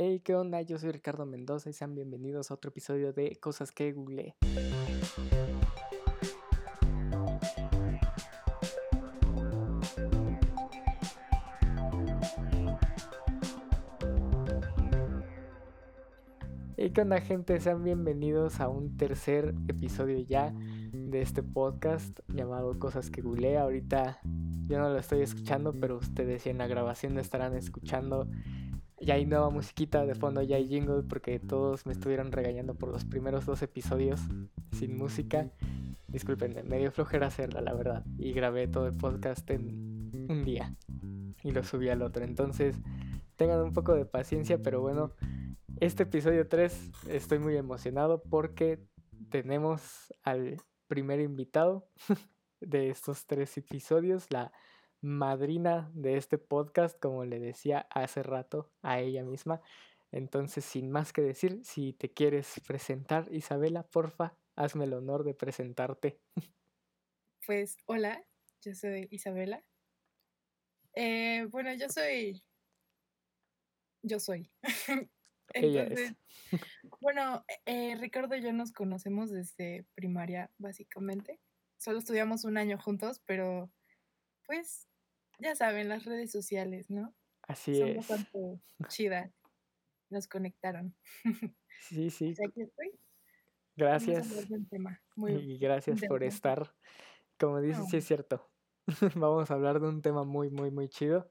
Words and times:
Hey, 0.00 0.20
¿qué 0.20 0.36
onda? 0.36 0.62
Yo 0.62 0.78
soy 0.78 0.92
Ricardo 0.92 1.26
Mendoza 1.26 1.70
y 1.70 1.72
sean 1.72 1.96
bienvenidos 1.96 2.52
a 2.52 2.54
otro 2.54 2.68
episodio 2.70 3.12
de 3.12 3.34
Cosas 3.40 3.72
que 3.72 3.90
Google. 3.90 4.36
Hey, 16.76 16.92
¿qué 16.94 17.00
onda 17.00 17.20
gente? 17.20 17.58
Sean 17.58 17.82
bienvenidos 17.82 18.60
a 18.60 18.68
un 18.68 18.96
tercer 18.96 19.52
episodio 19.66 20.20
ya 20.20 20.54
de 20.92 21.22
este 21.22 21.42
podcast 21.42 22.20
llamado 22.28 22.78
Cosas 22.78 23.10
que 23.10 23.20
Google. 23.20 23.58
Ahorita 23.58 24.20
yo 24.68 24.78
no 24.78 24.90
lo 24.90 24.98
estoy 24.98 25.22
escuchando, 25.22 25.72
pero 25.72 25.96
ustedes 25.96 26.46
en 26.46 26.58
la 26.58 26.68
grabación 26.68 27.18
estarán 27.18 27.56
escuchando 27.56 28.28
ya 29.08 29.14
hay 29.14 29.24
nueva 29.24 29.48
musiquita 29.48 30.04
de 30.04 30.14
fondo, 30.14 30.42
ya 30.42 30.56
hay 30.56 30.68
jingle 30.68 31.02
porque 31.02 31.38
todos 31.38 31.86
me 31.86 31.94
estuvieron 31.94 32.30
regañando 32.30 32.74
por 32.74 32.90
los 32.90 33.06
primeros 33.06 33.46
dos 33.46 33.62
episodios 33.62 34.20
sin 34.72 34.98
música. 34.98 35.50
Disculpen, 36.08 36.68
medio 36.68 36.92
flojera 36.92 37.28
hacerla, 37.28 37.62
la 37.62 37.72
verdad. 37.72 38.04
Y 38.18 38.34
grabé 38.34 38.68
todo 38.68 38.86
el 38.86 38.92
podcast 38.92 39.48
en 39.48 40.26
un 40.28 40.44
día 40.44 40.76
y 41.42 41.52
lo 41.52 41.64
subí 41.64 41.88
al 41.88 42.02
otro. 42.02 42.22
Entonces, 42.22 42.76
tengan 43.36 43.62
un 43.62 43.72
poco 43.72 43.94
de 43.94 44.04
paciencia, 44.04 44.58
pero 44.62 44.82
bueno, 44.82 45.14
este 45.80 46.02
episodio 46.02 46.46
3 46.46 47.08
estoy 47.08 47.38
muy 47.38 47.56
emocionado 47.56 48.22
porque 48.28 48.78
tenemos 49.30 50.12
al 50.22 50.58
primer 50.86 51.20
invitado 51.20 51.88
de 52.60 52.90
estos 52.90 53.24
tres 53.24 53.56
episodios, 53.56 54.26
la 54.28 54.52
madrina 55.00 55.90
de 55.94 56.16
este 56.16 56.38
podcast, 56.38 56.98
como 56.98 57.24
le 57.24 57.38
decía 57.38 57.86
hace 57.90 58.22
rato 58.22 58.70
a 58.82 59.00
ella 59.00 59.22
misma. 59.22 59.60
Entonces, 60.10 60.64
sin 60.64 60.90
más 60.90 61.12
que 61.12 61.22
decir, 61.22 61.60
si 61.64 61.92
te 61.92 62.10
quieres 62.12 62.60
presentar, 62.66 63.28
Isabela, 63.32 63.82
porfa, 63.82 64.36
hazme 64.56 64.84
el 64.84 64.94
honor 64.94 65.24
de 65.24 65.34
presentarte. 65.34 66.20
Pues 67.46 67.76
hola, 67.86 68.24
yo 68.62 68.74
soy 68.74 69.08
Isabela. 69.10 69.64
Eh, 70.94 71.46
bueno, 71.50 71.72
yo 71.74 71.88
soy... 71.88 72.42
Yo 74.02 74.20
soy. 74.20 74.50
Entonces, 75.54 76.14
bueno, 77.00 77.44
eh, 77.64 77.96
Ricardo 77.96 78.36
y 78.36 78.42
yo 78.42 78.52
nos 78.52 78.72
conocemos 78.72 79.30
desde 79.30 79.86
primaria, 79.94 80.50
básicamente. 80.58 81.40
Solo 81.78 81.98
estudiamos 81.98 82.44
un 82.44 82.58
año 82.58 82.78
juntos, 82.78 83.20
pero 83.24 83.70
pues 84.48 84.88
ya 85.38 85.54
saben, 85.54 85.88
las 85.88 86.06
redes 86.06 86.32
sociales, 86.32 86.90
¿no? 86.90 87.14
Así 87.42 87.76
Somos 87.76 87.96
es. 87.96 88.06
Tanto 88.08 88.60
chida. 88.88 89.32
Nos 90.10 90.26
conectaron. 90.26 90.96
Sí, 91.80 92.10
sí. 92.10 92.34
aquí 92.44 92.62
estoy. 92.62 92.90
Gracias. 93.76 94.26
y 95.16 95.58
gracias 95.58 96.00
por 96.08 96.24
estar. 96.24 96.74
Como 97.38 97.60
dices, 97.60 97.88
sí 97.88 97.98
es 97.98 98.04
cierto. 98.04 98.50
Vamos 99.14 99.48
a 99.48 99.54
hablar 99.54 99.78
de 99.78 99.86
un 99.86 100.02
tema 100.02 100.24
muy, 100.24 100.50
muy, 100.50 100.72
muy 100.72 100.88
chido. 100.88 101.30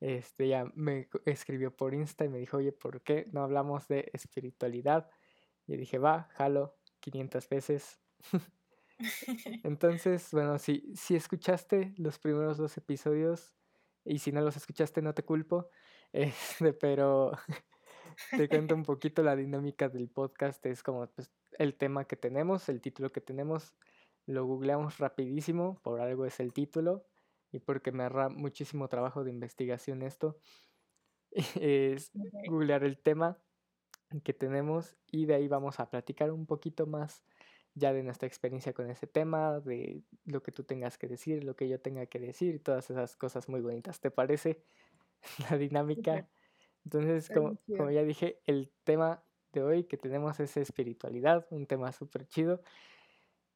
Este 0.00 0.48
ya 0.48 0.64
me 0.74 1.08
escribió 1.24 1.76
por 1.76 1.94
Insta 1.94 2.24
y 2.24 2.28
me 2.28 2.38
dijo, 2.38 2.56
oye, 2.56 2.72
¿por 2.72 3.00
qué 3.02 3.28
no 3.30 3.44
hablamos 3.44 3.86
de 3.86 4.10
espiritualidad? 4.12 5.08
Y 5.68 5.76
dije, 5.76 5.98
va, 5.98 6.28
jalo 6.32 6.76
500 6.98 7.48
veces. 7.48 8.00
Entonces, 9.64 10.28
bueno, 10.32 10.58
si, 10.58 10.92
si 10.94 11.16
escuchaste 11.16 11.94
los 11.96 12.18
primeros 12.18 12.56
dos 12.56 12.76
episodios 12.76 13.54
y 14.04 14.18
si 14.18 14.32
no 14.32 14.40
los 14.40 14.56
escuchaste 14.56 15.02
no 15.02 15.14
te 15.14 15.24
culpo, 15.24 15.68
este, 16.12 16.72
pero 16.72 17.32
te 18.30 18.48
cuento 18.48 18.74
un 18.74 18.84
poquito 18.84 19.22
la 19.22 19.36
dinámica 19.36 19.88
del 19.88 20.08
podcast, 20.08 20.64
es 20.66 20.82
como 20.82 21.06
pues, 21.08 21.30
el 21.58 21.74
tema 21.74 22.06
que 22.06 22.16
tenemos, 22.16 22.68
el 22.68 22.80
título 22.80 23.12
que 23.12 23.20
tenemos, 23.20 23.74
lo 24.26 24.44
googleamos 24.44 24.98
rapidísimo, 24.98 25.80
por 25.82 26.00
algo 26.00 26.26
es 26.26 26.40
el 26.40 26.52
título 26.52 27.06
y 27.52 27.60
porque 27.60 27.92
me 27.92 28.02
ahorra 28.02 28.28
muchísimo 28.28 28.88
trabajo 28.88 29.24
de 29.24 29.30
investigación 29.30 30.02
esto, 30.02 30.38
es 31.30 32.10
googlear 32.48 32.84
el 32.84 32.98
tema 32.98 33.38
que 34.24 34.32
tenemos 34.32 34.96
y 35.06 35.26
de 35.26 35.34
ahí 35.34 35.48
vamos 35.48 35.80
a 35.80 35.90
platicar 35.90 36.30
un 36.30 36.46
poquito 36.46 36.86
más 36.86 37.24
ya 37.76 37.92
de 37.92 38.02
nuestra 38.02 38.26
experiencia 38.26 38.72
con 38.72 38.90
ese 38.90 39.06
tema, 39.06 39.60
de 39.60 40.02
lo 40.24 40.42
que 40.42 40.50
tú 40.50 40.64
tengas 40.64 40.96
que 40.96 41.06
decir, 41.06 41.44
lo 41.44 41.54
que 41.54 41.68
yo 41.68 41.78
tenga 41.78 42.06
que 42.06 42.18
decir, 42.18 42.62
todas 42.62 42.90
esas 42.90 43.16
cosas 43.16 43.48
muy 43.50 43.60
bonitas. 43.60 44.00
¿Te 44.00 44.10
parece 44.10 44.62
la 45.50 45.58
dinámica? 45.58 46.26
Entonces, 46.84 47.28
como, 47.28 47.58
como 47.76 47.90
ya 47.90 48.02
dije, 48.02 48.40
el 48.46 48.72
tema 48.84 49.22
de 49.52 49.62
hoy 49.62 49.84
que 49.84 49.98
tenemos 49.98 50.40
es 50.40 50.56
espiritualidad, 50.56 51.46
un 51.50 51.66
tema 51.66 51.92
súper 51.92 52.26
chido. 52.26 52.62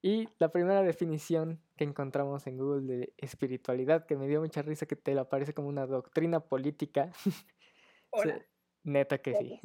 Y 0.03 0.29
la 0.39 0.51
primera 0.51 0.83
definición 0.83 1.61
que 1.77 1.85
encontramos 1.85 2.47
en 2.47 2.59
Google 2.59 2.87
de 2.87 3.13
espiritualidad, 3.17 4.07
que 4.07 4.17
me 4.17 4.29
dio 4.29 4.41
mucha 4.41 4.63
risa 4.63 4.87
que 4.87 4.97
te 4.97 5.15
lo 5.15 5.23
aparece 5.23 5.55
como 5.55 5.69
una 5.69 5.87
doctrina 5.87 6.41
política. 6.41 7.11
Neta 8.83 9.19
que 9.19 9.35
sí. 9.35 9.61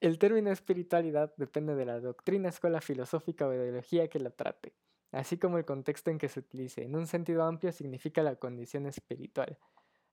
El 0.00 0.18
término 0.18 0.50
espiritualidad 0.50 1.32
depende 1.36 1.74
de 1.74 1.84
la 1.84 2.00
doctrina, 2.00 2.48
escuela 2.48 2.80
filosófica 2.80 3.46
o 3.46 3.54
ideología 3.54 4.08
que 4.08 4.18
la 4.18 4.30
trate, 4.30 4.74
así 5.10 5.38
como 5.38 5.58
el 5.58 5.64
contexto 5.64 6.10
en 6.10 6.18
que 6.18 6.28
se 6.28 6.40
utilice. 6.40 6.84
En 6.84 6.96
un 6.96 7.06
sentido 7.06 7.44
amplio 7.44 7.72
significa 7.72 8.22
la 8.22 8.36
condición 8.36 8.86
espiritual. 8.86 9.58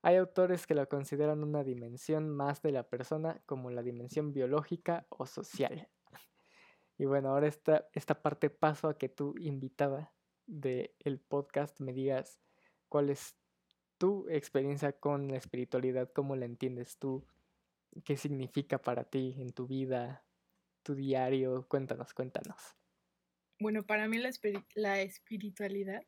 Hay 0.01 0.15
autores 0.15 0.65
que 0.65 0.75
la 0.75 0.85
consideran 0.85 1.43
una 1.43 1.63
dimensión 1.63 2.29
más 2.29 2.61
de 2.61 2.71
la 2.71 2.83
persona 2.83 3.41
como 3.45 3.69
la 3.69 3.83
dimensión 3.83 4.31
biológica 4.31 5.05
o 5.09 5.25
social. 5.25 5.89
Y 6.97 7.05
bueno, 7.05 7.29
ahora 7.29 7.47
esta, 7.47 7.87
esta 7.93 8.21
parte 8.21 8.49
paso 8.49 8.89
a 8.89 8.97
que 8.97 9.09
tú, 9.09 9.35
invitada 9.39 10.13
del 10.47 10.91
el 10.99 11.19
podcast, 11.19 11.79
me 11.79 11.93
digas 11.93 12.39
cuál 12.89 13.09
es 13.09 13.35
tu 13.97 14.27
experiencia 14.29 14.93
con 14.93 15.29
la 15.29 15.37
espiritualidad, 15.37 16.11
cómo 16.13 16.35
la 16.35 16.45
entiendes 16.45 16.97
tú, 16.97 17.25
qué 18.03 18.17
significa 18.17 18.81
para 18.81 19.03
ti 19.03 19.35
en 19.39 19.51
tu 19.51 19.67
vida, 19.67 20.25
tu 20.83 20.95
diario. 20.95 21.67
Cuéntanos, 21.67 22.13
cuéntanos. 22.13 22.75
Bueno, 23.59 23.85
para 23.85 24.07
mí 24.07 24.17
la, 24.75 25.01
espiritualidad 25.01 26.05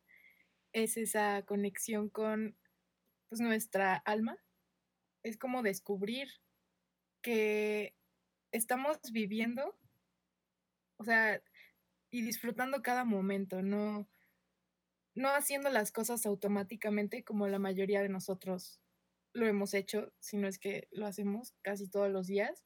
es 0.74 0.98
esa 0.98 1.44
conexión 1.44 2.10
con 2.10 2.58
pues, 3.30 3.42
nuestra 3.42 3.96
alma. 3.96 4.38
Es 5.24 5.38
como 5.38 5.62
descubrir 5.62 6.30
que 7.22 7.96
estamos 8.52 9.00
viviendo, 9.12 9.78
o 10.98 11.04
sea, 11.04 11.44
y 12.10 12.24
disfrutando 12.24 12.82
cada 12.82 13.06
momento, 13.06 13.62
no, 13.62 14.10
no 15.14 15.30
haciendo 15.30 15.70
las 15.70 15.92
cosas 15.92 16.26
automáticamente 16.26 17.24
como 17.24 17.48
la 17.48 17.60
mayoría 17.60 18.02
de 18.02 18.10
nosotros 18.10 18.81
lo 19.34 19.48
hemos 19.48 19.74
hecho, 19.74 20.14
sino 20.20 20.48
es 20.48 20.60
que 20.60 20.88
lo 20.92 21.06
hacemos 21.06 21.56
casi 21.62 21.90
todos 21.90 22.12
los 22.12 22.28
días. 22.28 22.64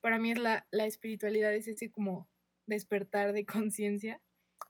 Para 0.00 0.18
mí 0.18 0.32
es 0.32 0.38
la, 0.38 0.66
la 0.70 0.86
espiritualidad, 0.86 1.54
es 1.54 1.68
ese 1.68 1.90
como 1.90 2.28
despertar 2.66 3.32
de 3.32 3.46
conciencia, 3.46 4.22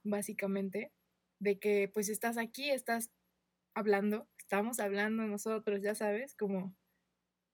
básicamente, 0.03 0.91
de 1.39 1.59
que 1.59 1.89
pues 1.93 2.09
estás 2.09 2.37
aquí, 2.37 2.69
estás 2.69 3.11
hablando, 3.75 4.27
estamos 4.37 4.79
hablando 4.79 5.23
nosotros, 5.23 5.81
ya 5.81 5.95
sabes, 5.95 6.35
como 6.35 6.75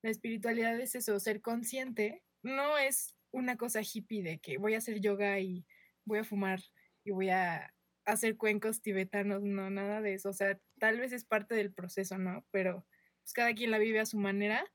la 0.02 0.10
espiritualidad 0.10 0.80
es 0.80 0.96
eso, 0.96 1.20
ser 1.20 1.42
consciente, 1.42 2.24
no 2.44 2.78
es 2.78 3.16
una 3.32 3.58
cosa 3.58 3.82
hippie 3.82 4.24
de 4.24 4.40
que 4.40 4.58
voy 4.58 4.76
a 4.76 4.78
hacer 4.78 5.02
yoga 5.02 5.40
y 5.40 5.66
voy 6.06 6.20
a 6.20 6.24
fumar 6.24 6.62
y 7.04 7.12
voy 7.12 7.30
a 7.30 7.74
hacer 8.06 8.38
cuencos 8.38 8.82
tibetanos, 8.82 9.44
no, 9.44 9.70
nada 9.70 10.02
de 10.02 10.14
eso, 10.14 10.30
o 10.30 10.34
sea, 10.34 10.60
tal 10.80 11.00
vez 11.00 11.12
es 11.12 11.26
parte 11.26 11.56
del 11.56 11.74
proceso, 11.74 12.18
¿no? 12.18 12.46
Pero 12.52 12.86
pues 13.26 13.34
cada 13.34 13.56
quien 13.56 13.72
la 13.72 13.80
vive 13.80 14.00
a 14.00 14.06
su 14.06 14.20
manera 14.20 14.72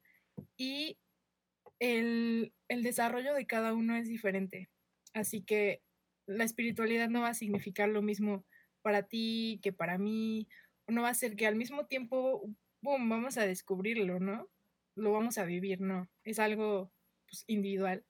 y 0.57 0.99
el, 1.79 2.53
desarrollo 2.69 3.33
de 3.33 3.47
cada 3.47 3.73
uno 3.75 3.95
es 3.95 4.09
diferente. 4.09 4.69
Así 5.15 5.43
que 5.43 5.83
la 6.27 6.43
espiritualidad 6.43 7.09
no 7.09 7.21
va 7.21 7.29
a 7.29 7.35
significar 7.35 7.89
lo 7.89 8.03
mismo 8.03 8.45
para 8.83 9.05
ti 9.05 9.61
que 9.63 9.73
para 9.73 9.99
mí, 9.99 10.49
no 10.89 11.03
va 11.03 11.11
a 11.11 11.15
ser 11.15 11.37
que 11.37 11.47
al 11.47 11.55
mismo 11.55 11.87
tiempo, 11.87 12.43
boom, 12.83 13.09
vamos 13.09 13.39
a 13.39 13.47
descubrirlo, 13.47 14.19
¿no? 14.19 14.49
Lo 14.97 15.13
vamos 15.13 15.39
a 15.39 15.45
vivir, 15.45 15.81
¿no? 15.81 16.11
Es 16.25 16.41
algo 16.41 16.93
pues, 17.29 17.45
individual 17.47 18.05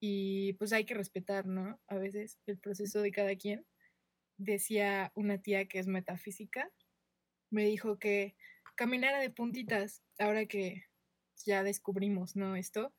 y 0.00 0.54
pues 0.54 0.72
hay 0.72 0.86
que 0.86 0.94
respetar, 0.94 1.44
¿no? 1.44 1.78
A 1.86 1.96
veces 1.96 2.38
el 2.46 2.58
proceso 2.58 3.02
de 3.02 3.12
cada 3.12 3.36
quien. 3.36 3.66
Decía 4.38 5.12
una 5.14 5.36
tía 5.36 5.68
que 5.68 5.78
es 5.78 5.86
metafísica, 5.86 6.70
me 7.50 7.66
dijo 7.66 7.98
que 7.98 8.36
caminara 8.76 9.20
de 9.20 9.30
puntitas, 9.30 10.02
ahora 10.18 10.46
que 10.46 10.84
ya 11.44 11.62
descubrimos, 11.62 12.36
¿no? 12.36 12.56
Esto, 12.56 12.92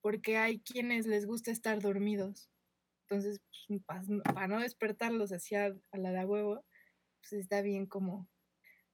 porque 0.00 0.36
hay 0.36 0.60
quienes 0.60 1.06
les 1.06 1.26
gusta 1.26 1.50
estar 1.50 1.80
dormidos. 1.80 2.48
Entonces, 3.08 3.40
pues, 3.86 4.06
para 4.24 4.48
no 4.48 4.60
despertarlos 4.60 5.32
hacia 5.32 5.76
a 5.92 5.98
la 5.98 6.12
de 6.12 6.24
huevo, 6.24 6.64
pues 7.20 7.32
está 7.32 7.62
bien 7.62 7.86
como 7.86 8.28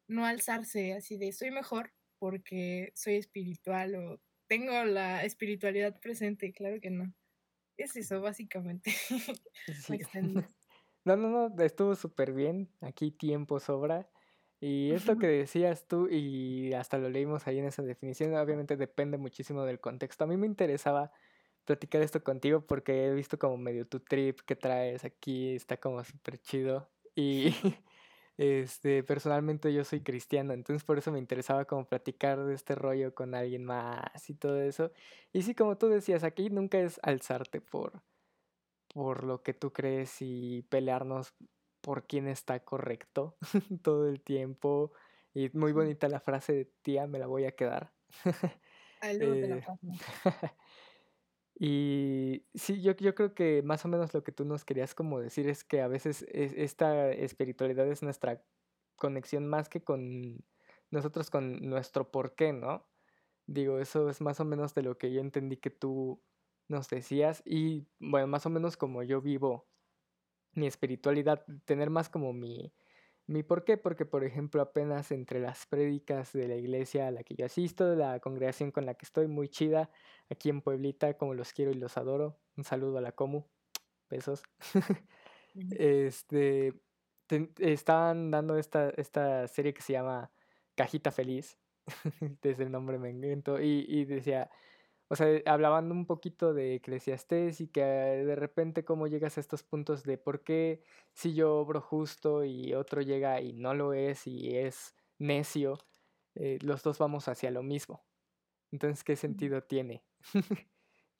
no 0.08 0.26
alzarse 0.26 0.94
así 0.94 1.16
de 1.16 1.32
soy 1.32 1.50
mejor 1.50 1.92
porque 2.18 2.92
soy 2.94 3.16
espiritual 3.16 3.94
o 3.94 4.20
tengo 4.46 4.84
la 4.84 5.24
espiritualidad 5.24 5.98
presente, 6.00 6.52
claro 6.52 6.78
que 6.80 6.90
no. 6.90 7.12
Es 7.78 7.96
eso, 7.96 8.20
básicamente. 8.20 8.92
no, 11.04 11.16
no, 11.16 11.48
no, 11.48 11.62
estuvo 11.64 11.96
súper 11.96 12.32
bien. 12.32 12.70
Aquí 12.80 13.10
tiempo 13.10 13.58
sobra. 13.60 14.08
Y 14.62 14.92
es 14.92 15.06
lo 15.06 15.18
que 15.18 15.26
decías 15.44 15.88
tú, 15.88 16.08
y 16.08 16.72
hasta 16.74 16.96
lo 16.96 17.10
leímos 17.10 17.48
ahí 17.48 17.58
en 17.58 17.64
esa 17.66 17.82
definición, 17.82 18.32
obviamente 18.36 18.76
depende 18.76 19.18
muchísimo 19.18 19.64
del 19.64 19.80
contexto. 19.80 20.22
A 20.22 20.28
mí 20.28 20.36
me 20.36 20.46
interesaba 20.46 21.10
platicar 21.64 22.02
esto 22.02 22.22
contigo 22.22 22.64
porque 22.64 23.06
he 23.06 23.12
visto 23.12 23.38
como 23.38 23.56
medio 23.56 23.88
tu 23.88 23.98
trip 24.00 24.40
que 24.46 24.54
traes 24.54 25.04
aquí, 25.04 25.56
está 25.56 25.78
como 25.78 26.04
súper 26.04 26.38
chido. 26.38 26.88
Y 27.16 27.46
este, 28.38 29.02
personalmente 29.02 29.72
yo 29.74 29.84
soy 29.84 30.00
cristiano, 30.02 30.52
entonces 30.52 30.84
por 30.84 30.96
eso 30.98 31.10
me 31.10 31.18
interesaba 31.18 31.64
como 31.64 31.88
platicar 31.88 32.44
de 32.44 32.54
este 32.54 32.76
rollo 32.76 33.14
con 33.16 33.34
alguien 33.34 33.64
más 33.64 34.30
y 34.30 34.34
todo 34.34 34.60
eso. 34.62 34.92
Y 35.32 35.42
sí, 35.42 35.56
como 35.56 35.76
tú 35.76 35.88
decías, 35.88 36.22
aquí 36.22 36.50
nunca 36.50 36.78
es 36.80 37.00
alzarte 37.02 37.60
por, 37.60 38.00
por 38.94 39.24
lo 39.24 39.42
que 39.42 39.54
tú 39.54 39.72
crees 39.72 40.22
y 40.22 40.62
pelearnos 40.70 41.34
por 41.82 42.06
quién 42.06 42.28
está 42.28 42.60
correcto 42.64 43.36
todo 43.82 44.08
el 44.08 44.22
tiempo. 44.22 44.92
Y 45.34 45.50
muy 45.52 45.72
bonita 45.72 46.08
la 46.08 46.20
frase 46.20 46.52
de 46.52 46.64
tía, 46.82 47.06
me 47.06 47.18
la 47.18 47.26
voy 47.26 47.44
a 47.44 47.52
quedar. 47.52 47.92
eh, 49.02 49.62
y 51.58 52.46
sí, 52.54 52.80
yo, 52.80 52.92
yo 52.96 53.14
creo 53.14 53.34
que 53.34 53.62
más 53.62 53.84
o 53.84 53.88
menos 53.88 54.14
lo 54.14 54.22
que 54.22 54.32
tú 54.32 54.44
nos 54.44 54.64
querías 54.64 54.94
como 54.94 55.20
decir 55.20 55.48
es 55.48 55.64
que 55.64 55.80
a 55.80 55.88
veces 55.88 56.24
esta 56.30 57.10
espiritualidad 57.10 57.86
es 57.88 58.02
nuestra 58.02 58.42
conexión 58.96 59.46
más 59.46 59.68
que 59.68 59.82
con 59.82 60.44
nosotros, 60.90 61.30
con 61.30 61.68
nuestro 61.68 62.10
por 62.10 62.34
qué, 62.34 62.52
¿no? 62.52 62.86
Digo, 63.46 63.78
eso 63.80 64.08
es 64.08 64.20
más 64.20 64.38
o 64.40 64.44
menos 64.44 64.74
de 64.74 64.82
lo 64.82 64.98
que 64.98 65.12
yo 65.12 65.20
entendí 65.20 65.56
que 65.56 65.70
tú 65.70 66.22
nos 66.68 66.88
decías 66.88 67.42
y 67.44 67.86
bueno, 67.98 68.26
más 68.28 68.46
o 68.46 68.50
menos 68.50 68.76
como 68.76 69.02
yo 69.02 69.20
vivo 69.20 69.66
mi 70.54 70.66
espiritualidad, 70.66 71.44
tener 71.64 71.90
más 71.90 72.08
como 72.08 72.32
mi, 72.32 72.72
mi 73.26 73.42
por 73.42 73.64
qué, 73.64 73.76
porque 73.76 74.04
por 74.04 74.24
ejemplo 74.24 74.62
apenas 74.62 75.10
entre 75.12 75.40
las 75.40 75.66
prédicas 75.66 76.32
de 76.32 76.48
la 76.48 76.56
iglesia 76.56 77.08
a 77.08 77.10
la 77.10 77.22
que 77.22 77.34
yo 77.34 77.46
asisto, 77.46 77.88
de 77.88 77.96
la 77.96 78.20
congregación 78.20 78.70
con 78.70 78.86
la 78.86 78.94
que 78.94 79.06
estoy, 79.06 79.28
muy 79.28 79.48
chida, 79.48 79.90
aquí 80.30 80.48
en 80.48 80.60
Pueblita, 80.60 81.14
como 81.16 81.34
los 81.34 81.52
quiero 81.52 81.70
y 81.70 81.74
los 81.74 81.96
adoro, 81.96 82.38
un 82.56 82.64
saludo 82.64 82.98
a 82.98 83.00
la 83.00 83.12
Comu, 83.12 83.44
besos. 84.10 84.42
este, 85.70 86.74
estaban 87.58 88.30
dando 88.30 88.56
esta, 88.56 88.90
esta 88.90 89.48
serie 89.48 89.72
que 89.74 89.82
se 89.82 89.94
llama 89.94 90.30
Cajita 90.74 91.10
Feliz, 91.10 91.58
desde 92.42 92.64
el 92.64 92.72
nombre 92.72 92.98
me 92.98 93.10
invento, 93.10 93.60
y, 93.60 93.86
y 93.88 94.04
decía, 94.04 94.50
o 95.12 95.16
sea, 95.16 95.42
hablaban 95.44 95.92
un 95.92 96.06
poquito 96.06 96.54
de 96.54 96.76
Eclesiastés 96.76 97.60
y 97.60 97.68
que 97.68 97.82
de 97.82 98.34
repente 98.34 98.82
cómo 98.82 99.08
llegas 99.08 99.36
a 99.36 99.40
estos 99.42 99.62
puntos 99.62 100.04
de 100.04 100.16
por 100.16 100.42
qué 100.42 100.82
si 101.12 101.34
yo 101.34 101.56
obro 101.56 101.82
justo 101.82 102.44
y 102.46 102.72
otro 102.72 103.02
llega 103.02 103.38
y 103.42 103.52
no 103.52 103.74
lo 103.74 103.92
es 103.92 104.26
y 104.26 104.56
es 104.56 104.94
necio, 105.18 105.76
eh, 106.34 106.58
los 106.62 106.82
dos 106.82 106.96
vamos 106.96 107.28
hacia 107.28 107.50
lo 107.50 107.62
mismo. 107.62 108.02
Entonces, 108.70 109.04
¿qué 109.04 109.16
sentido 109.16 109.62
tiene? 109.62 110.02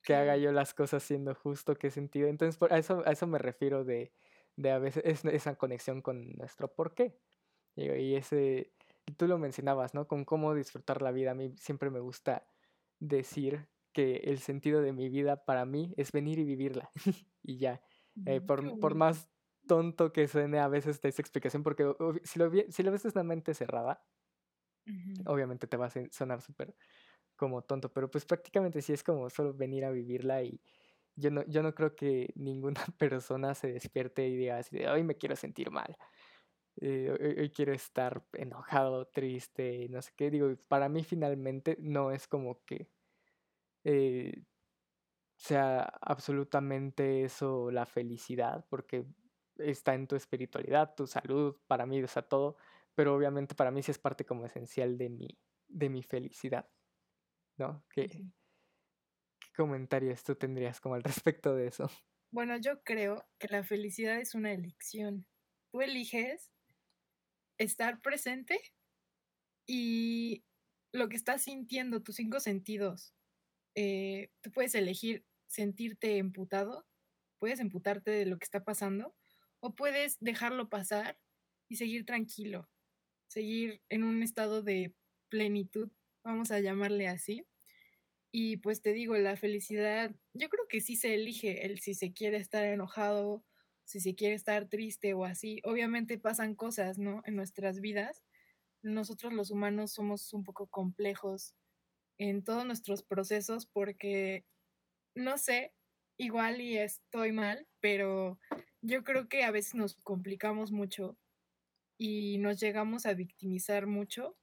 que 0.03 0.15
haga 0.15 0.39
yo 0.39 0.53
las 0.53 0.73
cosas 0.73 1.03
siendo 1.03 1.35
justo, 1.35 1.75
¿qué 1.75 1.91
sentido? 1.91 2.29
Entonces, 2.29 2.57
por, 2.57 2.73
a, 2.73 2.79
eso, 2.79 3.03
a 3.05 3.13
eso 3.13 3.27
me 3.27 3.39
refiero 3.39 3.85
de, 3.85 4.11
de 4.57 4.71
a 4.71 4.79
veces 4.79 5.23
esa 5.27 5.57
conexión 5.57 6.01
con 6.01 6.33
nuestro 6.39 6.75
por 6.75 6.95
qué. 6.95 7.19
Y 7.77 8.15
ese, 8.15 8.73
tú 9.19 9.27
lo 9.27 9.37
mencionabas, 9.37 9.93
¿no? 9.93 10.09
Con 10.09 10.25
cómo 10.25 10.55
disfrutar 10.55 11.03
la 11.03 11.13
vida. 11.13 11.33
A 11.33 11.35
mí 11.35 11.55
siempre 11.59 11.91
me 11.91 12.01
gusta 12.01 12.47
decir 12.99 13.69
que 13.93 14.17
el 14.25 14.39
sentido 14.39 14.81
de 14.83 14.93
mi 14.93 15.09
vida 15.09 15.45
para 15.45 15.65
mí 15.65 15.95
es 15.97 16.13
venir 16.13 16.39
y 16.39 16.45
vivirla. 16.45 16.91
y 17.43 17.59
ya. 17.59 17.81
Eh, 18.27 18.41
por, 18.41 18.79
por, 18.79 18.95
más 18.95 19.29
tonto 19.67 20.13
que 20.13 20.29
suene 20.29 20.59
a 20.59 20.69
veces 20.69 21.01
esa 21.03 21.23
explicación, 21.23 21.63
porque 21.63 21.95
si 22.25 22.39
lo, 22.39 22.51
si 22.69 22.83
lo 22.83 22.93
ves 22.93 23.05
es 23.05 23.15
una 23.15 23.25
mente 23.25 23.55
cerrada, 23.55 24.05
obviamente 25.27 25.67
te 25.67 25.77
va 25.77 25.87
a 25.87 26.11
sonar 26.11 26.43
súper 26.43 26.75
como 27.37 27.63
tonto, 27.63 27.93
pero 27.93 28.11
pues 28.11 28.25
prácticamente 28.25 28.83
sí 28.83 28.93
es 28.93 29.03
como 29.03 29.31
solo 29.31 29.55
venir 29.55 29.85
a 29.85 29.91
vivirla 29.91 30.43
y 30.43 30.61
yo 31.17 31.31
no, 31.31 31.45
yo 31.47 31.63
no 31.63 31.75
creo 31.75 31.95
que 31.95 32.33
ninguna 32.37 32.81
persona 32.99 33.55
se 33.55 33.73
despierte 33.73 34.27
y 34.29 34.37
diga 34.37 34.59
así 34.59 34.77
de 34.77 34.89
hoy 34.89 35.03
me 35.03 35.17
quiero 35.17 35.37
sentir 35.37 35.71
mal. 35.71 35.97
Eh, 36.81 37.37
hoy, 37.39 37.51
quiero 37.51 37.73
estar 37.75 38.25
enojado, 38.33 39.07
triste, 39.07 39.89
no 39.91 40.01
sé 40.01 40.13
qué. 40.17 40.31
Digo, 40.31 40.57
para 40.69 40.89
mí 40.89 41.05
finalmente 41.05 41.77
no 41.81 42.13
es 42.13 42.27
como 42.27 42.65
que 42.65 42.89
eh, 43.85 44.45
sea 45.37 45.83
absolutamente 46.01 47.25
eso 47.25 47.71
la 47.71 47.87
felicidad, 47.87 48.65
porque 48.69 49.07
está 49.57 49.95
en 49.95 50.07
tu 50.07 50.17
espiritualidad, 50.17 50.95
tu 50.95 51.07
salud, 51.07 51.57
para 51.67 51.87
mí, 51.87 52.03
o 52.03 52.09
sea, 52.09 52.23
todo, 52.23 52.57
pero 52.95 53.15
obviamente 53.15 53.55
para 53.55 53.71
mí 53.71 53.83
sí 53.83 53.91
es 53.91 53.99
parte 53.99 54.25
como 54.25 54.47
esencial 54.47 54.99
de 54.99 55.09
mi, 55.09 55.39
de 55.69 55.89
mi 55.89 56.03
felicidad, 56.03 56.69
¿no? 57.57 57.85
¿Qué, 57.91 58.09
¿Qué 58.09 59.49
comentarios 59.57 60.23
tú 60.23 60.35
tendrías 60.37 60.81
como 60.81 60.95
al 60.95 61.03
respecto 61.27 61.55
de 61.55 61.67
eso? 61.67 61.91
Bueno, 62.31 62.57
yo 62.57 62.83
creo 62.83 63.27
que 63.39 63.49
la 63.49 63.63
felicidad 63.63 64.19
es 64.19 64.35
una 64.35 64.53
elección. 64.53 65.27
Tú 65.71 65.83
eliges 65.83 66.51
estar 67.59 68.01
presente 68.01 68.59
y 69.67 70.45
lo 70.93 71.09
que 71.09 71.17
estás 71.17 71.43
sintiendo, 71.43 72.03
tus 72.03 72.17
cinco 72.17 72.41
sentidos, 72.41 73.15
eh, 73.75 74.31
tú 74.41 74.51
puedes 74.53 74.75
elegir 74.75 75.25
sentirte 75.47 76.19
emputado, 76.19 76.87
puedes 77.39 77.61
emputarte 77.61 78.11
de 78.11 78.27
lo 78.27 78.39
que 78.39 78.45
está 78.45 78.65
pasando, 78.65 79.15
o 79.61 79.75
puedes 79.75 80.19
dejarlo 80.21 80.69
pasar 80.69 81.19
y 81.69 81.77
seguir 81.77 82.05
tranquilo, 82.05 82.69
seguir 83.29 83.83
en 83.89 84.05
un 84.05 84.23
estado 84.23 84.63
de 84.63 84.95
plenitud, 85.29 85.91
vamos 86.25 86.51
a 86.51 86.61
llamarle 86.61 87.09
así. 87.09 87.47
Y 88.33 88.57
pues 88.59 88.81
te 88.81 88.93
digo, 88.93 89.17
la 89.19 89.37
felicidad, 89.37 90.15
yo 90.33 90.49
creo 90.49 90.67
que 90.69 90.81
sí 90.81 90.97
se 90.97 91.15
elige 91.15 91.67
el 91.67 91.81
si 91.81 91.95
se 91.95 92.13
quiere 92.15 92.39
estar 92.39 92.65
enojado, 92.65 93.45
si 93.85 94.01
se 94.01 94.15
quiere 94.15 94.35
estar 94.35 94.69
triste 94.69 95.15
o 95.15 95.25
así. 95.25 95.61
Obviamente 95.65 96.19
pasan 96.19 96.55
cosas, 96.55 96.99
¿no? 96.99 97.23
En 97.27 97.37
nuestras 97.37 97.81
vidas. 97.81 98.23
Nosotros 98.83 99.33
los 99.35 99.51
humanos 99.51 99.93
somos 99.93 100.33
un 100.33 100.45
poco 100.45 100.67
complejos 100.69 101.55
en 102.29 102.45
todos 102.45 102.65
nuestros 102.65 103.03
procesos 103.03 103.67
porque, 103.67 104.45
no 105.15 105.39
sé, 105.39 105.75
igual 106.17 106.61
y 106.61 106.79
estoy 106.79 107.33
mal, 107.33 107.67
pero 107.81 108.39
yo 108.81 109.03
creo 109.03 109.29
que 109.29 109.43
a 109.43 109.51
veces 109.51 109.75
nos 109.75 109.97
complicamos 109.97 110.71
mucho 110.71 111.19
y 111.99 112.39
nos 112.39 112.61
llegamos 112.61 113.07
a 113.07 113.15
victimizar 113.15 113.87
mucho 113.87 114.37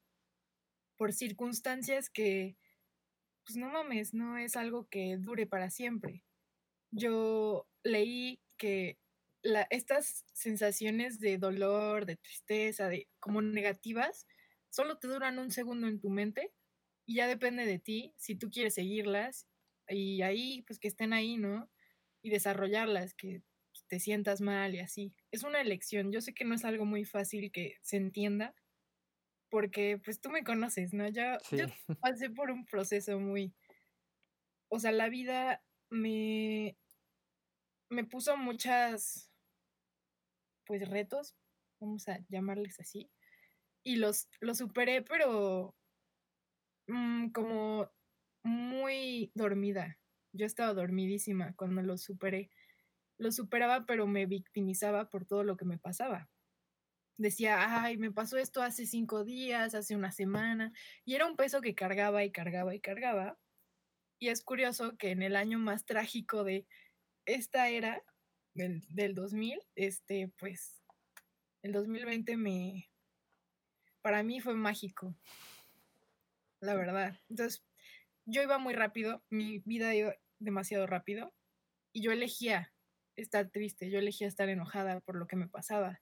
por 0.98 1.14
circunstancias 1.14 2.10
que, 2.10 2.58
pues 3.46 3.56
no 3.56 3.70
mames, 3.70 4.14
no 4.14 4.38
es 4.38 4.58
algo 4.58 4.88
que 4.90 5.16
dure 5.18 5.48
para 5.48 5.70
siempre. 5.70 6.26
Yo 6.92 7.66
leí 7.84 8.42
que 8.58 9.00
estas 9.70 10.26
sensaciones 10.34 11.22
de 11.22 11.38
dolor, 11.38 12.06
de 12.06 12.18
tristeza, 12.18 12.90
de 12.90 13.08
como 13.22 13.42
negativas, 13.42 14.28
solo 14.70 14.98
te 14.98 15.08
duran 15.08 15.40
un 15.40 15.52
segundo 15.52 15.88
en 15.88 16.02
tu 16.02 16.10
mente 16.10 16.52
y 17.10 17.16
ya 17.16 17.28
depende 17.28 17.66
de 17.66 17.80
ti 17.80 18.14
si 18.18 18.36
tú 18.36 18.52
quieres 18.52 18.76
seguirlas 18.76 19.48
y 19.88 20.22
ahí, 20.22 20.62
pues 20.68 20.78
que 20.78 20.88
estén 20.88 21.12
ahí, 21.12 21.38
¿no? 21.38 21.68
Y 22.22 22.30
desarrollarlas, 22.30 23.16
que 23.16 23.42
te 23.88 24.00
sientas 24.00 24.42
mal 24.42 24.76
y 24.76 24.80
así. 24.80 25.16
Es 25.32 25.42
una 25.42 25.60
elección. 25.60 26.12
Yo 26.12 26.22
sé 26.22 26.36
que 26.36 26.46
no 26.46 26.54
es 26.54 26.66
algo 26.66 26.86
muy 26.86 27.06
fácil 27.06 27.52
que 27.52 27.78
se 27.82 27.98
entienda, 27.98 28.54
porque 29.50 29.98
pues 29.98 30.22
tú 30.22 30.30
me 30.30 30.44
conoces, 30.44 30.94
¿no? 30.94 31.10
Yo, 31.10 31.24
yo 31.50 31.66
pasé 32.00 32.30
por 32.30 32.52
un 32.52 32.64
proceso 32.68 33.20
muy... 33.20 33.56
O 34.68 34.80
sea, 34.80 34.92
la 34.92 35.10
vida 35.10 35.64
me, 35.90 36.78
me 37.90 38.04
puso 38.04 38.38
muchas, 38.38 39.32
pues, 40.64 40.88
retos, 40.88 41.34
vamos 41.80 42.08
a 42.08 42.20
llamarles 42.30 42.80
así, 42.80 43.10
y 43.84 43.96
los, 43.96 44.30
los 44.42 44.60
superé, 44.60 45.02
pero 45.02 45.76
Mm, 46.90 47.30
como 47.32 47.92
muy 48.44 49.32
dormida. 49.36 50.00
Yo 50.34 50.46
estaba 50.46 50.74
dormidísima 50.74 51.54
cuando 51.56 51.82
lo 51.84 51.98
superé. 51.98 52.50
Lo 53.20 53.32
superaba, 53.32 53.86
pero 53.86 54.08
me 54.08 54.26
victimizaba 54.26 55.10
por 55.10 55.26
todo 55.26 55.44
lo 55.44 55.56
que 55.56 55.66
me 55.66 55.78
pasaba. 55.78 56.30
Decía, 57.18 57.84
ay, 57.84 57.98
me 57.98 58.12
pasó 58.12 58.38
esto 58.38 58.64
hace 58.64 58.86
cinco 58.88 59.24
días, 59.24 59.76
hace 59.76 59.96
una 59.96 60.12
semana, 60.12 60.72
y 61.06 61.16
era 61.16 61.26
un 61.26 61.36
peso 61.36 61.62
que 61.62 61.76
cargaba 61.76 62.24
y 62.24 62.32
cargaba 62.32 62.74
y 62.74 62.80
cargaba. 62.80 63.38
Y 64.20 64.30
es 64.30 64.44
curioso 64.44 64.98
que 64.98 65.12
en 65.12 65.22
el 65.22 65.36
año 65.36 65.60
más 65.60 65.86
trágico 65.86 66.44
de 66.44 66.66
esta 67.26 67.70
era, 67.70 68.04
del, 68.56 68.82
del 68.90 69.14
2000, 69.16 69.60
este, 69.76 70.32
pues, 70.40 70.82
el 71.62 71.74
2020 71.74 72.38
me, 72.38 72.90
para 74.02 74.24
mí 74.24 74.40
fue 74.40 74.56
mágico 74.56 75.16
la 76.62 76.76
verdad. 76.76 77.20
Entonces, 77.30 77.64
yo 78.26 78.44
iba 78.44 78.58
muy 78.58 78.74
rápido, 78.74 79.24
mi 79.30 79.60
vida 79.60 79.96
iba 79.96 80.16
demasiado 80.40 80.88
rápido 80.88 81.34
y 81.94 82.02
yo 82.02 82.12
elegía 82.12 82.74
estar 83.16 83.50
triste, 83.50 83.90
yo 83.90 84.00
elegía 84.00 84.28
estar 84.28 84.50
enojada 84.50 85.00
por 85.02 85.16
lo 85.16 85.28
que 85.28 85.36
me 85.36 85.48
pasaba. 85.48 86.02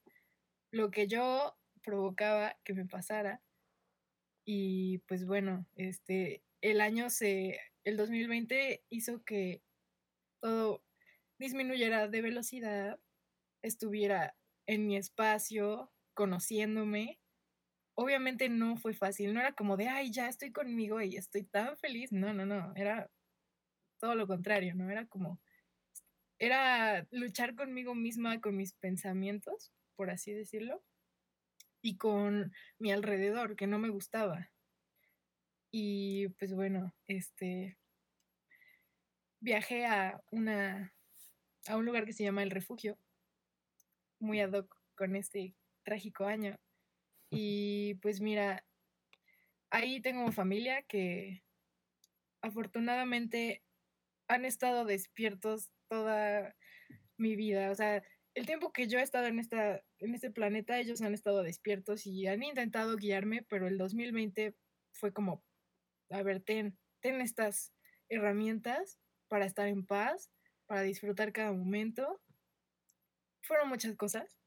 Lo 0.71 0.91
que 0.91 1.07
yo 1.07 1.57
provocaba 1.83 2.57
que 2.63 2.73
me 2.73 2.85
pasara. 2.85 3.41
Y 4.45 4.99
pues 5.07 5.25
bueno, 5.25 5.65
este, 5.75 6.43
el 6.61 6.81
año 6.81 7.09
se, 7.09 7.59
el 7.83 7.97
2020 7.97 8.83
hizo 8.89 9.23
que 9.23 9.61
todo 10.41 10.83
disminuyera 11.39 12.07
de 12.07 12.21
velocidad, 12.21 12.99
estuviera 13.61 14.35
en 14.65 14.87
mi 14.87 14.97
espacio, 14.97 15.91
conociéndome. 16.13 17.19
Obviamente 17.99 18.47
no 18.47 18.77
fue 18.77 18.93
fácil, 18.93 19.33
no 19.33 19.39
era 19.39 19.53
como 19.53 19.75
de, 19.75 19.87
ay, 19.87 20.11
ya 20.11 20.27
estoy 20.27 20.51
conmigo 20.51 21.01
y 21.01 21.15
estoy 21.17 21.45
tan 21.45 21.75
feliz. 21.77 22.11
No, 22.11 22.31
no, 22.31 22.45
no, 22.45 22.71
era 22.75 23.09
todo 23.99 24.13
lo 24.13 24.27
contrario, 24.27 24.75
¿no? 24.75 24.87
Era 24.91 25.07
como, 25.07 25.41
era 26.37 27.07
luchar 27.09 27.55
conmigo 27.55 27.95
misma, 27.95 28.39
con 28.39 28.55
mis 28.55 28.73
pensamientos, 28.73 29.73
por 29.95 30.11
así 30.11 30.31
decirlo, 30.31 30.83
y 31.81 31.97
con 31.97 32.53
mi 32.77 32.91
alrededor, 32.91 33.55
que 33.55 33.65
no 33.65 33.79
me 33.79 33.89
gustaba. 33.89 34.51
Y 35.71 36.27
pues 36.37 36.53
bueno, 36.53 36.93
este, 37.07 37.79
viajé 39.39 39.87
a 39.87 40.21
una, 40.29 40.93
a 41.65 41.77
un 41.77 41.85
lugar 41.85 42.05
que 42.05 42.13
se 42.13 42.23
llama 42.23 42.43
El 42.43 42.51
Refugio, 42.51 42.99
muy 44.19 44.39
ad 44.39 44.53
hoc 44.53 44.77
con 44.93 45.15
este 45.15 45.55
trágico 45.81 46.25
año. 46.25 46.59
Y 47.29 47.95
pues 47.95 48.21
mira, 48.21 48.65
ahí 49.69 50.01
tengo 50.01 50.31
familia 50.31 50.83
que 50.83 51.43
afortunadamente 52.41 53.63
han 54.27 54.45
estado 54.45 54.85
despiertos 54.85 55.71
toda 55.89 56.55
mi 57.17 57.35
vida. 57.35 57.71
O 57.71 57.75
sea, 57.75 58.03
el 58.33 58.45
tiempo 58.45 58.71
que 58.71 58.87
yo 58.87 58.99
he 58.99 59.01
estado 59.01 59.27
en, 59.27 59.39
esta, 59.39 59.83
en 59.99 60.13
este 60.13 60.31
planeta, 60.31 60.79
ellos 60.79 61.01
han 61.01 61.13
estado 61.13 61.43
despiertos 61.43 62.05
y 62.05 62.27
han 62.27 62.43
intentado 62.43 62.95
guiarme, 62.95 63.43
pero 63.49 63.67
el 63.67 63.77
2020 63.77 64.55
fue 64.91 65.11
como, 65.11 65.43
a 66.11 66.21
ver, 66.23 66.41
ten, 66.41 66.77
ten 67.01 67.21
estas 67.21 67.73
herramientas 68.09 68.99
para 69.27 69.45
estar 69.45 69.67
en 69.67 69.85
paz, 69.85 70.31
para 70.67 70.81
disfrutar 70.81 71.33
cada 71.33 71.51
momento. 71.51 72.21
Fueron 73.43 73.69
muchas 73.69 73.95
cosas, 73.95 74.37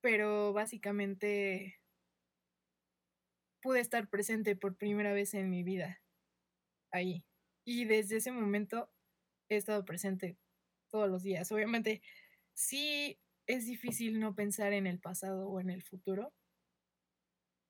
pero 0.00 0.52
básicamente 0.52 1.80
pude 3.64 3.80
estar 3.80 4.06
presente 4.10 4.56
por 4.56 4.76
primera 4.76 5.14
vez 5.14 5.32
en 5.32 5.48
mi 5.48 5.62
vida 5.62 6.02
ahí. 6.92 7.24
Y 7.64 7.86
desde 7.86 8.18
ese 8.18 8.30
momento 8.30 8.92
he 9.48 9.56
estado 9.56 9.86
presente 9.86 10.36
todos 10.90 11.08
los 11.08 11.22
días. 11.22 11.50
Obviamente, 11.50 12.02
sí 12.52 13.18
es 13.46 13.64
difícil 13.64 14.20
no 14.20 14.34
pensar 14.34 14.74
en 14.74 14.86
el 14.86 15.00
pasado 15.00 15.48
o 15.48 15.60
en 15.60 15.70
el 15.70 15.82
futuro, 15.82 16.34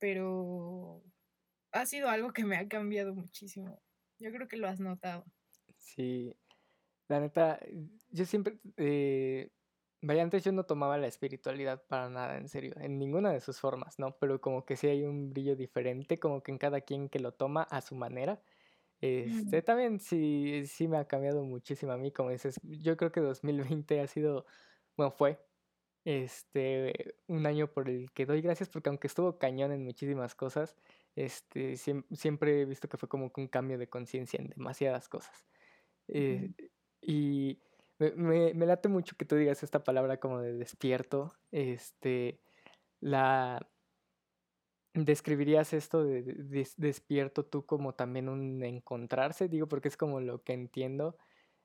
pero 0.00 1.00
ha 1.70 1.86
sido 1.86 2.08
algo 2.08 2.32
que 2.32 2.44
me 2.44 2.56
ha 2.56 2.66
cambiado 2.66 3.14
muchísimo. 3.14 3.80
Yo 4.18 4.32
creo 4.32 4.48
que 4.48 4.56
lo 4.56 4.66
has 4.66 4.80
notado. 4.80 5.24
Sí, 5.78 6.34
la 7.06 7.20
neta, 7.20 7.60
yo 8.08 8.24
siempre, 8.24 8.58
eh, 8.78 9.48
antes 10.20 10.44
yo 10.44 10.52
no 10.52 10.64
tomaba 10.64 10.98
la 10.98 11.06
espiritualidad 11.06 11.82
para 11.86 12.10
nada, 12.10 12.36
en 12.38 12.48
serio, 12.48 12.74
en 12.78 12.98
ninguna 12.98 13.32
de 13.32 13.40
sus 13.40 13.60
formas, 13.60 13.98
¿no? 13.98 14.16
Pero 14.18 14.40
como 14.40 14.64
que 14.64 14.76
sí 14.76 14.86
hay 14.88 15.04
un 15.04 15.30
brillo 15.30 15.56
diferente, 15.56 16.18
como 16.18 16.42
que 16.42 16.52
en 16.52 16.58
cada 16.58 16.80
quien 16.82 17.08
que 17.08 17.20
lo 17.20 17.32
toma 17.32 17.62
a 17.62 17.80
su 17.80 17.94
manera. 17.94 18.42
Este, 19.00 19.62
también 19.62 20.00
sí, 20.00 20.64
sí 20.66 20.88
me 20.88 20.96
ha 20.98 21.06
cambiado 21.06 21.44
muchísimo 21.44 21.92
a 21.92 21.96
mí, 21.98 22.10
como 22.12 22.30
dices, 22.30 22.58
yo 22.62 22.96
creo 22.96 23.12
que 23.12 23.20
2020 23.20 24.00
ha 24.00 24.06
sido, 24.06 24.46
bueno, 24.96 25.10
fue 25.10 25.38
este, 26.04 27.16
un 27.26 27.46
año 27.46 27.72
por 27.72 27.88
el 27.88 28.12
que 28.12 28.26
doy 28.26 28.42
gracias 28.42 28.68
porque 28.68 28.90
aunque 28.90 29.06
estuvo 29.06 29.38
cañón 29.38 29.72
en 29.72 29.84
muchísimas 29.84 30.34
cosas, 30.34 30.76
este, 31.16 31.76
siempre 31.76 32.62
he 32.62 32.64
visto 32.64 32.88
que 32.88 32.96
fue 32.96 33.08
como 33.08 33.32
un 33.36 33.48
cambio 33.48 33.78
de 33.78 33.88
conciencia 33.88 34.40
en 34.40 34.48
demasiadas 34.48 35.08
cosas. 35.08 35.46
Eh, 36.08 36.52
y 37.00 37.60
me, 37.98 38.54
me, 38.54 38.66
late 38.66 38.88
mucho 38.88 39.16
que 39.16 39.24
tú 39.24 39.36
digas 39.36 39.62
esta 39.62 39.84
palabra 39.84 40.18
como 40.18 40.40
de 40.40 40.52
despierto. 40.54 41.34
Este, 41.50 42.40
la, 43.00 43.66
¿Describirías 44.94 45.72
esto 45.72 46.04
de, 46.04 46.22
despierto 46.76 47.44
tú 47.44 47.66
como 47.66 47.94
también 47.94 48.28
un 48.28 48.62
encontrarse? 48.62 49.48
Digo, 49.48 49.66
porque 49.68 49.88
es 49.88 49.96
como 49.96 50.20
lo 50.20 50.44
que 50.44 50.52
entiendo, 50.52 51.16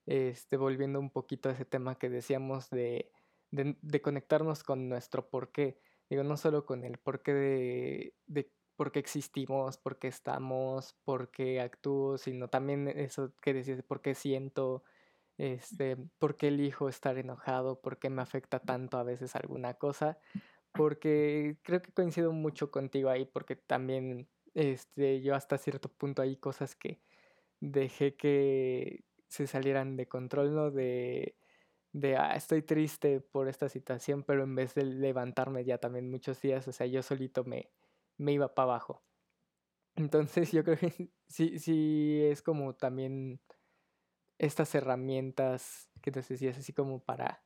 este, 0.08 0.58
volviendo 0.58 1.00
un 1.00 1.12
poquito 1.12 1.48
a 1.48 1.52
ese 1.52 1.64
tema 1.64 1.96
que 2.00 2.10
decíamos 2.10 2.72
de, 2.72 3.12
de, 3.52 4.02
conectarnos 4.02 4.64
con 4.64 4.90
nuestro 4.90 5.30
porqué. 5.30 5.80
Digo, 6.10 6.24
no 6.24 6.38
solo 6.38 6.66
con 6.66 6.84
el 6.84 6.98
porqué 6.98 7.34
de, 7.34 8.14
de 8.26 8.52
por 8.76 8.92
qué 8.92 8.98
existimos, 8.98 9.78
por 9.78 10.00
qué 10.00 10.08
estamos, 10.08 10.96
por 11.04 11.30
qué 11.30 11.62
actúo, 11.62 12.18
sino 12.18 12.48
también 12.50 12.88
eso 12.88 13.32
que 13.42 13.54
decías, 13.54 13.84
por 13.84 14.02
qué 14.02 14.16
siento, 14.16 14.84
este, 15.40 15.98
por 16.20 16.38
qué 16.38 16.50
elijo 16.50 16.88
estar 16.88 17.18
enojado, 17.18 17.82
por 17.82 17.98
qué 17.98 18.12
me 18.12 18.22
afecta 18.22 18.60
tanto 18.60 19.00
a 19.00 19.04
veces 19.04 19.36
alguna 19.36 19.74
cosa 19.74 20.20
porque 20.74 21.58
creo 21.64 21.82
que 21.82 21.92
coincido 21.92 22.32
mucho 22.32 22.72
contigo 22.72 23.10
ahí, 23.10 23.26
porque 23.26 23.56
también 23.56 24.28
este, 24.54 25.22
yo 25.22 25.36
hasta 25.36 25.58
cierto 25.58 25.90
punto 25.90 26.22
hay 26.22 26.38
cosas 26.38 26.76
que 26.76 27.02
dejé 27.60 28.16
que 28.16 29.04
se 29.28 29.48
salieran 29.48 29.96
de 29.98 30.08
control, 30.08 30.56
¿no? 30.56 30.72
De, 30.72 31.36
de 31.92 32.18
ah, 32.18 32.36
estoy 32.36 32.62
triste 32.62 33.22
por 33.22 33.48
esta 33.48 33.70
situación, 33.70 34.24
pero 34.24 34.44
en 34.44 34.56
vez 34.56 34.76
de 34.76 34.84
levantarme 34.84 35.66
ya 35.66 35.78
también 35.80 36.10
muchos 36.10 36.42
días, 36.42 36.68
o 36.68 36.72
sea, 36.72 36.88
yo 36.88 37.04
solito 37.04 37.44
me, 37.44 37.72
me 38.18 38.34
iba 38.34 38.54
para 38.54 38.72
abajo. 38.72 39.04
Entonces 39.96 40.52
yo 40.52 40.64
creo 40.64 40.78
que 40.78 41.12
sí, 41.28 41.60
sí 41.60 42.22
es 42.24 42.42
como 42.42 42.76
también 42.76 43.42
estas 44.40 44.74
herramientas 44.74 45.90
que 46.02 46.12
te 46.12 46.22
decías 46.22 46.58
así 46.58 46.74
como 46.74 47.00
para 47.04 47.44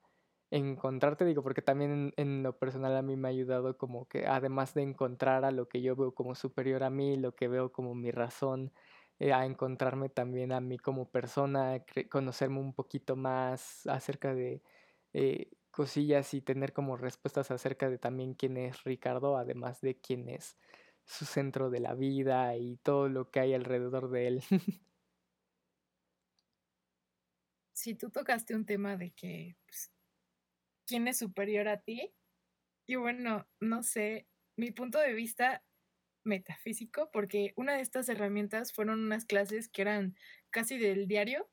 encontrarte, 0.51 1.25
digo, 1.25 1.41
porque 1.43 1.63
también 1.63 2.13
en, 2.15 2.43
lo 2.43 2.57
personal 2.59 2.95
a 2.95 3.01
mí 3.01 3.15
me 3.17 3.27
ha 3.27 3.31
ayudado 3.31 3.77
como 3.77 4.07
que 4.07 4.27
además 4.27 4.73
de 4.75 4.83
encontrar 4.83 5.45
a 5.45 5.51
lo 5.51 5.67
que 5.67 5.81
yo 5.81 5.95
veo 5.95 6.13
como 6.13 6.35
superior 6.35 6.83
a 6.83 6.91
mí, 6.91 7.17
lo 7.17 7.35
que 7.35 7.47
veo 7.47 7.71
como 7.71 7.95
mi 7.95 8.11
razón, 8.11 8.71
eh, 9.19 9.33
a 9.33 9.45
encontrarme 9.45 10.09
también 10.09 10.51
a 10.51 10.61
mí 10.61 10.77
como 10.77 11.09
persona, 11.09 11.83
conocerme 12.09 12.59
un 12.59 12.73
poquito 12.73 13.15
más 13.15 13.87
acerca 13.87 14.35
de 14.35 14.61
eh, 15.13 15.51
cosillas 15.71 16.33
y 16.35 16.41
tener 16.41 16.73
como 16.73 16.97
respuestas 16.97 17.49
acerca 17.51 17.89
de 17.89 17.97
también 17.97 18.35
quién 18.35 18.57
es 18.57 18.83
Ricardo, 18.83 19.37
además 19.37 19.81
de 19.81 19.99
quién 19.99 20.29
es 20.29 20.57
su 21.05 21.25
centro 21.25 21.69
de 21.71 21.79
la 21.79 21.95
vida 21.95 22.55
y 22.57 22.77
todo 22.77 23.09
lo 23.09 23.31
que 23.31 23.39
hay 23.39 23.53
alrededor 23.55 24.09
de 24.11 24.27
él. 24.27 24.43
Si 27.73 27.95
tú 27.95 28.09
tocaste 28.09 28.55
un 28.55 28.65
tema 28.65 28.97
de 28.97 29.11
que 29.11 29.57
pues, 29.65 29.91
quién 30.85 31.07
es 31.07 31.17
superior 31.17 31.67
a 31.67 31.81
ti. 31.81 32.13
Y 32.87 32.95
bueno, 32.95 33.47
no 33.59 33.83
sé, 33.83 34.27
mi 34.57 34.71
punto 34.71 34.99
de 34.99 35.13
vista 35.13 35.63
metafísico, 36.25 37.09
porque 37.11 37.53
una 37.55 37.73
de 37.75 37.81
estas 37.81 38.09
herramientas 38.09 38.73
fueron 38.73 39.01
unas 39.03 39.25
clases 39.25 39.69
que 39.69 39.81
eran 39.81 40.15
casi 40.49 40.77
del 40.77 41.07
diario, 41.07 41.49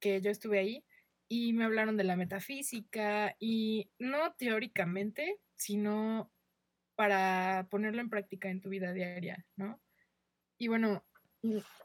que 0.00 0.20
yo 0.20 0.30
estuve 0.30 0.58
ahí, 0.58 0.84
y 1.28 1.52
me 1.52 1.64
hablaron 1.64 1.96
de 1.96 2.04
la 2.04 2.16
metafísica, 2.16 3.36
y 3.38 3.90
no 3.98 4.34
teóricamente, 4.34 5.40
sino 5.56 6.30
para 6.94 7.66
ponerlo 7.70 8.00
en 8.00 8.10
práctica 8.10 8.50
en 8.50 8.60
tu 8.60 8.68
vida 8.68 8.92
diaria, 8.92 9.46
¿no? 9.56 9.80
Y 10.58 10.68
bueno, 10.68 11.04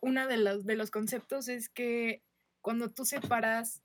uno 0.01 0.27
de 0.27 0.37
los, 0.37 0.65
de 0.65 0.75
los 0.75 0.91
conceptos 0.91 1.47
es 1.47 1.69
que 1.69 2.23
cuando 2.61 2.91
tú 2.91 3.05
separas 3.05 3.81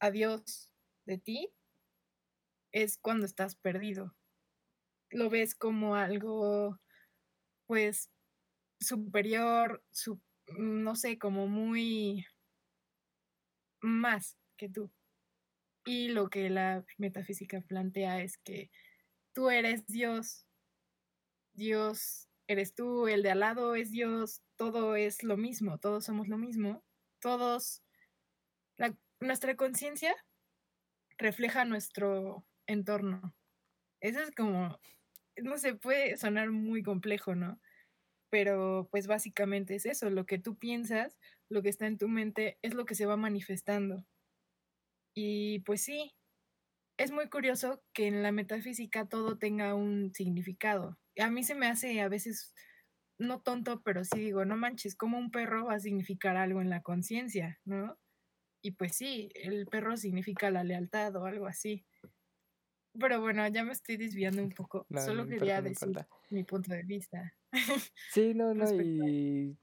a 0.00 0.10
Dios 0.10 0.72
de 1.06 1.18
ti, 1.18 1.52
es 2.72 2.98
cuando 2.98 3.26
estás 3.26 3.54
perdido. 3.54 4.14
Lo 5.10 5.28
ves 5.30 5.54
como 5.54 5.94
algo, 5.94 6.80
pues, 7.66 8.10
superior, 8.80 9.84
no 10.56 10.96
sé, 10.96 11.18
como 11.18 11.46
muy 11.46 12.26
más 13.80 14.36
que 14.56 14.68
tú. 14.68 14.90
Y 15.84 16.08
lo 16.08 16.30
que 16.30 16.48
la 16.48 16.84
metafísica 16.96 17.60
plantea 17.60 18.22
es 18.22 18.38
que 18.38 18.70
tú 19.32 19.50
eres 19.50 19.86
Dios, 19.86 20.46
Dios 21.54 22.28
eres 22.46 22.74
tú, 22.74 23.08
el 23.08 23.22
de 23.22 23.30
al 23.30 23.40
lado 23.40 23.74
es 23.74 23.90
Dios, 23.90 24.42
todo 24.56 24.96
es 24.96 25.22
lo 25.22 25.36
mismo, 25.36 25.78
todos 25.78 26.04
somos 26.04 26.28
lo 26.28 26.38
mismo, 26.38 26.84
todos, 27.20 27.82
nuestra 29.22 29.56
conciencia 29.56 30.14
refleja 31.18 31.64
nuestro 31.64 32.44
entorno. 32.66 33.34
Eso 34.00 34.20
es 34.20 34.32
como, 34.34 34.78
no 35.36 35.58
sé, 35.58 35.74
puede 35.74 36.16
sonar 36.16 36.50
muy 36.50 36.82
complejo, 36.82 37.34
¿no? 37.34 37.60
Pero 38.30 38.88
pues 38.90 39.06
básicamente 39.06 39.74
es 39.74 39.86
eso, 39.86 40.10
lo 40.10 40.26
que 40.26 40.38
tú 40.38 40.56
piensas, 40.56 41.18
lo 41.48 41.62
que 41.62 41.68
está 41.68 41.86
en 41.86 41.98
tu 41.98 42.08
mente 42.08 42.58
es 42.62 42.74
lo 42.74 42.84
que 42.84 42.94
se 42.94 43.06
va 43.06 43.16
manifestando. 43.16 44.04
Y 45.14 45.60
pues 45.60 45.82
sí, 45.82 46.14
es 46.98 47.10
muy 47.10 47.28
curioso 47.28 47.82
que 47.92 48.06
en 48.06 48.22
la 48.22 48.32
metafísica 48.32 49.06
todo 49.06 49.38
tenga 49.38 49.74
un 49.74 50.12
significado. 50.14 50.98
A 51.18 51.30
mí 51.30 51.44
se 51.44 51.54
me 51.54 51.66
hace 51.66 52.00
a 52.00 52.08
veces, 52.08 52.54
no 53.18 53.40
tonto, 53.42 53.82
pero 53.82 54.04
sí 54.04 54.20
digo, 54.20 54.44
no 54.44 54.56
manches, 54.56 54.96
como 54.96 55.18
un 55.18 55.30
perro 55.30 55.66
va 55.66 55.74
a 55.74 55.80
significar 55.80 56.36
algo 56.36 56.62
en 56.62 56.70
la 56.70 56.82
conciencia, 56.82 57.60
¿no? 57.64 57.98
Y 58.62 58.70
pues 58.72 58.96
sí, 58.96 59.28
el 59.34 59.66
perro 59.66 59.96
significa 59.96 60.50
la 60.50 60.64
lealtad 60.64 61.14
o 61.16 61.26
algo 61.26 61.46
así. 61.46 61.84
Pero 62.98 63.20
bueno, 63.20 63.46
ya 63.48 63.64
me 63.64 63.72
estoy 63.72 63.96
desviando 63.96 64.42
un 64.42 64.50
poco. 64.50 64.86
Solo 65.04 65.26
quería 65.26 65.60
decir 65.60 65.96
mi 66.30 66.44
punto 66.44 66.72
de 66.72 66.82
vista. 66.82 67.34
Sí, 68.12 68.32
no, 68.34 68.54
no, 68.54 68.64
y 68.72 69.56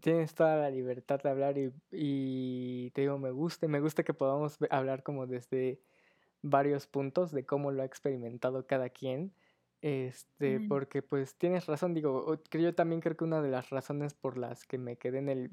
tienes 0.00 0.34
toda 0.34 0.56
la 0.56 0.70
libertad 0.70 1.20
de 1.22 1.28
hablar 1.28 1.58
y, 1.58 1.72
y 1.92 2.90
te 2.92 3.02
digo, 3.02 3.18
me 3.18 3.30
gusta, 3.30 3.68
me 3.68 3.80
gusta 3.80 4.02
que 4.02 4.14
podamos 4.14 4.58
hablar 4.70 5.02
como 5.02 5.26
desde 5.26 5.80
varios 6.42 6.86
puntos 6.86 7.32
de 7.32 7.44
cómo 7.44 7.70
lo 7.72 7.82
ha 7.82 7.86
experimentado 7.86 8.66
cada 8.66 8.88
quien. 8.90 9.34
Este, 9.82 10.60
porque 10.60 11.02
pues 11.02 11.36
tienes 11.36 11.66
razón, 11.66 11.94
digo, 11.94 12.42
yo 12.52 12.74
también 12.74 13.00
creo 13.00 13.16
que 13.16 13.24
una 13.24 13.40
de 13.40 13.48
las 13.48 13.70
razones 13.70 14.12
por 14.14 14.36
las 14.36 14.66
que 14.66 14.76
me 14.76 14.96
quedé 14.96 15.18
en 15.18 15.28
el 15.30 15.50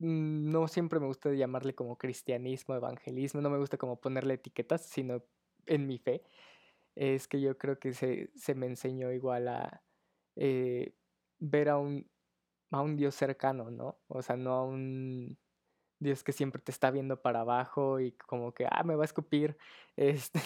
no 0.00 0.68
siempre 0.68 1.00
me 1.00 1.06
gusta 1.06 1.32
llamarle 1.32 1.74
como 1.74 1.98
cristianismo, 1.98 2.74
evangelismo, 2.74 3.40
no 3.40 3.50
me 3.50 3.58
gusta 3.58 3.76
como 3.78 4.00
ponerle 4.00 4.34
etiquetas, 4.34 4.82
sino 4.82 5.22
en 5.66 5.86
mi 5.86 5.98
fe, 5.98 6.22
es 6.96 7.28
que 7.28 7.40
yo 7.40 7.58
creo 7.58 7.78
que 7.78 7.92
se, 7.94 8.30
se 8.36 8.54
me 8.54 8.66
enseñó 8.66 9.12
igual 9.12 9.48
a 9.48 9.82
eh, 10.36 10.94
ver 11.38 11.68
a 11.70 11.78
un, 11.78 12.10
a 12.70 12.82
un 12.82 12.96
Dios 12.96 13.14
cercano, 13.14 13.70
¿no? 13.70 13.98
O 14.08 14.22
sea, 14.22 14.36
no 14.36 14.52
a 14.54 14.64
un 14.64 15.38
Dios 16.00 16.24
que 16.24 16.32
siempre 16.32 16.62
te 16.62 16.72
está 16.72 16.90
viendo 16.90 17.20
para 17.22 17.40
abajo 17.40 18.00
y 18.00 18.12
como 18.12 18.52
que, 18.54 18.66
ah, 18.70 18.82
me 18.84 18.96
va 18.96 19.02
a 19.04 19.06
escupir. 19.06 19.56
Este, 19.96 20.40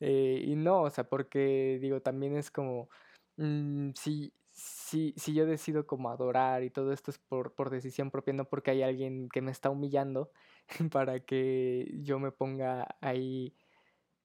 eh, 0.00 0.42
y 0.44 0.56
no, 0.56 0.82
o 0.82 0.90
sea, 0.90 1.04
porque 1.08 1.78
digo, 1.80 2.02
también 2.02 2.36
es 2.36 2.50
como, 2.50 2.90
mm, 3.36 3.92
si, 3.94 4.32
si, 4.58 5.14
si 5.16 5.34
yo 5.34 5.46
decido 5.46 5.86
como 5.86 6.10
adorar 6.10 6.62
y 6.64 6.70
todo 6.70 6.92
esto 6.92 7.10
es 7.10 7.18
por, 7.18 7.54
por 7.54 7.70
decisión 7.70 8.10
propia, 8.10 8.34
no 8.34 8.48
porque 8.48 8.72
hay 8.72 8.82
alguien 8.82 9.28
que 9.30 9.42
me 9.42 9.52
está 9.52 9.70
humillando 9.70 10.30
para 10.92 11.20
que 11.20 11.90
yo 12.02 12.18
me 12.18 12.32
ponga 12.32 12.96
ahí 13.00 13.54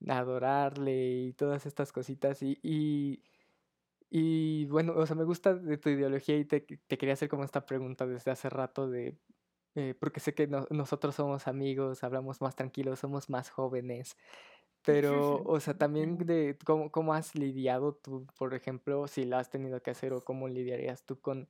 a 0.08 0.20
adorarle 0.20 1.12
y 1.28 1.34
todas 1.34 1.66
estas 1.66 1.92
cositas. 1.94 2.42
Y, 2.44 2.60
y, 2.64 3.24
y 4.10 4.66
bueno, 4.68 4.94
o 4.96 5.06
sea, 5.06 5.16
me 5.16 5.24
gusta 5.26 5.56
de 5.56 5.78
tu 5.78 5.90
ideología 5.90 6.38
y 6.38 6.46
te, 6.46 6.62
te 6.62 6.98
quería 6.98 7.14
hacer 7.14 7.30
como 7.30 7.44
esta 7.44 7.66
pregunta 7.66 8.08
desde 8.08 8.32
hace 8.32 8.50
rato 8.50 8.90
de 8.90 9.18
eh, 9.76 9.96
porque 10.00 10.20
sé 10.20 10.36
que 10.36 10.48
nosotros 10.48 11.16
somos 11.16 11.48
amigos, 11.48 12.04
hablamos 12.04 12.42
más 12.42 12.56
tranquilos, 12.56 13.00
somos 13.00 13.30
más 13.30 13.50
jóvenes, 13.50 14.18
pero, 14.86 15.44
o 15.44 15.60
sea, 15.60 15.78
también 15.78 16.18
de 16.18 16.58
cómo, 16.66 16.92
cómo 16.92 17.14
has 17.14 17.36
lidiado 17.36 17.96
tú, 17.96 18.28
por 18.38 18.54
ejemplo, 18.54 19.08
si 19.08 19.26
la 19.26 19.40
has 19.40 19.50
tenido 19.50 19.82
que 19.82 19.92
hacer 19.92 20.14
o 20.14 20.22
cómo 20.22 20.48
lidiarías 20.48 21.06
tú 21.06 21.20
con 21.22 21.50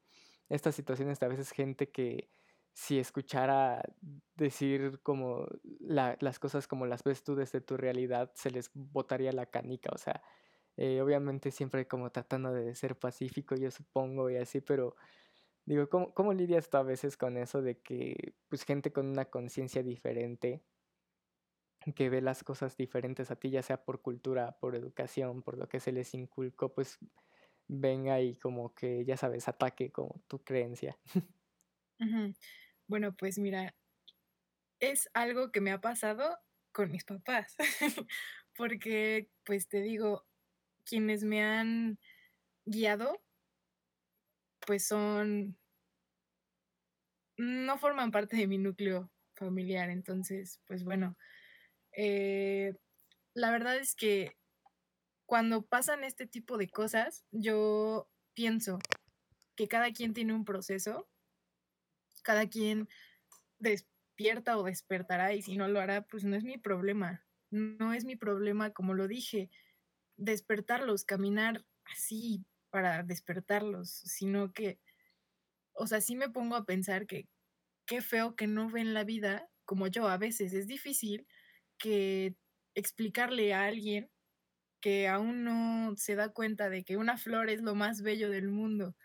estas 0.49 0.75
situaciones 0.75 1.21
a 1.23 1.27
veces 1.27 1.51
gente 1.51 1.91
que 1.91 2.29
si 2.73 2.99
escuchara 2.99 3.83
decir 4.35 4.99
como 5.03 5.47
las 5.79 6.39
cosas 6.39 6.67
como 6.67 6.85
las 6.85 7.03
ves 7.03 7.23
tú 7.23 7.35
desde 7.35 7.61
tu 7.61 7.77
realidad, 7.77 8.31
se 8.35 8.51
les 8.51 8.71
botaría 8.73 9.31
la 9.31 9.45
canica, 9.45 9.89
o 9.93 9.97
sea, 9.97 10.21
eh, 10.77 11.01
obviamente 11.01 11.51
siempre 11.51 11.87
como 11.87 12.11
tratando 12.11 12.51
de 12.51 12.75
ser 12.75 12.97
pacífico, 12.97 13.55
yo 13.55 13.71
supongo, 13.71 14.29
y 14.29 14.37
así, 14.37 14.61
pero 14.61 14.95
Digo, 15.65 15.87
¿cómo, 15.87 16.13
¿cómo 16.13 16.33
lidias 16.33 16.69
tú 16.69 16.77
a 16.77 16.83
veces 16.83 17.15
con 17.15 17.37
eso 17.37 17.61
de 17.61 17.79
que 17.79 18.35
pues 18.49 18.63
gente 18.63 18.91
con 18.91 19.07
una 19.07 19.25
conciencia 19.25 19.81
diferente, 19.81 20.61
que 21.95 22.09
ve 22.09 22.21
las 22.21 22.43
cosas 22.43 22.77
diferentes 22.77 23.31
a 23.31 23.35
ti, 23.35 23.49
ya 23.49 23.61
sea 23.63 23.83
por 23.83 24.01
cultura, 24.01 24.57
por 24.59 24.75
educación, 24.75 25.41
por 25.43 25.57
lo 25.57 25.67
que 25.67 25.79
se 25.79 25.91
les 25.91 26.13
inculcó, 26.13 26.73
pues 26.73 26.99
venga 27.67 28.21
y 28.21 28.35
como 28.35 28.73
que, 28.75 29.05
ya 29.05 29.17
sabes, 29.17 29.47
ataque 29.47 29.91
como 29.91 30.23
tu 30.27 30.43
creencia? 30.43 30.97
Bueno, 32.87 33.15
pues 33.15 33.39
mira, 33.39 33.75
es 34.79 35.09
algo 35.13 35.51
que 35.51 35.61
me 35.61 35.71
ha 35.71 35.81
pasado 35.81 36.37
con 36.71 36.91
mis 36.91 37.05
papás, 37.05 37.55
porque 38.55 39.29
pues 39.43 39.67
te 39.67 39.81
digo, 39.81 40.25
quienes 40.85 41.23
me 41.23 41.43
han 41.43 41.99
guiado 42.65 43.21
pues 44.65 44.87
son, 44.87 45.57
no 47.37 47.77
forman 47.77 48.11
parte 48.11 48.37
de 48.37 48.47
mi 48.47 48.57
núcleo 48.57 49.11
familiar, 49.35 49.89
entonces, 49.89 50.61
pues 50.67 50.83
bueno, 50.83 51.17
eh, 51.95 52.73
la 53.33 53.51
verdad 53.51 53.77
es 53.77 53.95
que 53.95 54.37
cuando 55.25 55.65
pasan 55.65 56.03
este 56.03 56.27
tipo 56.27 56.57
de 56.57 56.69
cosas, 56.69 57.25
yo 57.31 58.09
pienso 58.33 58.79
que 59.55 59.67
cada 59.67 59.91
quien 59.91 60.13
tiene 60.13 60.33
un 60.33 60.45
proceso, 60.45 61.07
cada 62.23 62.47
quien 62.47 62.87
despierta 63.59 64.57
o 64.57 64.63
despertará 64.63 65.33
y 65.33 65.41
si 65.41 65.57
no 65.57 65.67
lo 65.67 65.79
hará, 65.79 66.03
pues 66.03 66.23
no 66.23 66.35
es 66.35 66.43
mi 66.43 66.57
problema, 66.57 67.25
no 67.49 67.93
es 67.93 68.05
mi 68.05 68.15
problema, 68.15 68.71
como 68.71 68.93
lo 68.93 69.07
dije, 69.07 69.49
despertarlos, 70.17 71.05
caminar 71.05 71.65
así 71.85 72.45
para 72.69 73.03
despertarlos, 73.03 73.89
sino 73.89 74.53
que, 74.53 74.79
o 75.73 75.87
sea, 75.87 76.01
sí 76.01 76.15
me 76.15 76.29
pongo 76.29 76.55
a 76.55 76.65
pensar 76.65 77.07
que 77.07 77.27
qué 77.85 78.01
feo 78.01 78.35
que 78.35 78.47
no 78.47 78.69
ven 78.69 78.93
la 78.93 79.03
vida 79.03 79.49
como 79.65 79.87
yo 79.87 80.07
a 80.07 80.17
veces. 80.17 80.53
Es 80.53 80.67
difícil 80.67 81.27
que 81.83 82.35
explicarle 82.75 83.53
a 83.53 83.65
alguien 83.65 84.09
que 84.81 85.07
aún 85.09 85.43
no 85.43 85.95
se 85.97 86.15
da 86.15 86.29
cuenta 86.29 86.69
de 86.69 86.83
que 86.85 86.97
una 86.97 87.17
flor 87.17 87.49
es 87.49 87.61
lo 87.61 87.75
más 87.75 88.01
bello 88.01 88.29
del 88.31 88.49
mundo, 88.49 88.95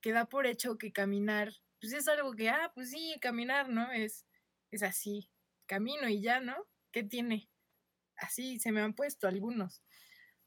que 0.00 0.12
da 0.12 0.26
por 0.26 0.46
hecho 0.46 0.78
que 0.78 0.92
caminar, 0.92 1.52
pues 1.80 1.92
es 1.92 2.08
algo 2.08 2.34
que, 2.34 2.50
ah, 2.50 2.72
pues 2.74 2.90
sí, 2.90 3.16
caminar, 3.20 3.68
¿no? 3.68 3.92
Es, 3.92 4.26
es 4.72 4.82
así, 4.82 5.30
camino 5.66 6.08
y 6.08 6.22
ya, 6.22 6.40
¿no? 6.40 6.56
¿Qué 6.92 7.02
tiene? 7.04 7.50
Así 8.16 8.58
se 8.60 8.72
me 8.72 8.82
han 8.82 8.94
puesto 8.94 9.28
algunos 9.28 9.82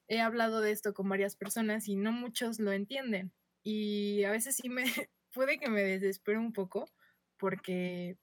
he 0.08 0.22
hablado 0.22 0.62
de 0.62 0.72
esto 0.72 0.94
con 0.94 1.10
varias 1.10 1.36
personas 1.36 1.88
y 1.88 1.96
no 1.96 2.12
muchos 2.12 2.60
lo 2.60 2.72
entienden. 2.72 3.34
Y 3.64 4.24
a 4.24 4.32
veces 4.32 4.58
sí 4.58 4.70
me 4.70 4.84
puede 5.34 5.60
que 5.60 5.70
me 5.70 5.84
desespero 5.84 6.40
un 6.40 6.54
poco 6.54 6.92
porque, 7.38 8.18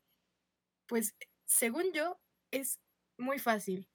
pues, 0.86 1.14
según 1.46 1.92
yo, 1.92 2.20
es 2.50 2.80
muy 3.22 3.38
fácil 3.38 3.88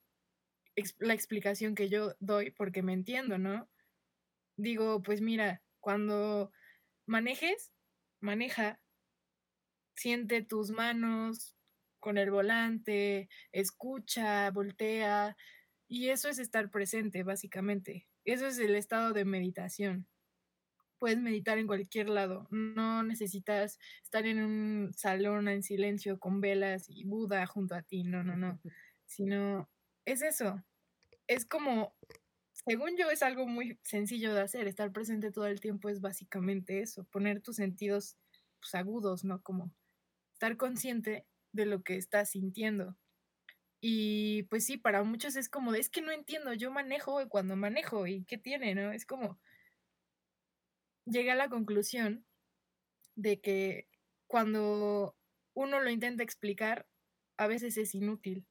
la 0.98 1.14
explicación 1.14 1.74
que 1.74 1.88
yo 1.88 2.14
doy 2.20 2.50
porque 2.50 2.82
me 2.82 2.92
entiendo, 2.92 3.38
¿no? 3.38 3.68
Digo, 4.56 5.02
pues 5.02 5.20
mira, 5.20 5.62
cuando 5.80 6.52
manejes, 7.06 7.72
maneja, 8.20 8.80
siente 9.96 10.42
tus 10.42 10.70
manos 10.70 11.56
con 12.00 12.18
el 12.18 12.30
volante, 12.30 13.28
escucha, 13.52 14.50
voltea, 14.50 15.36
y 15.88 16.10
eso 16.10 16.28
es 16.28 16.38
estar 16.38 16.70
presente, 16.70 17.22
básicamente. 17.22 18.06
Eso 18.24 18.46
es 18.46 18.58
el 18.58 18.76
estado 18.76 19.12
de 19.12 19.24
meditación. 19.24 20.06
Puedes 20.98 21.18
meditar 21.18 21.58
en 21.58 21.66
cualquier 21.66 22.08
lado. 22.10 22.46
No 22.50 23.02
necesitas 23.02 23.78
estar 24.02 24.26
en 24.26 24.42
un 24.42 24.92
salón 24.94 25.48
en 25.48 25.62
silencio 25.62 26.18
con 26.18 26.40
velas 26.40 26.88
y 26.88 27.04
Buda 27.04 27.46
junto 27.46 27.74
a 27.74 27.82
ti. 27.82 28.04
No, 28.04 28.22
no, 28.22 28.36
no. 28.36 28.60
Sino 29.08 29.68
es 30.06 30.22
eso. 30.22 30.64
Es 31.26 31.46
como, 31.46 31.96
según 32.52 32.96
yo, 32.96 33.10
es 33.10 33.24
algo 33.24 33.48
muy 33.48 33.80
sencillo 33.84 34.34
de 34.34 34.42
hacer. 34.42 34.68
Estar 34.68 34.92
presente 34.92 35.32
todo 35.32 35.46
el 35.46 35.60
tiempo 35.60 35.88
es 35.88 36.00
básicamente 36.00 36.80
eso. 36.80 37.04
Poner 37.06 37.42
tus 37.42 37.56
sentidos 37.56 38.16
pues, 38.60 38.74
agudos, 38.76 39.24
¿no? 39.24 39.42
Como 39.42 39.72
estar 40.34 40.56
consciente 40.56 41.26
de 41.52 41.66
lo 41.66 41.82
que 41.82 41.96
estás 41.96 42.30
sintiendo 42.30 42.96
y 43.80 44.44
pues 44.44 44.66
sí, 44.66 44.76
para 44.76 45.04
muchos 45.04 45.36
es 45.36 45.48
como, 45.48 45.74
es 45.74 45.88
que 45.88 46.02
no 46.02 46.10
entiendo, 46.12 46.52
yo 46.54 46.70
manejo 46.70 47.28
cuando 47.28 47.56
manejo 47.56 48.06
y 48.06 48.24
qué 48.24 48.36
tiene, 48.38 48.74
¿no? 48.74 48.92
Es 48.92 49.06
como, 49.06 49.38
llegué 51.06 51.30
a 51.30 51.36
la 51.36 51.48
conclusión 51.48 52.24
de 53.16 53.40
que 53.40 53.88
cuando 54.28 55.16
uno 55.54 55.80
lo 55.80 55.90
intenta 55.90 56.24
explicar, 56.24 56.88
a 57.38 57.48
veces 57.48 57.78
es 57.78 57.94
inútil. 57.94 58.47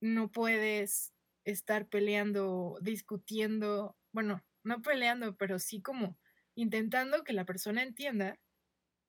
No 0.00 0.30
puedes 0.30 1.12
estar 1.44 1.88
peleando, 1.88 2.78
discutiendo, 2.80 3.96
bueno, 4.12 4.42
no 4.62 4.82
peleando, 4.82 5.36
pero 5.36 5.58
sí 5.58 5.80
como 5.82 6.18
intentando 6.54 7.24
que 7.24 7.32
la 7.32 7.44
persona 7.44 7.82
entienda 7.82 8.38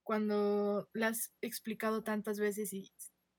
cuando 0.03 0.89
la 0.93 1.07
has 1.07 1.33
explicado 1.41 2.03
tantas 2.03 2.39
veces 2.39 2.73
y 2.73 2.93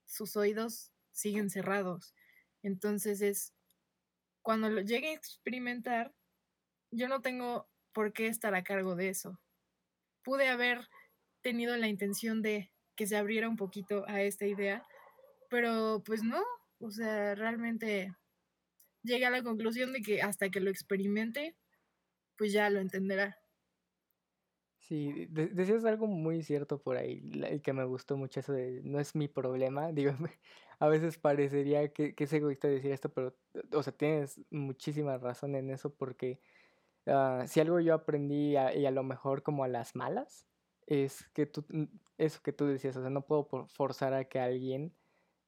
sus 0.05 0.35
oídos 0.35 0.91
siguen 1.11 1.49
cerrados. 1.49 2.13
Entonces 2.61 3.21
es, 3.21 3.53
cuando 4.41 4.69
lo 4.69 4.81
llegue 4.81 5.09
a 5.09 5.13
experimentar, 5.13 6.13
yo 6.91 7.07
no 7.07 7.21
tengo 7.21 7.69
por 7.91 8.13
qué 8.13 8.27
estar 8.27 8.55
a 8.55 8.63
cargo 8.63 8.95
de 8.95 9.09
eso. 9.09 9.39
Pude 10.23 10.47
haber 10.47 10.87
tenido 11.41 11.75
la 11.77 11.87
intención 11.87 12.41
de 12.41 12.71
que 12.95 13.07
se 13.07 13.17
abriera 13.17 13.49
un 13.49 13.57
poquito 13.57 14.05
a 14.07 14.21
esta 14.21 14.45
idea, 14.45 14.85
pero 15.49 16.01
pues 16.05 16.23
no, 16.23 16.43
o 16.83 16.91
sea, 16.91 17.35
realmente 17.35 18.13
llegué 19.03 19.25
a 19.25 19.29
la 19.29 19.43
conclusión 19.43 19.93
de 19.93 20.01
que 20.01 20.21
hasta 20.21 20.49
que 20.49 20.59
lo 20.59 20.69
experimente, 20.69 21.55
pues 22.37 22.51
ya 22.53 22.69
lo 22.69 22.79
entenderá. 22.79 23.37
Sí, 24.79 25.27
decías 25.29 25.85
algo 25.85 26.07
muy 26.07 26.43
cierto 26.43 26.81
por 26.81 26.97
ahí, 26.97 27.21
y 27.51 27.61
que 27.61 27.71
me 27.71 27.85
gustó 27.85 28.17
mucho 28.17 28.41
eso 28.41 28.51
de 28.51 28.81
no 28.83 28.99
es 28.99 29.15
mi 29.15 29.29
problema. 29.29 29.93
Digo, 29.93 30.11
a 30.79 30.87
veces 30.89 31.17
parecería 31.17 31.93
que, 31.93 32.13
que 32.13 32.25
es 32.25 32.33
egoísta 32.33 32.67
decir 32.67 32.91
esto, 32.91 33.09
pero, 33.09 33.33
o 33.71 33.81
sea, 33.81 33.93
tienes 33.93 34.41
muchísima 34.51 35.17
razón 35.17 35.55
en 35.55 35.69
eso 35.69 35.95
porque 35.95 36.41
ah, 37.07 37.45
si 37.47 37.61
algo 37.61 37.79
yo 37.79 37.93
aprendí 37.93 38.53
y 38.53 38.85
a 38.85 38.91
lo 38.91 39.03
mejor 39.03 39.43
como 39.43 39.63
a 39.63 39.69
las 39.69 39.95
malas, 39.95 40.47
es 40.87 41.29
que 41.33 41.45
tú, 41.45 41.65
eso 42.17 42.41
que 42.43 42.53
tú 42.53 42.65
decías, 42.65 42.97
o 42.97 43.01
sea, 43.01 43.09
no 43.09 43.25
puedo 43.25 43.47
forzar 43.67 44.13
a 44.13 44.25
que 44.25 44.39
alguien 44.39 44.93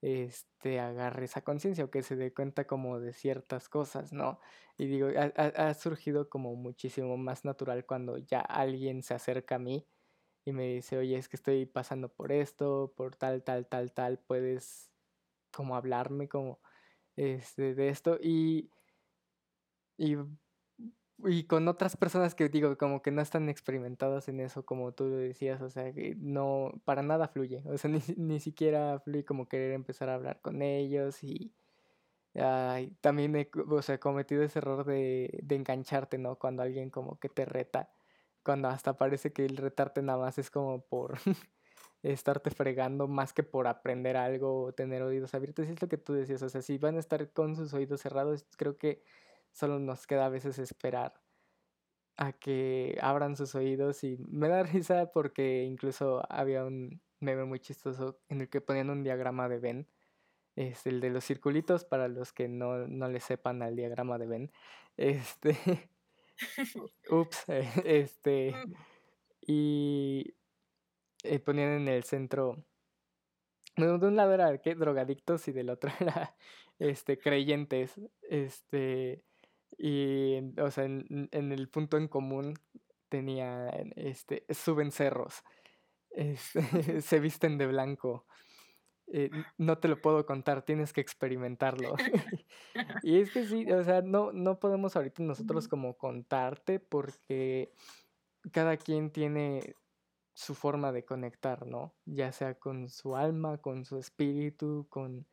este, 0.01 0.79
agarre 0.79 1.25
esa 1.25 1.41
conciencia 1.41 1.85
o 1.85 1.91
que 1.91 2.03
se 2.03 2.15
dé 2.15 2.33
cuenta 2.33 2.65
como 2.67 2.99
de 2.99 3.13
ciertas 3.13 3.69
cosas, 3.69 4.13
¿no? 4.13 4.39
Y 4.77 4.87
digo, 4.87 5.07
ha, 5.17 5.73
surgido 5.73 6.29
como 6.29 6.55
muchísimo 6.55 7.17
más 7.17 7.45
natural 7.45 7.85
cuando 7.85 8.17
ya 8.17 8.41
alguien 8.41 9.03
se 9.03 9.13
acerca 9.13 9.55
a 9.55 9.59
mí 9.59 9.87
y 10.45 10.51
me 10.51 10.75
dice, 10.75 10.97
oye, 10.97 11.17
es 11.17 11.29
que 11.29 11.37
estoy 11.37 11.65
pasando 11.65 12.09
por 12.09 12.31
esto, 12.31 12.93
por 12.95 13.15
tal, 13.15 13.43
tal, 13.43 13.67
tal, 13.67 13.93
tal, 13.93 14.19
puedes 14.19 14.91
como 15.51 15.75
hablarme 15.75 16.27
como 16.27 16.59
este, 17.15 17.75
de 17.75 17.89
esto 17.89 18.19
y, 18.21 18.69
y 19.97 20.17
y 21.19 21.45
con 21.45 21.67
otras 21.67 21.97
personas 21.97 22.35
que 22.35 22.49
digo, 22.49 22.77
como 22.77 23.01
que 23.01 23.11
no 23.11 23.21
están 23.21 23.49
experimentadas 23.49 24.27
en 24.27 24.39
eso, 24.41 24.65
como 24.65 24.93
tú 24.93 25.05
lo 25.05 25.17
decías, 25.17 25.61
o 25.61 25.69
sea, 25.69 25.93
que 25.93 26.15
no, 26.17 26.73
para 26.85 27.03
nada 27.03 27.27
fluye, 27.27 27.63
o 27.65 27.77
sea, 27.77 27.89
ni, 27.91 28.01
ni 28.17 28.39
siquiera 28.39 28.99
fluye 28.99 29.25
como 29.25 29.47
querer 29.47 29.73
empezar 29.73 30.09
a 30.09 30.15
hablar 30.15 30.41
con 30.41 30.61
ellos 30.61 31.23
y 31.23 31.53
también 33.01 33.35
he, 33.35 33.49
o 33.69 33.81
sea, 33.81 33.99
cometido 33.99 34.43
ese 34.43 34.59
error 34.59 34.85
de, 34.85 35.39
de 35.41 35.55
engancharte, 35.55 36.17
¿no? 36.17 36.37
Cuando 36.37 36.63
alguien 36.63 36.89
como 36.89 37.17
que 37.19 37.29
te 37.29 37.45
reta, 37.45 37.89
cuando 38.43 38.67
hasta 38.67 38.97
parece 38.97 39.31
que 39.31 39.45
el 39.45 39.57
retarte 39.57 40.01
nada 40.01 40.19
más 40.19 40.37
es 40.37 40.51
como 40.51 40.81
por 40.81 41.17
estarte 42.03 42.51
fregando 42.51 43.07
más 43.07 43.33
que 43.33 43.43
por 43.43 43.67
aprender 43.67 44.17
algo 44.17 44.63
o 44.65 44.73
tener 44.73 45.01
oídos 45.01 45.33
abiertos, 45.33 45.67
es 45.67 45.81
lo 45.81 45.87
que 45.87 45.97
tú 45.97 46.13
decías, 46.13 46.41
o 46.41 46.49
sea, 46.49 46.61
si 46.61 46.77
van 46.77 46.97
a 46.97 46.99
estar 46.99 47.31
con 47.31 47.55
sus 47.55 47.73
oídos 47.73 48.01
cerrados, 48.01 48.45
creo 48.57 48.77
que 48.77 49.03
solo 49.55 49.79
nos 49.79 50.05
queda 50.05 50.25
a 50.25 50.29
veces 50.29 50.59
esperar 50.59 51.13
a 52.17 52.33
que 52.33 52.97
abran 53.01 53.35
sus 53.35 53.55
oídos 53.55 54.03
y 54.03 54.17
me 54.27 54.49
da 54.49 54.63
risa 54.63 55.11
porque 55.11 55.63
incluso 55.63 56.23
había 56.29 56.65
un 56.65 57.01
meme 57.21 57.45
muy 57.45 57.59
chistoso 57.59 58.19
en 58.27 58.41
el 58.41 58.49
que 58.49 58.61
ponían 58.61 58.89
un 58.89 59.03
diagrama 59.03 59.47
de 59.47 59.59
Ben, 59.59 59.87
es 60.55 60.85
el 60.85 60.99
de 60.99 61.09
los 61.09 61.25
circulitos 61.25 61.85
para 61.85 62.07
los 62.07 62.33
que 62.33 62.47
no, 62.47 62.87
no 62.87 63.07
le 63.07 63.19
sepan 63.19 63.61
al 63.61 63.75
diagrama 63.75 64.17
de 64.17 64.27
Ben, 64.27 64.51
este, 64.97 65.89
ups, 67.09 67.45
este, 67.85 68.53
mm. 68.53 68.73
y 69.47 70.35
eh, 71.23 71.39
ponían 71.39 71.71
en 71.81 71.87
el 71.87 72.03
centro, 72.03 72.61
de 73.77 73.87
un 73.87 74.15
lado 74.17 74.33
era 74.33 74.57
¿qué? 74.57 74.75
drogadictos 74.75 75.47
y 75.47 75.53
del 75.53 75.69
otro 75.69 75.91
era 75.99 76.35
este 76.77 77.17
creyentes, 77.17 77.99
este 78.21 79.23
y, 79.77 80.59
o 80.59 80.71
sea, 80.71 80.85
en, 80.85 81.29
el 81.31 81.69
punto 81.69 81.97
en 81.97 82.07
común 82.07 82.53
tenía, 83.09 83.69
este, 83.95 84.45
suben 84.53 84.91
cerros, 84.91 85.43
este, 86.11 86.61
se 87.01 87.19
visten 87.19 87.57
de 87.57 87.67
blanco. 87.67 88.25
Eh, 89.07 89.29
no 89.57 89.77
te 89.77 89.87
lo 89.87 90.01
puedo 90.01 90.25
contar, 90.25 90.63
tienes 90.63 90.91
que 90.91 91.01
experimentarlo. 91.01 91.95
y 93.03 93.19
es 93.19 93.31
que 93.31 93.45
sí, 93.45 93.71
o 93.71 93.83
sea, 93.83 94.01
no, 94.01 94.31
no 94.31 94.59
podemos 94.59 94.95
ahorita 94.95 95.21
nosotros 95.21 95.67
como 95.67 95.95
contarte 95.95 96.79
porque 96.79 97.71
cada 98.51 98.77
quien 98.77 99.11
tiene 99.11 99.75
su 100.33 100.55
forma 100.55 100.91
de 100.91 101.05
conectar, 101.05 101.65
¿no? 101.67 101.93
Ya 102.05 102.31
sea 102.31 102.55
con 102.55 102.89
su 102.89 103.15
alma, 103.15 103.59
con 103.59 103.85
su 103.85 103.97
espíritu, 103.97 104.87
con 104.89 105.27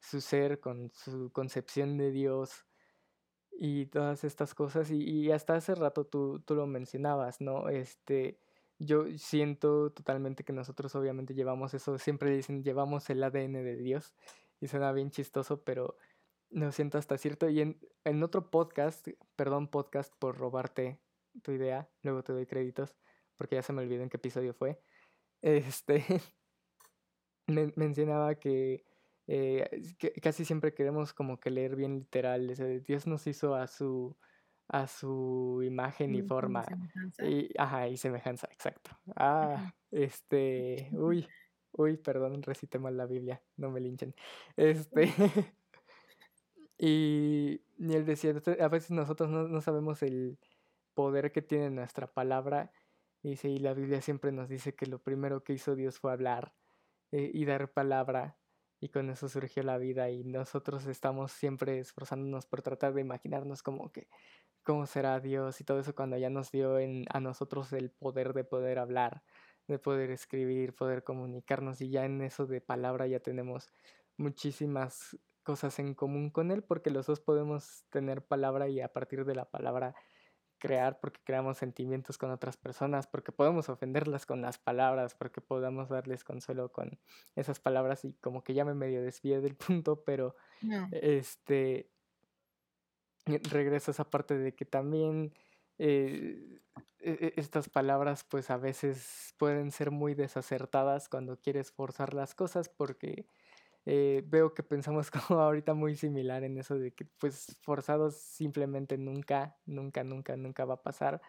su 0.00 0.20
ser, 0.20 0.58
con 0.58 0.90
su 0.92 1.30
concepción 1.32 1.98
de 1.98 2.10
Dios 2.10 2.67
y 3.60 3.86
todas 3.86 4.22
estas 4.24 4.54
cosas. 4.54 4.90
Y, 4.90 5.30
hasta 5.32 5.56
hace 5.56 5.74
rato 5.74 6.06
tú, 6.06 6.40
tú, 6.40 6.54
lo 6.54 6.66
mencionabas, 6.66 7.40
¿no? 7.40 7.68
Este, 7.68 8.38
yo 8.78 9.06
siento 9.18 9.90
totalmente 9.92 10.44
que 10.44 10.52
nosotros 10.52 10.94
obviamente 10.94 11.34
llevamos 11.34 11.74
eso, 11.74 11.98
siempre 11.98 12.30
dicen, 12.30 12.62
llevamos 12.62 13.10
el 13.10 13.22
ADN 13.22 13.64
de 13.64 13.76
Dios. 13.76 14.14
Y 14.60 14.68
suena 14.68 14.92
bien 14.92 15.10
chistoso, 15.10 15.64
pero 15.64 15.96
lo 16.50 16.70
siento 16.72 16.98
hasta 16.98 17.18
cierto. 17.18 17.48
Y 17.48 17.60
en, 17.60 17.80
en 18.04 18.22
otro 18.22 18.50
podcast, 18.50 19.08
perdón 19.36 19.68
podcast 19.68 20.14
por 20.18 20.38
robarte 20.38 21.00
tu 21.42 21.50
idea, 21.52 21.88
luego 22.02 22.22
te 22.22 22.32
doy 22.32 22.46
créditos, 22.46 22.96
porque 23.36 23.56
ya 23.56 23.62
se 23.62 23.72
me 23.72 23.82
olvidó 23.82 24.02
en 24.04 24.08
qué 24.08 24.18
episodio 24.18 24.54
fue. 24.54 24.80
Este, 25.42 26.04
mencionaba 27.76 28.36
que 28.36 28.84
eh, 29.28 29.82
casi 30.22 30.44
siempre 30.44 30.74
queremos 30.74 31.12
como 31.12 31.38
que 31.38 31.50
leer 31.50 31.76
bien 31.76 31.98
literal. 31.98 32.82
Dios 32.84 33.06
nos 33.06 33.26
hizo 33.26 33.54
a 33.54 33.66
su 33.66 34.16
a 34.68 34.86
su 34.86 35.62
imagen 35.64 36.14
y 36.14 36.22
forma. 36.22 36.64
Y, 37.22 37.50
ajá, 37.58 37.88
y 37.88 37.96
semejanza, 37.96 38.48
exacto. 38.52 38.90
Ah, 39.16 39.74
este, 39.90 40.90
uy, 40.92 41.26
uy, 41.72 41.96
perdón, 41.96 42.42
recité 42.42 42.78
mal 42.78 42.96
la 42.96 43.06
Biblia, 43.06 43.42
no 43.56 43.70
me 43.70 43.80
linchen. 43.80 44.14
Este, 44.56 45.04
y, 46.78 47.62
y 47.78 47.92
él 47.94 48.04
decía, 48.04 48.34
a 48.60 48.68
veces 48.68 48.90
nosotros 48.90 49.30
no, 49.30 49.48
no, 49.48 49.60
sabemos 49.62 50.02
el 50.02 50.38
poder 50.94 51.32
que 51.32 51.42
tiene 51.42 51.70
nuestra 51.70 52.06
palabra. 52.06 52.70
Y, 53.22 53.36
sí, 53.36 53.48
y 53.48 53.58
la 53.58 53.72
Biblia 53.72 54.02
siempre 54.02 54.32
nos 54.32 54.48
dice 54.48 54.74
que 54.74 54.86
lo 54.86 54.98
primero 54.98 55.42
que 55.42 55.54
hizo 55.54 55.74
Dios 55.76 55.98
fue 55.98 56.12
hablar 56.12 56.52
eh, 57.10 57.30
y 57.32 57.46
dar 57.46 57.72
palabra 57.72 58.37
y 58.80 58.88
con 58.88 59.10
eso 59.10 59.28
surgió 59.28 59.62
la 59.62 59.78
vida 59.78 60.10
y 60.10 60.24
nosotros 60.24 60.86
estamos 60.86 61.32
siempre 61.32 61.78
esforzándonos 61.78 62.46
por 62.46 62.62
tratar 62.62 62.94
de 62.94 63.00
imaginarnos 63.00 63.62
como 63.62 63.90
que 63.90 64.08
cómo 64.62 64.86
será 64.86 65.18
Dios 65.20 65.60
y 65.60 65.64
todo 65.64 65.80
eso 65.80 65.94
cuando 65.94 66.16
ya 66.16 66.30
nos 66.30 66.50
dio 66.50 66.78
en, 66.78 67.04
a 67.10 67.20
nosotros 67.20 67.72
el 67.72 67.90
poder 67.90 68.34
de 68.34 68.44
poder 68.44 68.78
hablar, 68.78 69.22
de 69.66 69.78
poder 69.78 70.10
escribir, 70.10 70.74
poder 70.74 71.02
comunicarnos 71.04 71.80
y 71.80 71.90
ya 71.90 72.04
en 72.04 72.20
eso 72.22 72.46
de 72.46 72.60
palabra 72.60 73.06
ya 73.06 73.20
tenemos 73.20 73.72
muchísimas 74.16 75.18
cosas 75.42 75.78
en 75.78 75.94
común 75.94 76.30
con 76.30 76.50
él 76.50 76.62
porque 76.62 76.90
los 76.90 77.06
dos 77.06 77.20
podemos 77.20 77.84
tener 77.88 78.22
palabra 78.22 78.68
y 78.68 78.80
a 78.80 78.92
partir 78.92 79.24
de 79.24 79.34
la 79.34 79.46
palabra 79.46 79.94
crear 80.58 81.00
porque 81.00 81.20
creamos 81.24 81.58
sentimientos 81.58 82.18
con 82.18 82.30
otras 82.30 82.56
personas, 82.56 83.06
porque 83.06 83.32
podemos 83.32 83.68
ofenderlas 83.68 84.26
con 84.26 84.42
las 84.42 84.58
palabras, 84.58 85.14
porque 85.14 85.40
podamos 85.40 85.88
darles 85.88 86.24
consuelo 86.24 86.72
con 86.72 86.98
esas 87.36 87.60
palabras 87.60 88.04
y 88.04 88.14
como 88.14 88.42
que 88.42 88.54
ya 88.54 88.64
me 88.64 88.74
medio 88.74 89.02
desvié 89.02 89.40
del 89.40 89.56
punto, 89.82 90.04
pero 90.04 90.36
este 90.90 91.90
regreso 93.26 93.90
a 93.90 93.92
esa 93.92 94.04
parte 94.10 94.38
de 94.38 94.54
que 94.54 94.64
también 94.64 95.34
eh, 95.78 96.60
e, 97.00 97.10
e, 97.10 97.32
estas 97.36 97.68
palabras 97.68 98.24
pues 98.24 98.50
a 98.50 98.56
veces 98.56 99.34
pueden 99.38 99.70
ser 99.70 99.90
muy 99.90 100.14
desacertadas 100.14 101.08
cuando 101.08 101.38
quieres 101.40 101.70
forzar 101.70 102.14
las 102.14 102.34
cosas 102.34 102.68
porque 102.68 103.26
eh, 103.86 104.22
veo 104.26 104.54
que 104.54 104.62
pensamos 104.62 105.10
como 105.28 105.40
ahorita 105.40 105.74
muy 105.74 105.96
similar 105.96 106.44
en 106.44 106.58
eso 106.58 106.78
de 106.78 106.92
que 106.92 107.04
pues 107.04 107.56
forzados 107.62 108.16
simplemente 108.16 108.98
nunca, 108.98 109.56
nunca, 109.66 110.04
nunca, 110.04 110.36
nunca 110.36 110.64
va 110.64 110.74
a 110.74 110.82
pasar. 110.82 111.20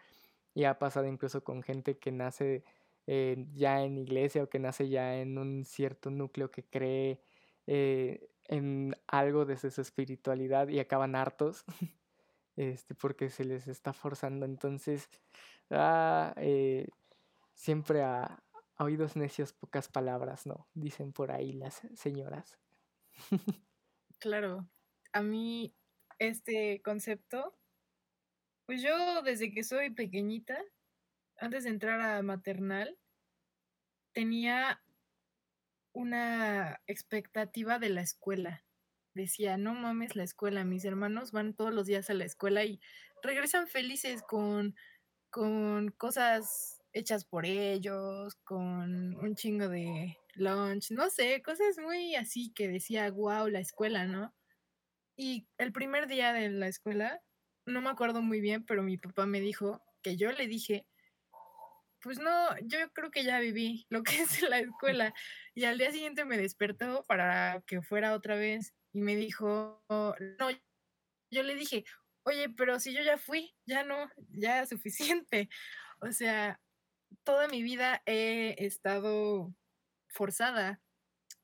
Y 0.53 0.65
ha 0.65 0.79
pasado 0.79 1.07
incluso 1.07 1.43
con 1.43 1.63
gente 1.63 1.99
que 1.99 2.11
nace 2.11 2.63
eh, 3.07 3.45
ya 3.53 3.83
en 3.83 3.97
iglesia 3.97 4.43
o 4.43 4.49
que 4.49 4.59
nace 4.59 4.89
ya 4.89 5.17
en 5.17 5.37
un 5.37 5.63
cierto 5.65 6.09
núcleo 6.09 6.51
que 6.51 6.65
cree 6.65 7.21
eh, 7.67 8.29
en 8.45 8.95
algo 9.07 9.45
desde 9.45 9.71
su 9.71 9.81
espiritualidad 9.81 10.67
y 10.69 10.79
acaban 10.79 11.15
hartos 11.15 11.63
este, 12.57 12.95
porque 12.95 13.29
se 13.29 13.45
les 13.45 13.67
está 13.67 13.93
forzando. 13.93 14.45
Entonces, 14.45 15.07
ah, 15.69 16.35
siempre 17.53 18.03
a, 18.03 18.41
oídos 18.79 19.15
necios 19.15 19.53
pocas 19.53 19.89
palabras, 19.89 20.45
¿no? 20.45 20.67
Dicen 20.73 21.13
por 21.13 21.31
ahí 21.31 21.53
las 21.53 21.81
señoras. 21.95 22.59
Claro, 24.21 24.69
a 25.13 25.21
mí 25.21 25.73
este 26.17 26.81
concepto, 26.81 27.57
pues 28.65 28.81
yo 28.81 29.21
desde 29.21 29.53
que 29.53 29.63
soy 29.63 29.91
pequeñita, 29.91 30.61
antes 31.37 31.63
de 31.63 31.69
entrar 31.69 32.01
a 32.01 32.21
maternal, 32.21 32.97
tenía 34.11 34.81
una 35.93 36.81
expectativa 36.87 37.79
de 37.79 37.89
la 37.89 38.01
escuela. 38.01 38.65
Decía, 39.13 39.57
no 39.57 39.73
mames 39.73 40.15
la 40.15 40.23
escuela, 40.23 40.65
mis 40.65 40.85
hermanos 40.85 41.31
van 41.31 41.53
todos 41.53 41.73
los 41.73 41.87
días 41.87 42.09
a 42.09 42.13
la 42.13 42.25
escuela 42.25 42.63
y 42.65 42.81
regresan 43.23 43.67
felices 43.67 44.21
con, 44.21 44.75
con 45.29 45.91
cosas 45.91 46.78
hechas 46.93 47.25
por 47.25 47.45
ellos, 47.45 48.35
con 48.43 49.15
un 49.15 49.35
chingo 49.35 49.69
de 49.69 50.17
lunch, 50.33 50.91
no 50.91 51.09
sé, 51.09 51.41
cosas 51.41 51.77
muy 51.77 52.15
así 52.15 52.51
que 52.53 52.67
decía, 52.67 53.09
wow, 53.11 53.47
la 53.47 53.59
escuela, 53.59 54.05
¿no? 54.05 54.33
Y 55.15 55.47
el 55.57 55.71
primer 55.71 56.07
día 56.07 56.33
de 56.33 56.49
la 56.49 56.67
escuela, 56.67 57.21
no 57.65 57.81
me 57.81 57.89
acuerdo 57.89 58.21
muy 58.21 58.41
bien, 58.41 58.65
pero 58.65 58.83
mi 58.83 58.97
papá 58.97 59.25
me 59.25 59.41
dijo 59.41 59.81
que 60.01 60.15
yo 60.17 60.31
le 60.31 60.47
dije, 60.47 60.87
pues 62.01 62.19
no, 62.19 62.57
yo 62.63 62.77
creo 62.93 63.11
que 63.11 63.23
ya 63.23 63.39
viví 63.39 63.85
lo 63.89 64.03
que 64.03 64.21
es 64.21 64.41
la 64.41 64.59
escuela. 64.59 65.13
Y 65.53 65.65
al 65.65 65.77
día 65.77 65.91
siguiente 65.91 66.25
me 66.25 66.37
despertó 66.37 67.03
para 67.07 67.61
que 67.67 67.81
fuera 67.81 68.13
otra 68.13 68.35
vez 68.35 68.73
y 68.93 69.01
me 69.01 69.15
dijo, 69.15 69.83
no, 69.89 70.49
yo 71.31 71.43
le 71.43 71.55
dije, 71.55 71.83
oye, 72.23 72.49
pero 72.49 72.79
si 72.79 72.93
yo 72.93 73.01
ya 73.03 73.17
fui, 73.17 73.53
ya 73.65 73.83
no, 73.83 74.09
ya 74.29 74.65
suficiente. 74.65 75.49
O 76.01 76.11
sea, 76.11 76.59
toda 77.23 77.47
mi 77.47 77.63
vida 77.63 78.01
he 78.05 78.55
estado 78.65 79.53
forzada 80.07 80.81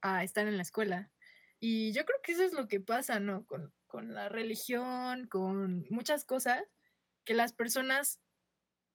a 0.02 0.24
estar 0.24 0.48
en 0.48 0.58
la 0.58 0.64
escuela. 0.64 1.12
Y 1.60 1.94
yo 1.94 2.06
creo 2.06 2.20
que 2.24 2.34
eso 2.34 2.44
es 2.44 2.54
lo 2.54 2.68
que 2.68 2.80
pasa, 2.80 3.20
¿no? 3.20 3.46
Con, 3.46 3.74
con 3.88 4.14
la 4.14 4.30
religión, 4.30 5.28
con 5.28 5.86
muchas 5.90 6.26
cosas, 6.26 6.64
que 7.24 7.34
las 7.34 7.54
personas 7.54 8.20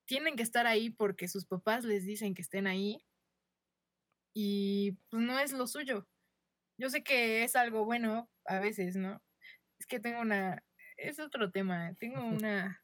tienen 0.05 0.37
que 0.37 0.43
estar 0.43 0.67
ahí 0.67 0.91
porque 0.91 1.29
sus 1.29 1.47
papás 1.47 1.85
les 1.85 2.05
dicen 2.05 2.35
que 2.35 2.43
estén 2.43 2.67
ahí 2.67 3.05
y 4.35 4.93
pues 5.09 5.23
no 5.23 5.39
es 5.39 5.53
lo 5.53 5.67
suyo. 5.67 6.07
Yo 6.79 6.91
sé 6.91 7.03
que 7.03 7.45
es 7.45 7.57
algo 7.57 7.85
bueno 7.85 8.31
a 8.45 8.59
veces, 8.59 8.97
¿no? 8.97 9.23
Es 9.79 9.87
que 9.87 10.01
tengo 10.01 10.21
una, 10.21 10.65
es 10.97 11.19
otro 11.19 11.51
tema, 11.51 11.95
tengo 11.99 12.25
una 12.25 12.83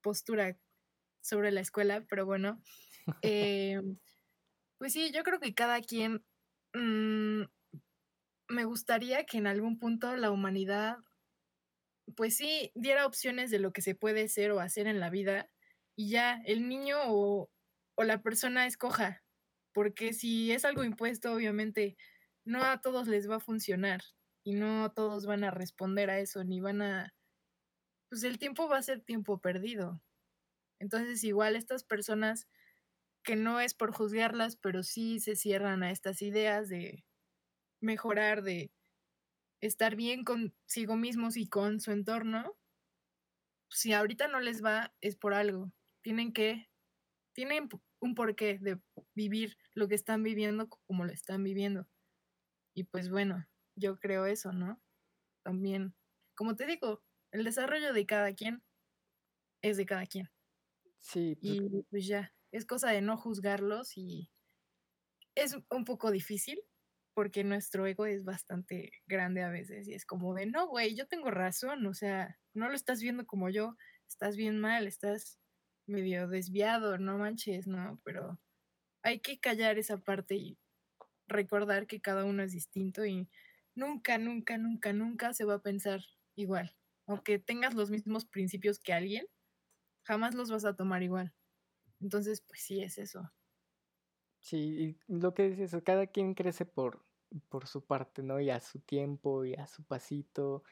postura 0.00 0.56
sobre 1.28 1.52
la 1.52 1.60
escuela, 1.60 2.04
pero 2.08 2.26
bueno, 2.26 2.62
eh, 3.22 3.80
pues 4.78 4.92
sí, 4.92 5.10
yo 5.12 5.22
creo 5.22 5.40
que 5.40 5.54
cada 5.54 5.80
quien, 5.80 6.24
mm, 6.74 7.42
me 8.48 8.64
gustaría 8.64 9.24
que 9.26 9.38
en 9.38 9.46
algún 9.46 9.78
punto 9.78 10.16
la 10.16 10.30
humanidad, 10.30 10.98
pues 12.16 12.36
sí, 12.36 12.72
diera 12.74 13.06
opciones 13.06 13.50
de 13.50 13.58
lo 13.58 13.72
que 13.72 13.82
se 13.82 13.94
puede 13.94 14.28
ser 14.28 14.50
o 14.52 14.60
hacer 14.60 14.86
en 14.86 15.00
la 15.00 15.10
vida 15.10 15.50
y 15.96 16.10
ya 16.10 16.40
el 16.46 16.68
niño 16.68 16.96
o, 17.06 17.50
o 17.96 18.04
la 18.04 18.22
persona 18.22 18.66
escoja, 18.66 19.24
porque 19.72 20.12
si 20.12 20.52
es 20.52 20.64
algo 20.64 20.84
impuesto, 20.84 21.32
obviamente 21.32 21.96
no 22.44 22.64
a 22.64 22.80
todos 22.80 23.08
les 23.08 23.28
va 23.28 23.36
a 23.36 23.40
funcionar 23.40 24.00
y 24.42 24.54
no 24.54 24.90
todos 24.92 25.26
van 25.26 25.44
a 25.44 25.50
responder 25.50 26.08
a 26.10 26.18
eso, 26.20 26.44
ni 26.44 26.60
van 26.60 26.80
a, 26.80 27.14
pues 28.08 28.22
el 28.24 28.38
tiempo 28.38 28.68
va 28.68 28.78
a 28.78 28.82
ser 28.82 29.02
tiempo 29.02 29.40
perdido. 29.40 30.02
Entonces 30.78 31.24
igual 31.24 31.56
estas 31.56 31.84
personas 31.84 32.48
que 33.24 33.36
no 33.36 33.60
es 33.60 33.74
por 33.74 33.92
juzgarlas, 33.92 34.56
pero 34.56 34.82
sí 34.82 35.20
se 35.20 35.36
cierran 35.36 35.82
a 35.82 35.90
estas 35.90 36.22
ideas 36.22 36.68
de 36.68 37.04
mejorar, 37.80 38.42
de 38.42 38.72
estar 39.60 39.96
bien 39.96 40.24
consigo 40.24 40.96
mismos 40.96 41.36
y 41.36 41.48
con 41.48 41.80
su 41.80 41.92
entorno, 41.92 42.56
si 43.70 43.92
ahorita 43.92 44.28
no 44.28 44.40
les 44.40 44.64
va, 44.64 44.94
es 45.00 45.16
por 45.16 45.34
algo. 45.34 45.72
Tienen 46.02 46.32
que, 46.32 46.70
tienen 47.34 47.68
un 48.00 48.14
porqué 48.14 48.58
de 48.58 48.80
vivir 49.14 49.56
lo 49.74 49.88
que 49.88 49.94
están 49.94 50.22
viviendo 50.22 50.68
como 50.86 51.04
lo 51.04 51.12
están 51.12 51.42
viviendo. 51.44 51.86
Y 52.74 52.84
pues 52.84 53.10
bueno, 53.10 53.46
yo 53.76 53.98
creo 53.98 54.26
eso, 54.26 54.52
¿no? 54.52 54.80
También, 55.44 55.94
como 56.34 56.56
te 56.56 56.66
digo, 56.66 57.02
el 57.32 57.44
desarrollo 57.44 57.92
de 57.92 58.06
cada 58.06 58.34
quien 58.34 58.62
es 59.62 59.76
de 59.76 59.86
cada 59.86 60.06
quien. 60.06 60.30
Sí. 61.00 61.36
Pues 61.40 61.58
y 61.58 61.82
pues 61.90 62.06
ya, 62.06 62.34
es 62.52 62.66
cosa 62.66 62.90
de 62.90 63.00
no 63.02 63.16
juzgarlos 63.16 63.96
y 63.96 64.30
es 65.34 65.56
un 65.70 65.84
poco 65.84 66.10
difícil 66.10 66.60
porque 67.14 67.42
nuestro 67.44 67.86
ego 67.86 68.06
es 68.06 68.24
bastante 68.24 68.92
grande 69.06 69.42
a 69.42 69.50
veces 69.50 69.88
y 69.88 69.94
es 69.94 70.04
como 70.06 70.34
de, 70.34 70.46
no, 70.46 70.68
güey, 70.68 70.94
yo 70.94 71.06
tengo 71.08 71.30
razón, 71.30 71.86
o 71.86 71.94
sea, 71.94 72.38
no 72.54 72.68
lo 72.68 72.74
estás 72.74 73.00
viendo 73.02 73.26
como 73.26 73.50
yo, 73.50 73.76
estás 74.08 74.36
bien 74.36 74.60
mal, 74.60 74.86
estás 74.86 75.40
medio 75.86 76.28
desviado, 76.28 76.98
no 76.98 77.18
manches, 77.18 77.66
¿no? 77.66 78.00
Pero 78.04 78.38
hay 79.02 79.20
que 79.20 79.40
callar 79.40 79.78
esa 79.78 79.98
parte 79.98 80.36
y 80.36 80.58
recordar 81.26 81.86
que 81.86 82.00
cada 82.00 82.24
uno 82.24 82.42
es 82.42 82.52
distinto 82.52 83.04
y 83.04 83.28
nunca, 83.74 84.18
nunca, 84.18 84.58
nunca, 84.58 84.92
nunca 84.92 85.34
se 85.34 85.44
va 85.44 85.54
a 85.54 85.62
pensar 85.62 86.02
igual. 86.36 86.76
Aunque 87.06 87.38
tengas 87.38 87.74
los 87.74 87.90
mismos 87.90 88.26
principios 88.26 88.78
que 88.78 88.92
alguien, 88.92 89.26
jamás 90.08 90.34
los 90.34 90.50
vas 90.50 90.64
a 90.64 90.74
tomar 90.74 91.02
igual. 91.02 91.34
Entonces, 92.00 92.40
pues 92.40 92.62
sí, 92.62 92.82
es 92.82 92.96
eso. 92.96 93.30
Sí, 94.40 94.96
y 95.06 95.12
lo 95.12 95.34
que 95.34 95.50
dices, 95.50 95.76
cada 95.84 96.06
quien 96.06 96.32
crece 96.32 96.64
por, 96.64 97.04
por 97.50 97.66
su 97.66 97.84
parte, 97.84 98.22
¿no? 98.22 98.40
Y 98.40 98.48
a 98.48 98.60
su 98.60 98.80
tiempo 98.80 99.44
y 99.44 99.54
a 99.54 99.66
su 99.66 99.84
pasito. 99.84 100.62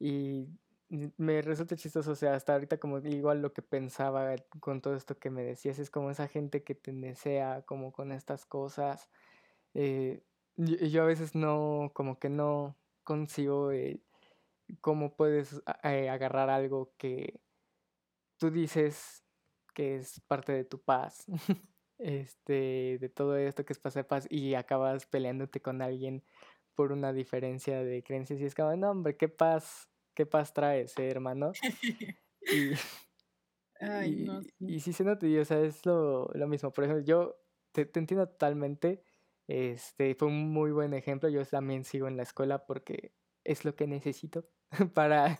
Y 0.00 0.48
me 0.88 1.40
resulta 1.40 1.76
chistoso, 1.76 2.10
o 2.12 2.14
sea, 2.16 2.34
hasta 2.34 2.54
ahorita 2.54 2.78
como 2.78 2.98
igual 2.98 3.42
lo 3.42 3.52
que 3.52 3.62
pensaba 3.62 4.34
con 4.58 4.80
todo 4.80 4.96
esto 4.96 5.18
que 5.20 5.30
me 5.30 5.44
decías, 5.44 5.78
es 5.78 5.90
como 5.90 6.10
esa 6.10 6.26
gente 6.26 6.64
que 6.64 6.74
te 6.74 6.92
desea 6.92 7.62
como 7.62 7.92
con 7.92 8.10
estas 8.10 8.44
cosas. 8.44 9.08
Eh, 9.74 10.24
yo 10.56 11.02
a 11.02 11.06
veces 11.06 11.36
no, 11.36 11.92
como 11.94 12.18
que 12.18 12.28
no 12.28 12.76
consigo 13.04 13.70
cómo 14.80 15.14
puedes 15.14 15.62
eh, 15.84 16.08
agarrar 16.08 16.50
algo 16.50 16.92
que 16.98 17.40
tú 18.44 18.50
dices 18.50 19.24
que 19.74 19.96
es 19.96 20.20
parte 20.28 20.52
de 20.52 20.64
tu 20.64 20.78
paz, 20.78 21.24
este, 21.98 22.98
de 23.00 23.08
todo 23.08 23.38
esto 23.38 23.64
que 23.64 23.72
es 23.72 23.78
paz 23.78 23.94
de 23.94 24.04
paz 24.04 24.26
y 24.28 24.52
acabas 24.52 25.06
peleándote 25.06 25.62
con 25.62 25.80
alguien 25.80 26.22
por 26.74 26.92
una 26.92 27.14
diferencia 27.14 27.82
de 27.82 28.02
creencias 28.02 28.38
y 28.40 28.44
es 28.44 28.54
como, 28.54 28.76
no, 28.76 28.90
hombre, 28.90 29.16
qué 29.16 29.30
paz, 29.30 29.88
qué 30.14 30.26
paz 30.26 30.52
traes, 30.52 30.98
eh, 30.98 31.08
hermano. 31.08 31.52
y, 32.42 32.74
Ay, 33.80 34.24
no, 34.26 34.42
y, 34.58 34.80
si 34.80 34.92
se 34.92 35.04
nota, 35.04 35.26
o 35.26 35.44
sea, 35.46 35.60
es 35.60 35.86
lo, 35.86 36.28
mismo. 36.46 36.70
Por 36.70 36.84
ejemplo, 36.84 37.02
yo 37.02 37.36
te, 37.72 37.82
entiendo 37.94 38.28
totalmente. 38.28 39.02
Este, 39.46 40.14
fue 40.14 40.28
un 40.28 40.52
muy 40.52 40.70
buen 40.70 40.92
ejemplo. 40.92 41.30
Yo 41.30 41.46
también 41.46 41.84
sigo 41.84 42.08
en 42.08 42.18
la 42.18 42.24
escuela 42.24 42.66
porque 42.66 43.14
es 43.42 43.64
lo 43.64 43.74
que 43.74 43.86
necesito 43.86 44.46
para 44.94 45.38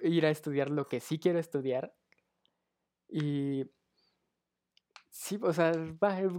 ir 0.00 0.26
a 0.26 0.30
estudiar 0.30 0.70
lo 0.70 0.88
que 0.88 0.98
sí 0.98 1.20
quiero 1.20 1.38
estudiar. 1.38 1.94
Y 3.12 3.64
sí, 5.10 5.38
o 5.42 5.52
sea, 5.52 5.72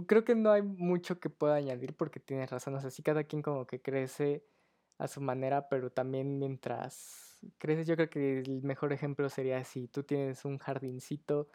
creo 0.06 0.24
que 0.24 0.34
no 0.34 0.50
hay 0.52 0.62
mucho 0.62 1.20
que 1.20 1.30
pueda 1.30 1.54
añadir 1.56 1.94
porque 1.96 2.20
tienes 2.20 2.50
razón. 2.50 2.74
O 2.74 2.80
sea, 2.80 2.90
sí, 2.90 3.02
cada 3.02 3.24
quien 3.24 3.42
como 3.42 3.66
que 3.66 3.80
crece 3.82 4.44
a 4.98 5.08
su 5.08 5.20
manera, 5.20 5.68
pero 5.68 5.90
también 5.90 6.38
mientras 6.38 7.38
creces, 7.58 7.86
yo 7.86 7.96
creo 7.96 8.10
que 8.10 8.38
el 8.40 8.62
mejor 8.62 8.92
ejemplo 8.92 9.28
sería 9.28 9.62
si 9.64 9.88
tú 9.88 10.02
tienes 10.04 10.44
un 10.44 10.58
jardincito 10.58 11.48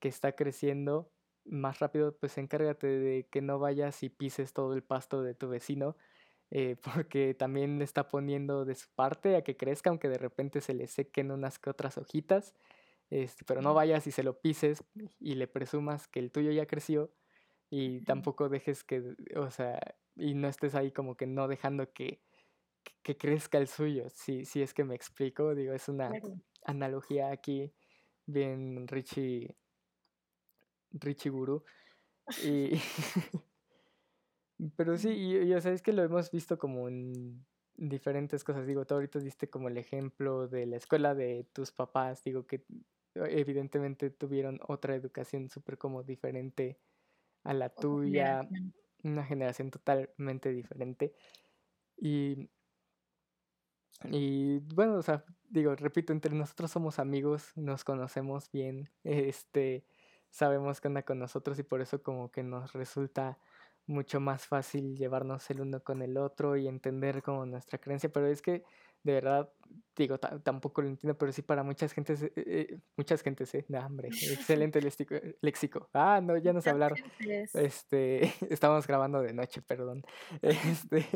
que 0.00 0.08
está 0.08 0.32
creciendo 0.34 1.12
más 1.44 1.78
rápido, 1.80 2.16
pues 2.18 2.36
encárgate 2.38 2.86
de 2.88 3.28
que 3.28 3.40
no 3.42 3.58
vayas 3.58 4.02
y 4.02 4.08
pises 4.10 4.52
todo 4.52 4.74
el 4.74 4.82
pasto 4.82 5.22
de 5.22 5.34
tu 5.34 5.48
vecino, 5.48 5.96
eh, 6.50 6.76
porque 7.06 7.34
también 7.34 7.78
le 7.78 7.84
está 7.84 8.08
poniendo 8.08 8.64
de 8.64 8.74
su 8.74 8.88
parte 8.94 9.36
a 9.36 9.42
que 9.44 9.56
crezca, 9.56 9.90
aunque 9.90 10.08
de 10.08 10.18
repente 10.18 10.60
se 10.60 10.74
le 10.74 10.86
sequen 10.88 11.30
unas 11.30 11.58
que 11.58 11.70
otras 11.70 11.98
hojitas. 11.98 12.54
Este, 13.10 13.44
pero 13.44 13.62
no 13.62 13.72
vayas 13.72 14.06
y 14.06 14.10
se 14.10 14.22
lo 14.22 14.40
pises 14.40 14.82
y 15.20 15.36
le 15.36 15.46
presumas 15.46 16.08
que 16.08 16.18
el 16.18 16.32
tuyo 16.32 16.50
ya 16.50 16.66
creció 16.66 17.12
y 17.70 18.00
tampoco 18.02 18.48
dejes 18.48 18.84
que, 18.84 19.14
o 19.36 19.50
sea, 19.50 19.78
y 20.16 20.34
no 20.34 20.48
estés 20.48 20.74
ahí 20.74 20.92
como 20.92 21.16
que 21.16 21.26
no 21.26 21.46
dejando 21.46 21.92
que, 21.92 22.20
que 23.02 23.16
crezca 23.16 23.58
el 23.58 23.68
suyo, 23.68 24.08
si, 24.10 24.44
si 24.44 24.62
es 24.62 24.74
que 24.74 24.84
me 24.84 24.94
explico, 24.94 25.54
digo, 25.54 25.72
es 25.72 25.88
una 25.88 26.10
analogía 26.64 27.30
aquí 27.30 27.72
bien 28.26 28.88
Richie, 28.88 29.56
Richie 30.92 31.30
Guru. 31.30 31.64
Y, 32.44 32.72
pero 34.76 34.96
sí, 34.96 35.10
y, 35.10 35.54
o 35.54 35.60
sea, 35.60 35.72
es 35.72 35.82
que 35.82 35.92
lo 35.92 36.02
hemos 36.02 36.30
visto 36.30 36.58
como 36.58 36.88
en 36.88 37.46
diferentes 37.76 38.42
cosas, 38.42 38.66
digo, 38.66 38.86
tú 38.86 38.94
ahorita 38.94 39.18
diste 39.18 39.50
como 39.50 39.68
el 39.68 39.76
ejemplo 39.76 40.48
de 40.48 40.66
la 40.66 40.76
escuela 40.76 41.14
de 41.14 41.46
tus 41.52 41.72
papás, 41.72 42.24
digo 42.24 42.46
que 42.46 42.64
evidentemente 43.24 44.10
tuvieron 44.10 44.60
otra 44.66 44.94
educación 44.94 45.48
súper 45.48 45.78
como 45.78 46.02
diferente 46.02 46.78
a 47.44 47.54
la 47.54 47.70
tuya, 47.70 48.48
una 49.02 49.24
generación 49.24 49.70
totalmente 49.70 50.50
diferente. 50.50 51.14
Y 51.96 52.48
y 54.04 54.58
bueno, 54.74 54.96
o 54.96 55.02
sea, 55.02 55.24
digo, 55.48 55.74
repito, 55.74 56.12
entre 56.12 56.34
nosotros 56.34 56.70
somos 56.70 56.98
amigos, 56.98 57.52
nos 57.56 57.84
conocemos 57.84 58.50
bien, 58.50 58.90
este, 59.04 59.86
sabemos 60.30 60.80
qué 60.80 60.88
onda 60.88 61.02
con 61.02 61.18
nosotros 61.18 61.58
y 61.58 61.62
por 61.62 61.80
eso 61.80 62.02
como 62.02 62.30
que 62.30 62.42
nos 62.42 62.72
resulta 62.72 63.38
mucho 63.86 64.20
más 64.20 64.46
fácil 64.46 64.96
llevarnos 64.96 65.48
el 65.50 65.60
uno 65.60 65.82
con 65.82 66.02
el 66.02 66.18
otro 66.18 66.56
y 66.56 66.68
entender 66.68 67.22
como 67.22 67.46
nuestra 67.46 67.78
creencia, 67.78 68.10
pero 68.12 68.26
es 68.26 68.42
que 68.42 68.64
de 69.06 69.12
verdad, 69.12 69.52
digo, 69.96 70.18
tampoco 70.18 70.82
lo 70.82 70.88
entiendo, 70.88 71.16
pero 71.16 71.30
sí 71.32 71.42
para 71.42 71.62
muchas 71.62 71.92
gentes, 71.92 72.24
eh, 72.24 72.32
eh, 72.36 72.78
muchas 72.96 73.22
gentes, 73.22 73.54
eh, 73.54 73.64
hombre, 73.84 74.08
excelente 74.50 74.80
léxico, 75.40 75.88
Ah, 75.92 76.20
no, 76.20 76.36
ya 76.36 76.52
nos 76.52 76.66
hablaron. 76.66 76.98
Este, 77.54 78.32
estábamos 78.50 78.86
grabando 78.86 79.22
de 79.22 79.32
noche, 79.32 79.62
perdón. 79.62 80.04
Este, 80.42 81.06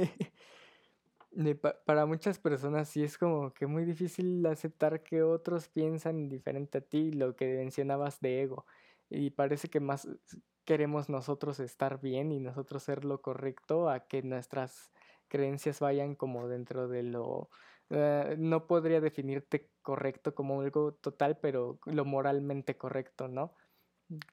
para 1.85 2.07
muchas 2.07 2.39
personas 2.39 2.89
sí 2.89 3.03
es 3.03 3.19
como 3.19 3.53
que 3.53 3.67
muy 3.67 3.85
difícil 3.85 4.45
aceptar 4.47 5.03
que 5.03 5.23
otros 5.23 5.69
piensan 5.69 6.29
diferente 6.29 6.79
a 6.79 6.81
ti, 6.81 7.13
lo 7.13 7.35
que 7.37 7.57
mencionabas 7.57 8.21
de 8.21 8.43
ego. 8.43 8.67
Y 9.09 9.31
parece 9.31 9.69
que 9.69 9.81
más 9.81 10.09
queremos 10.65 11.09
nosotros 11.09 11.59
estar 11.61 12.01
bien 12.01 12.31
y 12.33 12.41
nosotros 12.41 12.83
ser 12.83 13.05
lo 13.05 13.21
correcto 13.21 13.89
a 13.89 14.07
que 14.07 14.23
nuestras 14.23 14.93
creencias 15.31 15.81
vayan 15.81 16.15
como 16.15 16.49
dentro 16.49 16.89
de 16.89 17.05
lo... 17.05 17.49
Eh, 17.91 18.37
no 18.39 18.67
podría 18.67 19.01
definirte 19.01 19.73
correcto 19.83 20.35
como 20.35 20.61
algo 20.61 20.95
total, 20.95 21.39
pero 21.41 21.81
lo 21.87 22.05
moralmente 22.05 22.77
correcto, 22.77 23.29
¿no? 23.29 23.57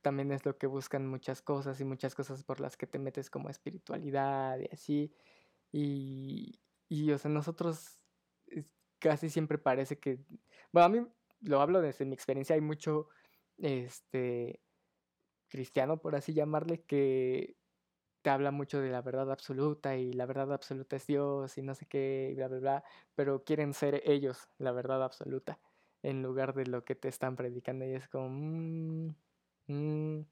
También 0.02 0.32
es 0.32 0.46
lo 0.46 0.58
que 0.58 0.68
buscan 0.68 1.08
muchas 1.08 1.42
cosas 1.42 1.80
y 1.82 1.86
muchas 1.86 2.16
cosas 2.16 2.44
por 2.44 2.60
las 2.60 2.78
que 2.78 2.88
te 2.88 3.00
metes 3.00 3.30
como 3.30 3.50
espiritualidad 3.50 4.60
y 4.60 4.70
así. 4.72 5.14
Y, 5.72 6.62
y 6.90 7.12
o 7.12 7.18
sea, 7.18 7.32
nosotros 7.32 8.00
casi 9.00 9.30
siempre 9.30 9.58
parece 9.58 10.00
que... 10.00 10.20
Bueno, 10.72 10.86
a 10.86 10.90
mí 10.90 11.08
lo 11.42 11.62
hablo 11.62 11.82
desde 11.82 12.06
mi 12.06 12.14
experiencia, 12.14 12.56
hay 12.56 12.62
mucho, 12.62 13.10
este, 13.58 14.62
cristiano, 15.50 16.00
por 16.00 16.16
así 16.16 16.34
llamarle, 16.34 16.84
que 16.84 17.57
te 18.22 18.30
habla 18.30 18.52
mucho 18.52 18.80
de 18.82 18.90
la 18.90 19.02
verdad 19.02 19.32
absoluta 19.32 19.96
y 19.96 20.14
la 20.14 20.26
verdad 20.26 20.54
absoluta 20.54 20.96
es 20.96 21.08
Dios 21.08 21.58
y 21.58 21.62
no 21.62 21.76
sé 21.76 21.86
qué, 21.88 22.30
y 22.32 22.36
bla, 22.36 22.48
bla, 22.48 22.60
bla, 22.60 22.84
pero 23.16 23.44
quieren 23.44 23.74
ser 23.74 24.02
ellos 24.06 24.50
la 24.58 24.72
verdad 24.72 25.04
absoluta 25.04 25.60
en 26.04 26.22
lugar 26.24 26.54
de 26.54 26.66
lo 26.68 26.84
que 26.86 26.96
te 26.96 27.08
están 27.10 27.36
predicando 27.36 27.86
y 27.86 27.94
es 27.94 28.08
como, 28.10 28.30
mm, 28.30 29.16
mm", 29.68 30.26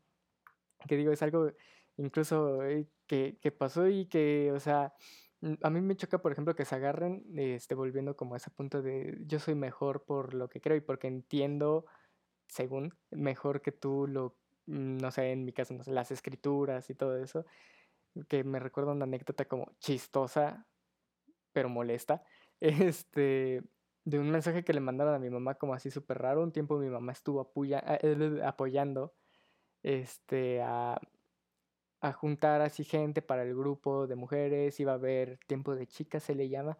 que 0.88 0.98
digo, 0.98 1.12
es 1.12 1.22
algo 1.22 1.52
incluso 1.98 2.64
eh, 2.64 2.88
que, 3.08 3.38
que, 3.42 3.52
pasó 3.52 3.88
y 3.88 4.08
que, 4.08 4.52
o 4.54 4.60
sea, 4.60 4.94
mm, 5.42 5.54
a 5.64 5.70
mí 5.70 5.82
me 5.82 5.96
choca, 5.96 6.20
por 6.22 6.32
ejemplo, 6.32 6.56
que 6.56 6.66
se 6.66 6.76
agarren, 6.76 7.24
este, 7.38 7.76
volviendo 7.76 8.16
como 8.16 8.34
a 8.36 8.38
ese 8.38 8.52
punto 8.52 8.82
de 8.82 9.18
yo 9.26 9.40
soy 9.40 9.56
mejor 9.56 10.06
por 10.06 10.34
lo 10.34 10.50
que 10.50 10.62
creo 10.62 10.78
y 10.78 10.82
porque 10.82 11.08
entiendo, 11.08 11.86
según, 12.48 12.98
mejor 13.12 13.62
que 13.62 13.72
tú 13.72 14.08
lo 14.08 14.38
no 14.68 15.12
sé, 15.12 15.32
en 15.32 15.46
mi 15.46 15.54
caso, 15.54 15.74
no 15.74 15.84
sé, 15.84 15.92
las 15.92 16.12
escrituras 16.12 16.90
y 16.90 16.96
todo 16.96 17.18
eso, 17.18 17.46
que 18.28 18.44
me 18.44 18.60
recuerda 18.60 18.92
una 18.94 19.06
anécdota 19.06 19.46
como 19.46 19.72
chistosa, 19.80 20.66
pero 21.54 21.70
molesta, 21.70 22.24
este, 22.60 23.64
de 24.06 24.20
un 24.20 24.32
mensaje 24.32 24.64
que 24.64 24.74
le 24.74 24.80
mandaron 24.80 25.16
a 25.16 25.20
mi 25.20 25.30
mamá 25.30 25.56
como 25.56 25.74
así 25.74 25.92
súper 25.92 26.20
raro. 26.20 26.44
Un 26.44 26.52
tiempo 26.52 26.78
mi 26.78 26.90
mamá 26.90 27.12
estuvo 27.12 27.42
apoya, 27.42 27.84
apoyando 28.46 29.14
este, 29.84 30.62
a, 30.62 31.00
a 32.02 32.14
juntar 32.14 32.62
así 32.62 32.84
gente 32.84 33.22
para 33.22 33.44
el 33.44 33.56
grupo 33.56 34.08
de 34.08 34.16
mujeres, 34.16 34.80
iba 34.80 34.94
a 34.94 34.96
haber 34.96 35.40
tiempo 35.48 35.76
de 35.76 35.88
chicas, 35.88 36.24
se 36.24 36.36
le 36.36 36.50
llama. 36.50 36.78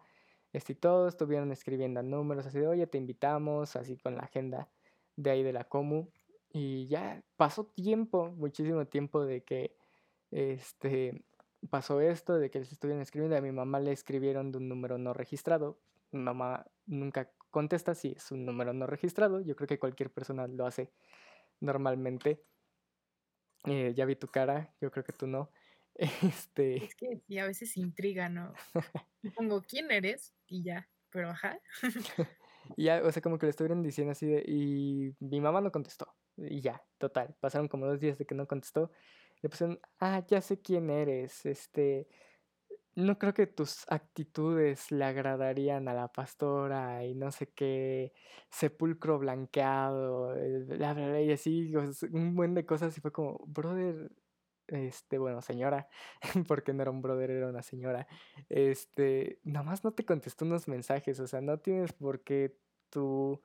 Este, 0.52 0.74
todos 0.74 1.14
estuvieron 1.14 1.52
escribiendo 1.52 2.02
números 2.02 2.46
así 2.46 2.58
de, 2.60 2.68
oye, 2.68 2.86
te 2.86 2.98
invitamos, 2.98 3.76
así 3.76 3.96
con 3.98 4.16
la 4.16 4.22
agenda 4.22 4.68
de 5.16 5.30
ahí 5.30 5.42
de 5.42 5.52
la 5.52 5.64
Comu. 5.64 6.08
Y 6.52 6.86
ya 6.88 7.22
pasó 7.36 7.66
tiempo, 7.66 8.30
muchísimo 8.32 8.86
tiempo 8.86 9.24
de 9.24 9.42
que 9.42 9.76
este 10.30 11.24
pasó 11.70 12.00
esto, 12.00 12.38
de 12.38 12.50
que 12.50 12.60
les 12.60 12.72
estuvieron 12.72 13.02
escribiendo. 13.02 13.36
A 13.36 13.40
mi 13.40 13.52
mamá 13.52 13.80
le 13.80 13.92
escribieron 13.92 14.52
de 14.52 14.58
un 14.58 14.68
número 14.68 14.98
no 14.98 15.12
registrado. 15.12 15.78
Mi 16.12 16.20
mamá 16.20 16.66
nunca 16.86 17.30
contesta 17.50 17.94
si 17.94 18.12
es 18.16 18.30
un 18.30 18.44
número 18.44 18.72
no 18.72 18.86
registrado. 18.86 19.40
Yo 19.40 19.56
creo 19.56 19.66
que 19.66 19.78
cualquier 19.78 20.10
persona 20.10 20.46
lo 20.46 20.66
hace 20.66 20.90
normalmente. 21.60 22.42
Eh, 23.64 23.94
ya 23.96 24.04
vi 24.04 24.16
tu 24.16 24.28
cara, 24.28 24.72
yo 24.80 24.90
creo 24.90 25.04
que 25.04 25.12
tú 25.12 25.26
no. 25.26 25.50
Este... 26.44 26.84
Es 26.84 26.94
que 26.94 27.18
sí, 27.26 27.38
a 27.38 27.46
veces 27.46 27.76
intriga, 27.76 28.28
¿no? 28.28 28.52
Pongo 29.34 29.62
quién 29.62 29.90
eres 29.90 30.34
y 30.46 30.62
ya, 30.62 30.88
pero 31.10 31.30
ajá. 31.30 31.58
y 32.76 32.84
ya, 32.84 33.02
o 33.02 33.10
sea, 33.10 33.22
como 33.22 33.38
que 33.38 33.46
le 33.46 33.50
estuvieron 33.50 33.82
diciendo 33.82 34.12
así 34.12 34.26
de, 34.26 34.44
y 34.46 35.14
mi 35.20 35.40
mamá 35.40 35.60
no 35.62 35.72
contestó. 35.72 36.14
Y 36.36 36.60
ya, 36.60 36.82
total. 36.98 37.36
Pasaron 37.40 37.68
como 37.68 37.86
dos 37.86 38.00
días 38.00 38.18
de 38.18 38.26
que 38.26 38.34
no 38.34 38.46
contestó. 38.46 38.90
Le 39.42 39.48
pusieron, 39.48 39.80
ah, 40.00 40.24
ya 40.26 40.40
sé 40.40 40.60
quién 40.60 40.90
eres. 40.90 41.46
Este, 41.46 42.08
no 42.96 43.18
creo 43.18 43.34
que 43.34 43.46
tus 43.46 43.84
actitudes 43.88 44.90
le 44.90 45.04
agradarían 45.04 45.86
a 45.88 45.94
la 45.94 46.08
pastora 46.08 47.04
y 47.04 47.14
no 47.14 47.30
sé 47.30 47.52
qué, 47.52 48.14
sepulcro 48.50 49.18
blanqueado, 49.18 50.34
eh, 50.34 51.24
y 51.26 51.32
así, 51.32 51.72
un 52.12 52.34
buen 52.34 52.54
de 52.54 52.64
cosas. 52.66 52.96
Y 52.96 53.00
fue 53.02 53.12
como, 53.12 53.38
brother, 53.46 54.10
este, 54.68 55.18
bueno, 55.18 55.42
señora, 55.42 55.88
porque 56.48 56.72
no 56.72 56.82
era 56.82 56.90
un 56.90 57.02
brother, 57.02 57.30
era 57.30 57.48
una 57.48 57.62
señora. 57.62 58.06
Este, 58.48 59.40
nada 59.44 59.64
más 59.64 59.84
no 59.84 59.92
te 59.92 60.06
contestó 60.06 60.46
unos 60.46 60.66
mensajes, 60.66 61.20
o 61.20 61.26
sea, 61.26 61.40
no 61.42 61.58
tienes 61.58 61.92
por 61.92 62.22
qué 62.24 62.56
tú 62.90 63.42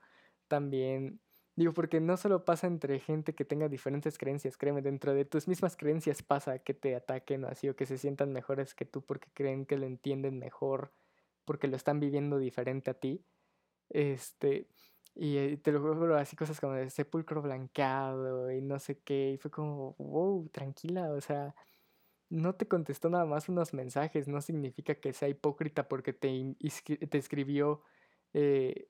también 0.47 1.19
Digo, 1.55 1.73
porque 1.73 1.99
no 1.99 2.15
solo 2.15 2.45
pasa 2.45 2.67
entre 2.67 2.99
gente 2.99 3.35
que 3.35 3.43
tenga 3.43 3.67
diferentes 3.67 4.17
creencias, 4.17 4.57
créeme, 4.57 4.81
dentro 4.81 5.13
de 5.13 5.25
tus 5.25 5.47
mismas 5.47 5.75
creencias 5.75 6.23
pasa 6.23 6.59
que 6.59 6.73
te 6.73 6.95
ataquen 6.95 7.43
o 7.43 7.47
así, 7.49 7.67
o 7.67 7.75
que 7.75 7.85
se 7.85 7.97
sientan 7.97 8.31
mejores 8.31 8.73
que 8.73 8.85
tú 8.85 9.01
porque 9.05 9.29
creen 9.33 9.65
que 9.65 9.77
lo 9.77 9.85
entienden 9.85 10.39
mejor, 10.39 10.93
porque 11.45 11.67
lo 11.67 11.75
están 11.75 11.99
viviendo 11.99 12.37
diferente 12.37 12.91
a 12.91 12.93
ti. 12.93 13.25
Este, 13.89 14.69
y 15.15 15.37
eh, 15.37 15.57
te 15.57 15.71
lo 15.73 15.81
juro, 15.81 16.15
así 16.17 16.35
cosas 16.37 16.59
como 16.61 16.73
de 16.73 16.89
sepulcro 16.89 17.41
blanqueado 17.41 18.51
y 18.51 18.61
no 18.61 18.79
sé 18.79 18.99
qué, 18.99 19.31
y 19.33 19.37
fue 19.37 19.51
como, 19.51 19.95
wow, 19.97 20.47
tranquila, 20.49 21.11
o 21.11 21.21
sea, 21.21 21.53
no 22.29 22.55
te 22.55 22.67
contestó 22.67 23.09
nada 23.09 23.25
más 23.25 23.49
unos 23.49 23.73
mensajes, 23.73 24.27
no 24.27 24.41
significa 24.41 24.95
que 24.95 25.13
sea 25.13 25.29
hipócrita 25.29 25.87
porque 25.89 26.13
te, 26.13 26.55
te 27.09 27.17
escribió 27.17 27.83
eh, 28.33 28.89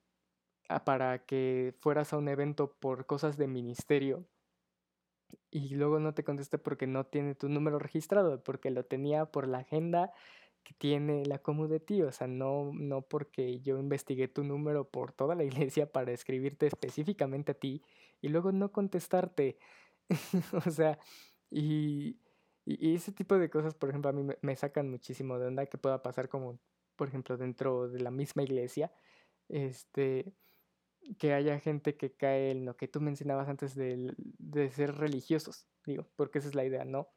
para 0.80 1.26
que 1.26 1.74
fueras 1.80 2.14
a 2.14 2.18
un 2.18 2.28
evento 2.28 2.74
por 2.80 3.06
cosas 3.06 3.38
de 3.38 3.48
ministerio 3.48 4.26
y 5.52 5.76
luego 5.76 6.00
no 6.00 6.14
te 6.14 6.24
conteste 6.24 6.58
porque 6.58 6.88
no 6.88 7.06
tiene 7.06 7.36
tu 7.36 7.50
número 7.50 7.80
registrado, 7.80 8.42
porque 8.44 8.72
lo 8.72 8.86
tenía 8.86 9.26
por 9.26 9.48
la 9.48 9.60
agenda 9.60 10.14
que 10.64 10.74
tiene 10.74 11.26
la 11.26 11.40
Comu 11.40 11.68
de 11.68 11.80
ti, 11.80 12.02
o 12.04 12.12
sea, 12.12 12.28
no, 12.28 12.72
no 12.74 13.02
porque 13.02 13.60
yo 13.62 13.78
investigué 13.80 14.28
tu 14.28 14.44
número 14.44 14.90
por 14.90 15.12
toda 15.12 15.36
la 15.36 15.44
iglesia 15.70 15.92
para 15.92 16.12
escribirte 16.12 16.68
específicamente 16.68 17.52
a 17.52 17.56
ti 17.56 17.82
y 18.22 18.30
luego 18.30 18.52
no 18.52 18.72
contestarte. 18.72 19.58
o 20.66 20.70
sea, 20.72 21.00
y, 21.50 22.18
y, 22.66 22.96
ese 22.96 23.12
tipo 23.12 23.38
de 23.38 23.50
cosas, 23.50 23.76
por 23.76 23.90
ejemplo, 23.90 24.10
a 24.10 24.14
mí 24.14 24.26
me, 24.42 24.56
sacan 24.56 24.90
muchísimo 24.90 25.40
de 25.40 25.48
onda 25.48 25.66
que 25.66 25.78
pueda 25.78 26.02
pasar 26.02 26.30
como, 26.30 26.60
por 26.96 27.08
ejemplo, 27.08 27.38
dentro 27.38 27.90
de 27.90 28.00
la 28.00 28.12
misma 28.12 28.44
iglesia. 28.44 28.92
Este, 29.50 30.34
que 31.18 31.34
haya 31.34 31.60
gente 31.60 31.98
que 31.98 32.16
cae 32.16 32.52
en 32.52 32.66
lo 32.66 32.78
que 32.78 32.88
tú 32.88 33.02
mencionabas 33.02 33.50
antes 33.50 33.76
de, 33.76 34.14
de 34.18 34.72
ser 34.72 34.96
religiosos, 34.96 35.68
digo, 35.86 36.10
porque 36.16 36.40
esa 36.40 36.48
es 36.50 36.56
la 36.56 36.66
idea, 36.66 36.86
¿no? 36.86 37.10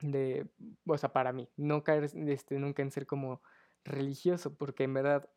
De, 0.00 0.50
o 0.86 0.98
sea, 0.98 1.12
para 1.12 1.32
mí, 1.32 1.48
no 1.56 1.84
caer 1.84 2.04
este, 2.04 2.58
nunca 2.58 2.82
en 2.82 2.90
ser 2.90 3.06
como 3.06 3.42
religioso, 3.84 4.56
porque 4.56 4.84
en 4.84 4.94
verdad 4.94 5.30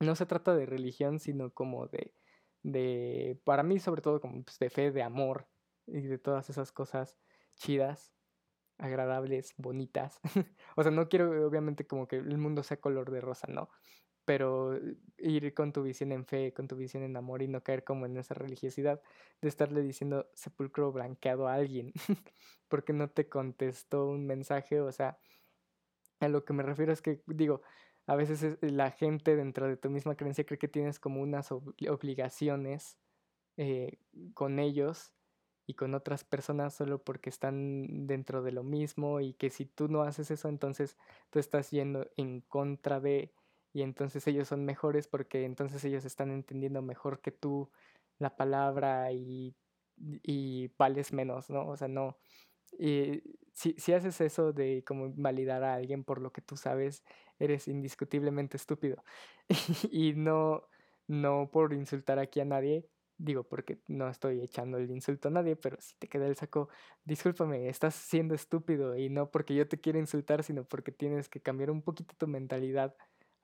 no 0.00 0.14
se 0.14 0.26
trata 0.26 0.54
de 0.54 0.66
religión, 0.66 1.18
sino 1.18 1.52
como 1.52 1.86
de, 1.88 2.14
de 2.62 3.40
para 3.44 3.62
mí 3.62 3.78
sobre 3.78 4.02
todo 4.02 4.20
como 4.20 4.42
pues, 4.44 4.58
de 4.58 4.70
fe, 4.70 4.90
de 4.90 5.02
amor 5.02 5.48
y 5.86 6.02
de 6.02 6.18
todas 6.18 6.50
esas 6.50 6.72
cosas 6.72 7.18
chidas, 7.56 8.12
agradables, 8.78 9.54
bonitas. 9.56 10.20
o 10.76 10.82
sea, 10.82 10.92
no 10.92 11.08
quiero 11.08 11.46
obviamente 11.46 11.86
como 11.86 12.08
que 12.08 12.16
el 12.16 12.38
mundo 12.38 12.62
sea 12.62 12.80
color 12.80 13.10
de 13.10 13.20
rosa, 13.20 13.48
no, 13.48 13.70
pero 14.28 14.74
eh, 14.76 14.94
ir 15.16 15.54
con 15.54 15.72
tu 15.72 15.82
visión 15.82 16.12
en 16.12 16.26
fe, 16.26 16.52
con 16.52 16.68
tu 16.68 16.76
visión 16.76 17.02
en 17.02 17.16
amor 17.16 17.40
y 17.40 17.48
no 17.48 17.62
caer 17.62 17.82
como 17.82 18.04
en 18.04 18.18
esa 18.18 18.34
religiosidad 18.34 19.00
de 19.40 19.48
estarle 19.48 19.80
diciendo 19.80 20.28
sepulcro 20.34 20.92
blanqueado 20.92 21.48
a 21.48 21.54
alguien 21.54 21.94
porque 22.68 22.92
no 22.92 23.08
te 23.08 23.26
contestó 23.26 24.06
un 24.06 24.26
mensaje, 24.26 24.82
o 24.82 24.92
sea, 24.92 25.18
a 26.20 26.28
lo 26.28 26.44
que 26.44 26.52
me 26.52 26.62
refiero 26.62 26.92
es 26.92 27.00
que 27.00 27.22
digo, 27.26 27.62
a 28.06 28.16
veces 28.16 28.58
la 28.60 28.90
gente 28.90 29.34
dentro 29.34 29.66
de 29.66 29.78
tu 29.78 29.88
misma 29.88 30.14
creencia 30.14 30.44
cree 30.44 30.58
que 30.58 30.68
tienes 30.68 31.00
como 31.00 31.22
unas 31.22 31.50
obligaciones 31.50 32.98
eh, 33.56 33.98
con 34.34 34.58
ellos 34.58 35.14
y 35.64 35.72
con 35.72 35.94
otras 35.94 36.24
personas 36.24 36.74
solo 36.74 37.02
porque 37.02 37.30
están 37.30 38.06
dentro 38.06 38.42
de 38.42 38.52
lo 38.52 38.62
mismo 38.62 39.20
y 39.20 39.32
que 39.32 39.48
si 39.48 39.64
tú 39.64 39.88
no 39.88 40.02
haces 40.02 40.30
eso 40.30 40.50
entonces 40.50 40.98
tú 41.30 41.38
estás 41.38 41.70
yendo 41.70 42.06
en 42.18 42.42
contra 42.42 43.00
de 43.00 43.32
y 43.72 43.82
entonces 43.82 44.26
ellos 44.26 44.48
son 44.48 44.64
mejores 44.64 45.08
porque 45.08 45.44
entonces 45.44 45.84
ellos 45.84 46.04
están 46.04 46.30
entendiendo 46.30 46.82
mejor 46.82 47.20
que 47.20 47.32
tú 47.32 47.70
la 48.18 48.36
palabra 48.36 49.12
y, 49.12 49.54
y 49.96 50.68
vales 50.78 51.12
menos, 51.12 51.50
¿no? 51.50 51.68
O 51.68 51.76
sea, 51.76 51.88
no. 51.88 52.18
Y 52.78 53.22
si, 53.52 53.74
si 53.78 53.92
haces 53.92 54.20
eso 54.20 54.52
de 54.52 54.84
como 54.86 55.12
validar 55.14 55.64
a 55.64 55.74
alguien 55.74 56.04
por 56.04 56.20
lo 56.20 56.32
que 56.32 56.42
tú 56.42 56.56
sabes, 56.56 57.04
eres 57.38 57.68
indiscutiblemente 57.68 58.56
estúpido. 58.56 59.02
y 59.90 60.14
no, 60.14 60.68
no 61.06 61.50
por 61.50 61.72
insultar 61.74 62.18
aquí 62.18 62.40
a 62.40 62.44
nadie, 62.44 62.88
digo 63.18 63.44
porque 63.44 63.80
no 63.88 64.08
estoy 64.08 64.40
echando 64.40 64.78
el 64.78 64.90
insulto 64.90 65.28
a 65.28 65.30
nadie, 65.32 65.56
pero 65.56 65.76
si 65.80 65.94
te 65.96 66.08
queda 66.08 66.26
el 66.26 66.36
saco, 66.36 66.68
discúlpame, 67.04 67.68
estás 67.68 67.94
siendo 67.94 68.34
estúpido 68.34 68.96
y 68.96 69.08
no 69.10 69.30
porque 69.30 69.54
yo 69.54 69.68
te 69.68 69.80
quiera 69.80 69.98
insultar, 69.98 70.44
sino 70.44 70.64
porque 70.64 70.92
tienes 70.92 71.28
que 71.28 71.40
cambiar 71.40 71.70
un 71.70 71.82
poquito 71.82 72.14
tu 72.16 72.28
mentalidad 72.28 72.94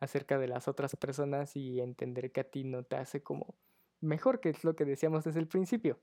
acerca 0.01 0.39
de 0.39 0.49
las 0.49 0.69
otras 0.69 0.97
personas 0.97 1.57
y 1.57 1.81
entender 1.81 2.33
que 2.33 2.41
a 2.41 2.51
ti 2.51 2.65
no 2.65 2.85
te 2.85 2.97
hace 2.97 3.23
como 3.23 3.57
mejor, 4.01 4.41
que 4.41 4.51
es 4.51 4.65
lo 4.65 4.77
que 4.77 4.85
decíamos 4.85 5.25
desde 5.25 5.41
el 5.41 5.49
principio. 5.49 6.01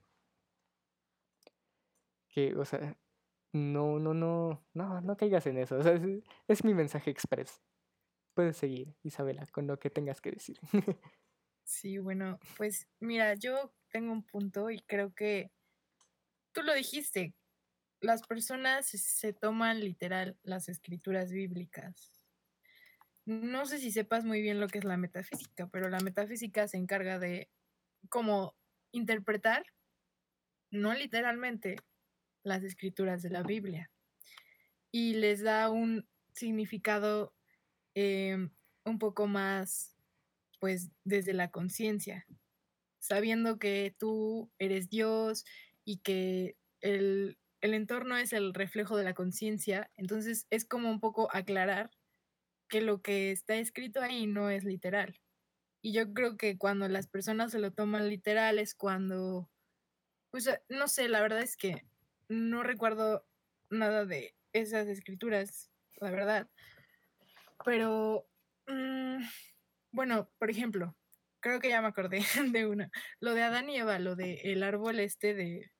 Que, 2.30 2.56
o 2.56 2.66
sea, 2.66 2.98
no, 3.54 4.00
no, 4.00 4.14
no, 4.14 4.66
no, 4.74 5.02
no 5.02 5.18
caigas 5.18 5.46
en 5.48 5.58
eso. 5.58 5.78
O 5.78 5.84
sea, 5.84 5.94
es, 5.94 6.04
es 6.48 6.64
mi 6.64 6.74
mensaje 6.74 7.12
express. 7.12 7.62
Puedes 8.34 8.58
seguir, 8.58 8.96
Isabela, 9.04 9.46
con 9.48 9.68
lo 9.68 9.78
que 9.80 9.90
tengas 9.90 10.22
que 10.22 10.32
decir. 10.32 10.60
Sí, 11.64 12.00
bueno, 12.00 12.38
pues 12.58 12.88
mira, 13.00 13.36
yo 13.36 13.74
tengo 13.92 14.12
un 14.12 14.24
punto 14.24 14.70
y 14.72 14.80
creo 14.82 15.14
que 15.14 15.52
tú 16.52 16.64
lo 16.64 16.74
dijiste, 16.74 17.34
las 18.02 18.24
personas 18.24 18.88
se 18.88 19.32
toman 19.32 19.80
literal 19.80 20.38
las 20.44 20.68
escrituras 20.70 21.32
bíblicas. 21.32 22.21
No 23.32 23.66
sé 23.66 23.80
si 23.80 23.92
sepas 23.92 24.26
muy 24.26 24.42
bien 24.42 24.60
lo 24.60 24.68
que 24.68 24.78
es 24.78 24.84
la 24.84 24.98
metafísica, 24.98 25.68
pero 25.68 25.88
la 25.88 26.02
metafísica 26.02 26.68
se 26.68 26.76
encarga 26.76 27.18
de 27.18 27.50
como 28.10 28.58
interpretar, 28.92 29.66
no 30.70 30.94
literalmente, 30.94 31.78
las 32.44 32.62
escrituras 32.64 33.22
de 33.22 33.30
la 33.30 33.42
Biblia. 33.42 33.90
Y 34.92 35.14
les 35.14 35.42
da 35.42 35.70
un 35.70 36.06
significado 36.34 37.34
em, 37.94 38.50
un 38.84 39.00
poco 39.00 39.28
más, 39.28 39.96
pues, 40.60 40.92
desde 41.06 41.32
la 41.32 41.52
conciencia, 41.52 42.28
sabiendo 43.00 43.60
que 43.60 43.96
tú 43.98 44.52
eres 44.60 44.90
Dios 44.90 45.46
y 45.86 46.00
que 46.00 46.58
el, 46.82 47.40
el 47.62 47.74
entorno 47.76 48.18
es 48.18 48.34
el 48.34 48.54
reflejo 48.54 48.98
de 48.98 49.06
la 49.06 49.14
conciencia, 49.14 49.90
entonces 49.96 50.48
es 50.50 50.66
como 50.66 50.92
un 50.92 51.00
poco 51.00 51.34
aclarar 51.34 51.92
que 52.72 52.82
lo 52.82 53.02
que 53.02 53.32
está 53.32 53.56
escrito 53.56 54.02
ahí 54.02 54.26
no 54.26 54.50
es 54.50 54.64
literal. 54.64 55.20
Y 55.82 55.94
yo 55.94 56.14
creo 56.14 56.38
que 56.38 56.58
cuando 56.58 56.88
las 56.88 57.08
personas 57.08 57.52
se 57.52 57.60
lo 57.60 57.72
toman 57.72 58.08
literal 58.08 58.58
es 58.60 58.74
cuando, 58.74 59.52
pues 60.32 60.50
no 60.70 60.88
sé, 60.88 61.10
la 61.10 61.22
verdad 61.22 61.42
es 61.42 61.58
que 61.58 61.86
no 62.30 62.64
recuerdo 62.64 63.28
nada 63.70 64.06
de 64.06 64.36
esas 64.54 64.88
escrituras, 64.88 65.70
la 66.00 66.12
verdad. 66.12 66.50
Pero, 67.66 68.26
mm, 68.68 69.24
bueno, 69.92 70.32
por 70.40 70.50
ejemplo, 70.50 70.96
creo 71.42 71.60
que 71.60 71.70
ya 71.70 71.82
me 71.82 71.90
acordé 71.90 72.20
de 72.56 72.66
una. 72.68 72.90
Lo 73.20 73.34
de 73.34 73.44
Adán 73.44 73.70
y 73.70 73.78
Eva, 73.78 74.00
lo 74.00 74.16
de 74.16 74.62
árbol 74.64 75.00
este 75.00 75.34
de, 75.34 75.72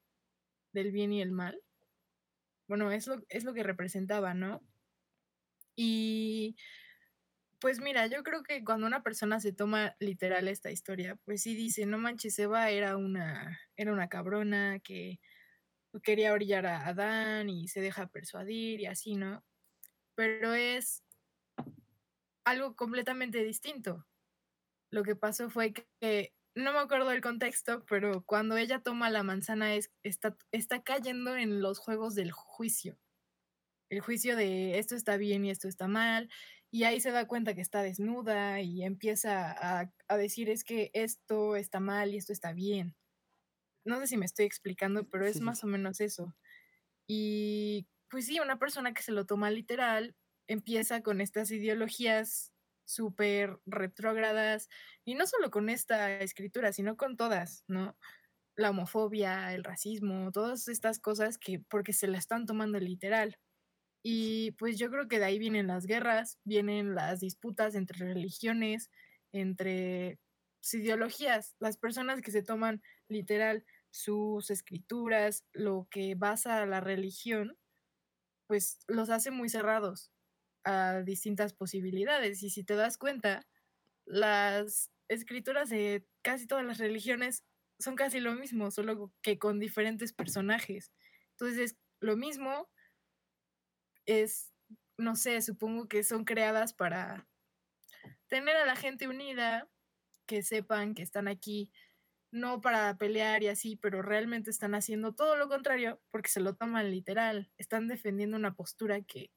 del 0.74 0.92
bien 0.92 1.14
y 1.14 1.22
el 1.22 1.32
mal. 1.32 1.62
Bueno, 2.68 2.92
es 2.92 3.08
lo, 3.08 3.24
es 3.30 3.46
lo 3.46 3.54
que 3.54 3.64
representaba, 3.64 4.34
¿no? 4.34 4.62
Y 5.76 6.56
pues 7.62 7.80
mira, 7.80 8.08
yo 8.08 8.24
creo 8.24 8.42
que 8.42 8.64
cuando 8.64 8.88
una 8.88 9.04
persona 9.04 9.40
se 9.40 9.54
toma 9.54 9.96
literal 10.00 10.48
esta 10.48 10.72
historia, 10.72 11.16
pues 11.26 11.44
sí 11.44 11.56
dice, 11.56 11.86
no 11.86 12.00
manches, 12.00 12.38
Eva 12.40 12.72
era 12.72 12.98
una, 12.98 13.62
era 13.78 13.94
una 13.94 14.10
cabrona 14.10 14.80
que 14.80 15.20
quería 16.04 16.34
orillar 16.34 16.66
a 16.66 16.88
Adán 16.88 17.50
y 17.50 17.68
se 17.68 17.80
deja 17.80 18.08
persuadir 18.08 18.82
y 18.82 18.88
así, 18.88 19.16
¿no? 19.16 19.44
Pero 20.16 20.56
es 20.56 21.04
algo 22.46 22.76
completamente 22.76 23.44
distinto. 23.44 24.08
Lo 24.90 25.04
que 25.04 25.16
pasó 25.16 25.52
fue 25.52 25.74
que, 26.00 26.34
no 26.56 26.74
me 26.74 26.80
acuerdo 26.80 27.10
del 27.10 27.22
contexto, 27.22 27.86
pero 27.88 28.24
cuando 28.26 28.58
ella 28.58 28.82
toma 28.82 29.12
la 29.12 29.22
manzana 29.22 29.76
es, 29.76 29.92
está, 30.02 30.36
está 30.52 30.82
cayendo 30.82 31.38
en 31.38 31.62
los 31.62 31.78
juegos 31.78 32.16
del 32.16 32.32
juicio. 32.32 32.98
El 33.90 34.00
juicio 34.00 34.36
de 34.36 34.80
esto 34.80 34.96
está 34.96 35.18
bien 35.18 35.46
y 35.46 35.52
esto 35.52 35.68
está 35.68 35.88
mal. 35.88 36.30
Y 36.72 36.86
ahí 36.86 37.02
se 37.02 37.12
da 37.12 37.28
cuenta 37.28 37.54
que 37.54 37.62
está 37.62 37.84
desnuda 37.84 38.62
y 38.62 38.84
empieza 38.84 39.52
a, 39.52 39.92
a 40.08 40.18
decir 40.18 40.50
es 40.50 40.64
que 40.64 40.90
esto 40.94 41.56
está 41.56 41.80
mal 41.80 42.14
y 42.14 42.18
esto 42.18 42.34
está 42.34 42.54
bien 42.54 42.96
no 43.86 44.00
sé 44.00 44.08
si 44.08 44.18
me 44.18 44.26
estoy 44.26 44.46
explicando, 44.46 45.08
pero 45.10 45.26
es 45.26 45.42
más 45.42 45.64
o 45.64 45.68
menos 45.68 46.02
eso. 46.02 46.36
Y 47.08 47.88
pues 48.10 48.26
sí, 48.28 48.40
una 48.40 48.60
persona 48.60 48.94
que 48.94 49.04
se 49.04 49.12
lo 49.12 49.26
toma 49.26 49.52
literal 49.52 50.16
empieza 50.48 51.02
con 51.02 51.22
estas 51.22 51.52
ideologías 51.52 52.54
súper 52.86 53.60
retrógradas, 53.66 54.70
y 55.06 55.16
no 55.16 55.26
solo 55.26 55.50
con 55.52 55.70
esta 55.70 56.20
escritura, 56.20 56.74
sino 56.74 56.98
con 56.98 57.16
todas, 57.16 57.64
¿no? 57.68 57.98
La 58.58 58.72
homofobia, 58.72 59.54
el 59.54 59.64
racismo, 59.64 60.32
todas 60.32 60.68
estas 60.68 61.00
cosas 61.00 61.38
que 61.38 61.60
porque 61.60 61.94
se 61.94 62.08
la 62.08 62.18
están 62.18 62.46
tomando 62.46 62.80
literal. 62.80 63.38
Y 64.04 64.52
pues 64.54 64.80
yo 64.80 64.90
creo 64.90 65.08
que 65.08 65.20
de 65.20 65.26
ahí 65.26 65.40
vienen 65.40 65.68
las 65.68 65.86
guerras, 65.86 66.40
vienen 66.44 66.96
las 66.96 67.20
disputas 67.20 67.76
entre 67.76 68.14
religiones, 68.14 68.90
entre 69.32 70.20
ideologías, 70.74 71.56
las 71.60 71.78
personas 71.78 72.22
que 72.22 72.32
se 72.32 72.44
toman 72.44 72.82
literal 73.08 73.66
sus 73.92 74.50
escrituras, 74.50 75.46
lo 75.54 75.88
que 75.92 76.16
basa 76.16 76.66
la 76.66 76.80
religión, 76.80 77.58
pues 78.48 78.80
los 78.88 79.10
hace 79.10 79.32
muy 79.32 79.50
cerrados 79.50 80.12
a 80.64 81.02
distintas 81.02 81.54
posibilidades. 81.54 82.44
Y 82.44 82.50
si 82.50 82.64
te 82.64 82.76
das 82.76 82.98
cuenta, 82.98 83.48
las 84.06 84.92
escrituras 85.10 85.70
de 85.70 86.06
casi 86.22 86.48
todas 86.48 86.66
las 86.66 86.78
religiones 86.78 87.44
son 87.80 87.96
casi 87.96 88.20
lo 88.20 88.34
mismo, 88.34 88.72
solo 88.72 89.12
que 89.22 89.40
con 89.40 89.60
diferentes 89.60 90.14
personajes. 90.14 90.92
Entonces, 91.32 91.78
lo 92.00 92.16
mismo 92.16 92.70
es, 94.06 94.52
no 94.98 95.16
sé, 95.16 95.42
supongo 95.42 95.88
que 95.88 96.04
son 96.04 96.26
creadas 96.26 96.74
para 96.74 97.28
tener 98.28 98.56
a 98.56 98.66
la 98.66 98.76
gente 98.76 99.08
unida, 99.08 99.70
que 100.28 100.44
sepan 100.44 100.94
que 100.94 101.04
están 101.04 101.28
aquí 101.28 101.72
no 102.32 102.62
para 102.62 102.98
pelear 102.98 103.44
y 103.44 103.50
así, 103.50 103.76
pero 103.76 104.02
realmente 104.02 104.50
están 104.50 104.74
haciendo 104.74 105.14
todo 105.14 105.36
lo 105.36 105.50
contrario 105.50 106.02
porque 106.10 106.30
se 106.30 106.40
lo 106.40 106.56
toman 106.56 106.90
literal, 106.90 107.52
están 107.58 107.88
defendiendo 107.90 108.38
una 108.38 108.56
postura 108.56 109.02
que 109.02 109.32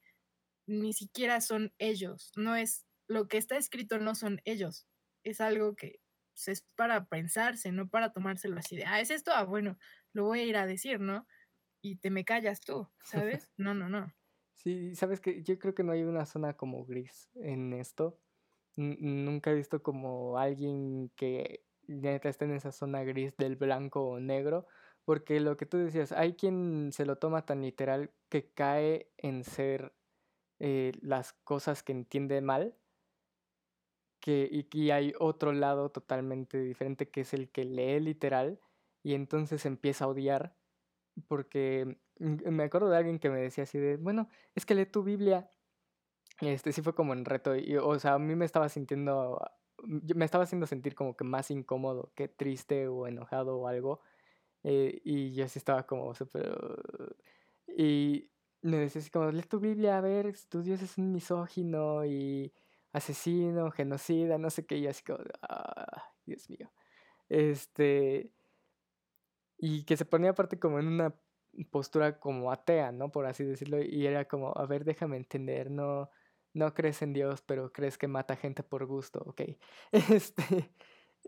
ni 0.67 0.93
siquiera 0.93 1.41
son 1.41 1.75
ellos, 1.79 2.33
no 2.37 2.57
es 2.57 2.87
lo 3.09 3.29
que 3.29 3.37
está 3.39 3.57
escrito 3.57 3.99
no 3.99 4.15
son 4.15 4.41
ellos, 4.45 4.87
es 5.25 5.41
algo 5.41 5.77
que 5.77 6.01
es 6.47 6.67
para 6.77 7.07
pensarse, 7.07 7.73
no 7.73 7.89
para 7.89 8.13
tomárselo 8.13 8.59
así 8.59 8.77
de, 8.77 8.85
ah, 8.87 9.01
es 9.01 9.11
esto, 9.11 9.33
ah, 9.35 9.45
bueno, 9.45 9.77
lo 10.13 10.25
voy 10.25 10.41
a 10.41 10.45
ir 10.45 10.57
a 10.57 10.67
decir, 10.67 11.01
¿no? 11.01 11.27
Y 11.83 11.97
te 11.97 12.11
me 12.11 12.25
callas 12.25 12.61
tú, 12.61 12.89
¿sabes? 13.05 13.51
No, 13.59 13.75
no, 13.75 13.89
no. 13.89 14.13
Sí, 14.55 14.95
sabes 14.95 15.21
que 15.21 15.43
yo 15.43 15.59
creo 15.59 15.75
que 15.75 15.83
no 15.85 15.93
hay 15.93 16.03
una 16.05 16.27
zona 16.27 16.57
como 16.57 16.85
gris 16.87 17.31
en 17.35 17.73
esto. 17.75 18.19
nunca 18.77 19.51
he 19.53 19.55
visto 19.55 19.83
como 19.83 20.39
alguien 20.39 21.11
que 21.17 21.65
neta 21.89 22.29
está 22.29 22.45
en 22.47 22.53
esa 22.55 22.73
zona 22.73 23.05
gris 23.05 23.37
del 23.39 23.57
blanco 23.57 24.03
o 24.09 24.21
negro, 24.21 24.67
porque 25.05 25.41
lo 25.41 25.57
que 25.57 25.67
tú 25.67 25.79
decías, 25.79 26.13
hay 26.13 26.35
quien 26.37 26.93
se 26.93 27.07
lo 27.07 27.19
toma 27.19 27.47
tan 27.47 27.63
literal 27.63 28.13
que 28.31 28.51
cae 28.53 29.13
en 29.19 29.45
ser 29.45 29.95
eh, 30.61 30.93
las 31.03 31.33
cosas 31.35 31.83
que 31.83 31.93
entiende 31.93 32.41
mal, 32.43 32.77
que, 34.21 34.49
y, 34.51 34.69
y 34.73 34.91
hay 34.91 35.13
otro 35.19 35.53
lado 35.53 35.91
totalmente 35.91 36.59
diferente 36.59 37.11
que 37.11 37.23
es 37.23 37.35
el 37.35 37.51
que 37.51 37.65
lee 37.65 38.01
literal 38.01 38.61
y 39.03 39.15
entonces 39.15 39.67
empieza 39.67 40.07
a 40.07 40.09
odiar, 40.09 40.57
porque 41.29 41.99
me 42.19 42.65
acuerdo 42.65 42.89
de 42.91 42.97
alguien 42.97 43.19
que 43.19 43.31
me 43.31 43.41
decía 43.41 43.65
así 43.65 43.79
de, 43.79 43.97
bueno, 43.97 44.29
es 44.55 44.67
que 44.67 44.75
lee 44.75 44.87
tu 44.87 45.03
Biblia. 45.03 45.49
Este 46.41 46.73
sí 46.73 46.83
fue 46.83 46.95
como 46.95 47.13
en 47.13 47.25
reto, 47.25 47.53
o 47.83 47.99
sea, 47.99 48.15
a 48.15 48.19
mí 48.19 48.35
me 48.35 48.45
estaba 48.45 48.69
sintiendo 48.69 49.41
me 49.87 50.25
estaba 50.25 50.45
haciendo 50.45 50.67
sentir 50.67 50.95
como 50.95 51.17
que 51.17 51.25
más 51.25 51.51
incómodo 51.51 52.13
que 52.15 52.29
triste 52.29 52.89
o 52.89 53.07
enojado 53.07 53.59
o 53.59 53.69
algo. 53.69 54.01
Eh, 54.63 55.01
y 55.05 55.33
yo 55.35 55.45
así 55.45 55.59
estaba 55.59 55.87
como 55.87 56.15
súper... 56.15 56.57
y 57.77 58.31
me 58.63 58.79
decía 58.79 59.01
así 59.01 59.11
como, 59.11 59.31
lee 59.31 59.43
tu 59.43 59.61
Biblia, 59.61 59.99
a 59.99 60.01
ver, 60.01 60.35
tu 60.49 60.63
Dios 60.63 60.83
es 60.83 60.97
un 60.99 61.13
misógino 61.13 62.05
y 62.07 62.53
asesino, 62.93 63.71
genocida, 63.71 64.39
no 64.39 64.51
sé 64.51 64.65
qué, 64.67 64.79
y 64.79 64.87
así 64.87 65.05
como, 65.05 65.19
ah, 65.43 66.05
Dios 66.27 66.49
mío. 66.51 66.71
Este... 67.29 68.31
Y 69.59 69.85
que 69.85 69.97
se 69.97 70.05
ponía 70.05 70.31
aparte 70.31 70.59
como 70.59 70.79
en 70.79 70.89
una 70.89 71.15
postura 71.71 72.19
como 72.19 72.51
atea, 72.51 72.93
¿no? 72.93 73.11
Por 73.11 73.27
así 73.27 73.45
decirlo, 73.45 73.83
y 73.83 74.07
era 74.07 74.27
como, 74.27 74.53
a 74.57 74.67
ver, 74.67 74.85
déjame 74.85 75.17
entender, 75.17 75.71
no 75.71 76.11
no 76.55 76.73
crees 76.73 77.03
en 77.03 77.13
Dios, 77.13 77.43
pero 77.43 77.73
crees 77.73 77.99
que 77.99 78.09
mata 78.09 78.37
gente 78.37 78.63
por 78.63 78.87
gusto, 78.87 79.23
ok. 79.27 79.43
Este, 79.93 80.71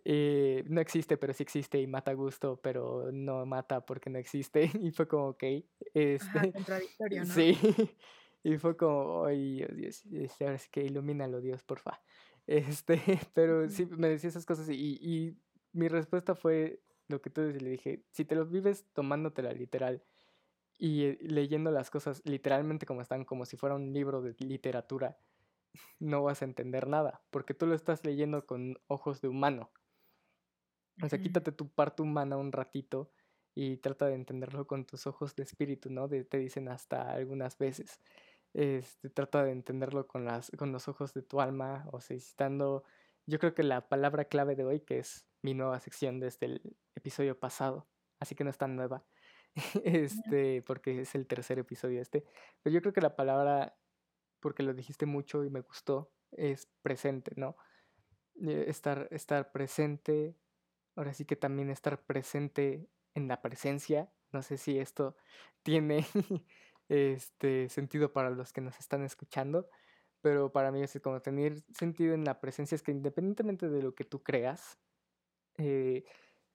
eh, 0.05 0.64
no 0.68 0.81
existe, 0.81 1.16
pero 1.16 1.33
sí 1.33 1.43
existe 1.43 1.81
y 1.81 1.87
mata 1.87 2.12
a 2.12 2.14
gusto, 2.14 2.61
pero 2.62 3.11
no 3.12 3.45
mata 3.45 3.85
porque 3.85 4.09
no 4.09 4.18
existe. 4.18 4.70
Y 4.81 4.93
fue 4.93 5.07
como, 5.07 5.29
ok, 5.31 5.45
este, 5.93 6.53
contradictorio, 6.53 7.24
¿no? 7.24 7.35
sí. 7.35 7.59
Y 8.45 8.59
fue 8.59 8.77
como, 8.77 9.24
ay, 9.24 9.66
Dios, 9.74 10.05
este, 10.07 10.45
ahora 10.45 10.59
sí 10.59 10.68
que 10.70 10.85
ilumínalo, 10.85 11.41
Dios, 11.41 11.64
porfa. 11.64 12.01
Este, 12.47 13.01
pero 13.35 13.68
sí, 13.68 13.87
me 13.87 14.09
decía 14.09 14.31
esas 14.31 14.47
cosas 14.47 14.68
y, 14.68 14.99
y 15.01 15.37
mi 15.72 15.89
respuesta 15.89 16.37
fue 16.37 16.81
lo 17.09 17.20
que 17.20 17.29
tú 17.29 17.41
decías, 17.41 17.62
le 17.62 17.70
dije, 17.70 18.05
si 18.12 18.24
te 18.24 18.37
lo 18.37 18.47
vives 18.47 18.87
tomándotela 18.93 19.53
literal 19.53 20.05
y 20.79 21.05
eh, 21.05 21.18
leyendo 21.20 21.70
las 21.70 21.91
cosas 21.91 22.22
literalmente 22.24 22.87
como 22.87 23.01
están, 23.01 23.24
como 23.24 23.45
si 23.45 23.57
fuera 23.57 23.74
un 23.74 23.93
libro 23.93 24.22
de 24.22 24.35
literatura, 24.39 25.18
no 25.99 26.22
vas 26.22 26.43
a 26.43 26.45
entender 26.45 26.87
nada, 26.89 27.22
porque 27.31 27.55
tú 27.55 27.66
lo 27.66 27.74
estás 27.74 28.05
leyendo 28.05 28.47
con 28.47 28.79
ojos 28.87 29.20
de 29.20 29.29
humano. 29.29 29.70
O 31.03 31.09
sea, 31.09 31.18
quítate 31.18 31.53
tu 31.53 31.68
parte 31.68 32.03
humana 32.03 32.39
un 32.39 32.53
ratito 32.53 33.12
y 33.55 33.77
trata 33.79 34.07
de 34.07 34.14
entenderlo 34.14 34.66
con 34.66 34.87
tus 34.87 35.07
ojos 35.07 35.35
de 35.37 35.43
espíritu, 35.43 35.91
¿no? 35.91 36.09
De, 36.09 36.24
te 36.24 36.39
dicen 36.39 36.68
hasta 36.68 37.12
algunas 37.12 37.59
veces. 37.59 38.01
Este, 38.55 39.11
trata 39.11 39.45
de 39.45 39.53
entenderlo 39.53 40.07
con, 40.07 40.24
las, 40.24 40.51
con 40.57 40.72
los 40.72 40.89
ojos 40.89 41.12
de 41.12 41.22
tu 41.22 41.41
alma, 41.41 41.87
o 41.93 42.01
sea, 42.01 42.16
estando, 42.16 42.85
yo 43.27 43.39
creo 43.39 43.55
que 43.55 43.62
la 43.62 43.87
palabra 43.89 44.24
clave 44.24 44.57
de 44.57 44.64
hoy, 44.64 44.81
que 44.81 44.99
es 44.99 45.27
mi 45.43 45.53
nueva 45.53 45.79
sección 45.81 46.20
desde 46.20 46.47
el 46.47 46.77
episodio 46.95 47.39
pasado, 47.39 47.87
así 48.18 48.35
que 48.35 48.45
no 48.45 48.51
es 48.51 48.57
tan 48.57 48.74
nueva, 48.74 49.05
este, 49.84 50.62
porque 50.62 51.00
es 51.00 51.14
el 51.14 51.26
tercer 51.26 51.59
episodio 51.59 52.00
este, 52.00 52.24
pero 52.62 52.74
yo 52.74 52.80
creo 52.80 52.92
que 52.92 53.00
la 53.00 53.16
palabra, 53.16 53.76
porque 54.40 54.62
lo 54.62 54.74
dijiste 54.74 55.07
mucho 55.07 55.44
y 55.44 55.50
me 55.50 55.61
gustó, 55.61 56.12
es 56.32 56.68
presente, 56.82 57.32
¿no? 57.36 57.57
Eh, 58.46 58.66
estar, 58.68 59.09
estar 59.11 59.50
presente, 59.52 60.36
ahora 60.94 61.14
sí 61.14 61.24
que 61.24 61.36
también 61.36 61.70
estar 61.70 62.04
presente 62.04 62.88
en 63.14 63.28
la 63.28 63.40
presencia, 63.40 64.12
no 64.32 64.42
sé 64.42 64.59
si 64.59 64.78
esto 64.78 65.16
tiene 65.62 66.04
este 66.88 67.68
sentido 67.70 68.12
para 68.12 68.30
los 68.30 68.52
que 68.52 68.61
nos 68.61 68.78
están 68.78 69.02
escuchando, 69.04 69.68
pero 70.20 70.52
para 70.52 70.70
mí 70.70 70.82
es 70.82 70.98
como 71.02 71.22
tener 71.22 71.62
sentido 71.72 72.14
en 72.14 72.24
la 72.24 72.40
presencia 72.40 72.74
es 72.74 72.82
que 72.82 72.92
independientemente 72.92 73.68
de 73.68 73.82
lo 73.82 73.94
que 73.94 74.04
tú 74.04 74.22
creas, 74.22 74.78
eh, 75.59 76.04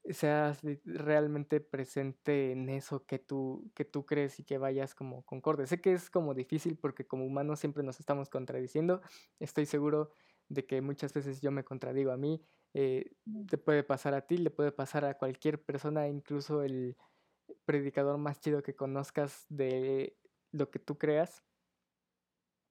seas 0.10 0.62
realmente 0.84 1.60
presente 1.62 2.52
en 2.52 2.70
eso 2.70 3.06
que 3.06 3.20
tú, 3.20 3.72
que 3.76 3.86
tú 3.86 4.06
crees 4.06 4.39
y 4.39 4.43
que 4.43 4.58
vayas 4.58 4.95
como 4.95 5.24
concorde. 5.24 5.68
Sé 5.68 5.80
que 5.82 5.93
es 5.93 6.10
como 6.10 6.34
difícil 6.34 6.78
porque 6.78 7.06
como 7.06 7.26
humanos 7.26 7.60
siempre 7.60 7.84
nos 7.84 7.99
estamos 7.99 8.30
contradiciendo. 8.30 9.02
Estoy 9.39 9.66
seguro 9.66 10.12
de 10.49 10.66
que 10.66 10.82
muchas 10.82 11.14
veces 11.14 11.41
yo 11.41 11.52
me 11.52 11.64
contradigo 11.64 12.12
a 12.12 12.18
mí. 12.18 12.43
Eh, 12.74 13.12
te 13.47 13.58
puede 13.58 13.84
pasar 13.84 14.14
a 14.14 14.22
ti, 14.28 14.38
le 14.38 14.49
puede 14.49 14.72
pasar 14.72 15.06
a 15.06 15.18
cualquier 15.18 15.64
persona, 15.64 16.08
incluso 16.08 16.64
el 16.64 16.97
predicador 17.66 18.18
más 18.18 18.39
chido 18.39 18.64
que 18.64 18.76
conozcas 18.76 19.45
de 19.49 20.18
lo 20.52 20.72
que 20.72 20.80
tú 20.80 20.97
creas, 20.97 21.43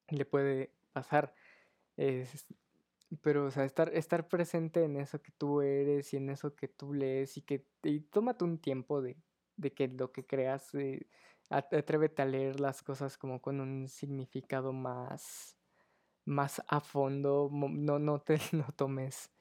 le 0.08 0.24
puede 0.24 0.74
pasar. 0.92 1.34
Pero, 3.22 3.46
o 3.46 3.50
sea, 3.50 3.64
estar, 3.64 3.92
estar 3.94 4.28
presente 4.28 4.84
en 4.84 4.96
eso 4.96 5.22
que 5.22 5.32
tú 5.32 5.62
eres 5.62 6.12
y 6.14 6.16
en 6.18 6.30
eso 6.30 6.54
que 6.54 6.68
tú 6.68 6.94
lees 6.94 7.36
y 7.36 7.42
que 7.42 7.66
y 7.82 8.00
tómate 8.00 8.44
un 8.44 8.58
tiempo 8.58 9.02
de, 9.02 9.16
de 9.56 9.72
que 9.72 9.88
lo 9.88 10.12
que 10.12 10.26
creas, 10.26 10.74
eh, 10.74 11.06
atrévete 11.50 12.22
a 12.22 12.26
leer 12.26 12.60
las 12.60 12.82
cosas 12.82 13.18
como 13.18 13.42
con 13.42 13.60
un 13.60 13.88
significado 13.88 14.72
más, 14.72 15.56
más 16.24 16.62
a 16.68 16.80
fondo, 16.80 17.50
no, 17.52 17.98
no 17.98 18.20
te 18.20 18.38
no 18.52 18.66
tomes 18.76 19.32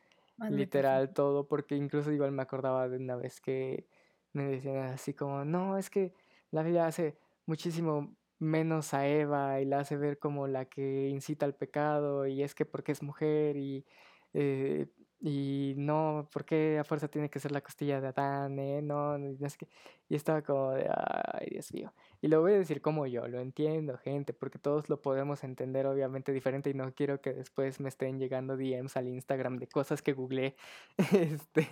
literal 0.50 1.14
todo, 1.14 1.48
porque 1.48 1.76
incluso 1.76 2.12
igual 2.12 2.32
me 2.32 2.42
acordaba 2.42 2.88
de 2.90 2.98
una 2.98 3.16
vez 3.18 3.42
que 3.42 3.88
me 4.34 4.46
decían 4.46 4.78
así 4.78 5.14
como, 5.14 5.46
no, 5.46 5.78
es 5.78 5.90
que 5.90 6.14
la 6.52 6.64
Biblia 6.64 6.88
hace 6.88 7.20
muchísimo 7.46 8.16
menos 8.40 8.94
a 8.94 9.08
Eva 9.08 9.62
y 9.62 9.66
la 9.66 9.80
hace 9.80 9.98
ver 9.98 10.20
como 10.20 10.48
la 10.48 10.66
que 10.66 11.10
incita 11.10 11.46
al 11.46 11.56
pecado 11.56 12.26
y 12.28 12.44
es 12.44 12.56
que 12.56 12.66
porque 12.66 12.92
es 12.94 13.04
mujer 13.04 13.58
y, 13.58 13.86
eh, 14.34 14.88
y 15.22 15.74
no, 15.78 16.30
porque 16.32 16.80
a 16.80 16.86
fuerza 16.86 17.10
tiene 17.10 17.30
que 17.30 17.40
ser 17.40 17.52
la 17.52 17.62
costilla 17.62 18.00
de 18.00 18.08
Adán, 18.08 18.58
eh? 18.60 18.82
No, 18.82 19.18
no 19.18 19.46
es 19.46 19.58
que... 19.58 19.68
Y 20.08 20.16
estaba 20.16 20.42
como 20.42 20.72
de, 20.72 20.90
ay, 20.90 21.48
Dios 21.52 21.74
mío. 21.74 21.94
Y 22.22 22.30
lo 22.30 22.40
voy 22.42 22.54
a 22.54 22.58
decir 22.58 22.82
como 22.82 23.06
yo, 23.06 23.28
lo 23.28 23.40
entiendo, 23.40 23.98
gente, 23.98 24.34
porque 24.34 24.60
todos 24.60 24.88
lo 24.90 25.02
podemos 25.02 25.44
entender 25.44 25.86
obviamente 25.88 26.32
diferente 26.32 26.70
y 26.70 26.74
no 26.74 26.94
quiero 26.94 27.22
que 27.22 27.34
después 27.34 27.80
me 27.82 27.90
estén 27.90 28.18
llegando 28.20 28.56
DMs 28.56 28.96
al 28.98 29.08
Instagram 29.10 29.58
de 29.58 29.68
cosas 29.68 30.02
que 30.02 30.14
googleé, 30.14 30.56
este, 31.12 31.68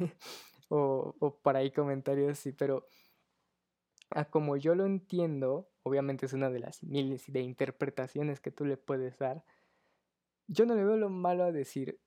o, 0.70 1.15
o 1.20 1.38
por 1.38 1.55
ahí 1.55 1.72
comentarios, 1.72 2.39
sí, 2.39 2.51
pero 2.51 2.86
a 4.10 4.26
como 4.26 4.58
yo 4.58 4.76
lo 4.76 4.86
entiendo, 4.86 5.70
obviamente 5.84 6.26
es 6.26 6.34
una 6.34 6.49
de 6.49 6.60
las 6.60 6.84
miles 6.84 7.26
de 7.28 7.41
interpretaciones 7.41 8.39
que 8.39 8.51
tú 8.51 8.66
le 8.66 8.78
puedes 8.78 9.18
dar, 9.18 9.43
yo 10.47 10.66
no 10.66 10.76
le 10.76 10.84
veo 10.84 10.97
lo 10.97 11.10
malo 11.10 11.43
a 11.43 11.51
decir 11.51 11.99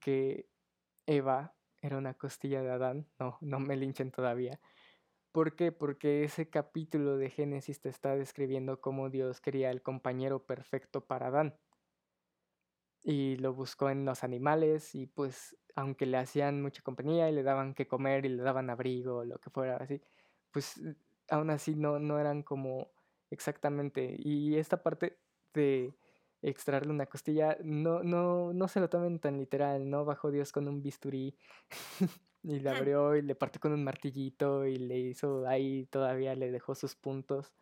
que 0.00 0.48
Eva 1.06 1.54
era 1.80 1.98
una 1.98 2.14
costilla 2.14 2.62
de 2.62 2.70
Adán, 2.70 3.06
no, 3.18 3.38
no 3.40 3.60
me 3.60 3.76
linchen 3.76 4.10
todavía. 4.10 4.60
¿Por 5.32 5.56
qué? 5.56 5.72
Porque 5.72 6.24
ese 6.24 6.48
capítulo 6.48 7.16
de 7.16 7.28
Génesis 7.28 7.80
te 7.80 7.88
está 7.88 8.16
describiendo 8.16 8.80
cómo 8.80 9.10
Dios 9.10 9.40
quería 9.40 9.70
el 9.70 9.82
compañero 9.82 10.46
perfecto 10.46 11.04
para 11.04 11.26
Adán. 11.26 11.58
Y 13.02 13.36
lo 13.36 13.52
buscó 13.52 13.90
en 13.90 14.04
los 14.04 14.24
animales 14.24 14.94
y 14.94 15.06
pues 15.06 15.56
aunque 15.74 16.06
le 16.06 16.16
hacían 16.16 16.62
mucha 16.62 16.82
compañía 16.82 17.28
y 17.28 17.34
le 17.34 17.42
daban 17.42 17.74
que 17.74 17.86
comer 17.86 18.24
y 18.24 18.28
le 18.30 18.42
daban 18.42 18.70
abrigo, 18.70 19.24
lo 19.24 19.38
que 19.38 19.50
fuera 19.50 19.76
así, 19.76 20.00
pues 20.50 20.80
aún 21.28 21.50
así 21.50 21.74
no, 21.74 21.98
no 21.98 22.18
eran 22.18 22.42
como 22.42 22.90
exactamente. 23.30 24.16
Y 24.18 24.56
esta 24.56 24.82
parte 24.82 25.18
de 25.52 25.94
extraerle 26.42 26.92
una 26.92 27.06
costilla, 27.06 27.56
no, 27.62 28.02
no, 28.02 28.52
no 28.52 28.68
se 28.68 28.80
lo 28.80 28.88
tomen 28.88 29.18
tan 29.18 29.38
literal, 29.38 29.88
¿no? 29.88 30.04
Bajó 30.04 30.30
Dios 30.30 30.52
con 30.52 30.68
un 30.68 30.82
bisturí 30.82 31.38
y 32.42 32.60
le 32.60 32.70
abrió 32.70 33.16
y 33.16 33.22
le 33.22 33.34
partió 33.34 33.60
con 33.60 33.72
un 33.72 33.82
martillito 33.82 34.66
y 34.66 34.76
le 34.76 34.98
hizo 34.98 35.46
ahí, 35.46 35.86
todavía 35.86 36.34
le 36.34 36.50
dejó 36.50 36.74
sus 36.74 36.94
puntos 36.94 37.52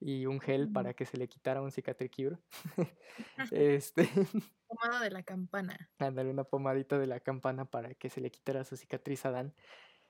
y 0.00 0.26
un 0.26 0.40
gel 0.40 0.70
para 0.72 0.94
que 0.94 1.06
se 1.06 1.16
le 1.16 1.28
quitara 1.28 1.62
un 1.62 1.70
cicatricure. 1.70 2.38
este. 3.52 4.08
Pomada 4.66 5.00
de 5.00 5.10
la 5.10 5.22
campana. 5.22 5.90
Ándale, 5.98 6.30
una 6.30 6.44
pomadita 6.44 6.98
de 6.98 7.06
la 7.06 7.20
campana 7.20 7.66
para 7.66 7.94
que 7.94 8.10
se 8.10 8.20
le 8.20 8.30
quitara 8.30 8.64
su 8.64 8.76
cicatriz 8.76 9.24
a 9.26 9.30
Dan. 9.30 9.54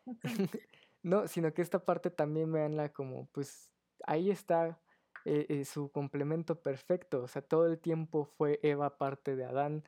No, 1.02 1.26
sino 1.26 1.52
que 1.52 1.62
esta 1.62 1.84
parte 1.84 2.10
también 2.10 2.52
veanla 2.52 2.92
como, 2.92 3.26
pues 3.32 3.70
ahí 4.06 4.30
está 4.30 4.80
eh, 5.24 5.46
eh, 5.48 5.64
su 5.64 5.90
complemento 5.90 6.60
perfecto. 6.62 7.22
O 7.22 7.28
sea, 7.28 7.42
todo 7.42 7.66
el 7.66 7.78
tiempo 7.78 8.24
fue 8.24 8.60
Eva 8.62 8.98
parte 8.98 9.36
de 9.36 9.44
Adán, 9.44 9.84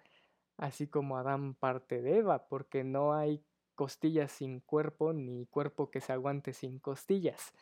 así 0.57 0.87
como 0.89 1.17
Adán 1.19 1.55
parte 1.55 2.03
de 2.03 2.19
Eva, 2.19 2.49
porque 2.49 2.85
no 2.85 3.15
hay 3.15 3.45
costillas 3.75 4.33
sin 4.33 4.61
cuerpo, 4.61 5.13
ni 5.13 5.47
cuerpo 5.47 5.91
que 5.91 6.01
se 6.01 6.13
aguante 6.13 6.53
sin 6.53 6.79
costillas. 6.79 7.53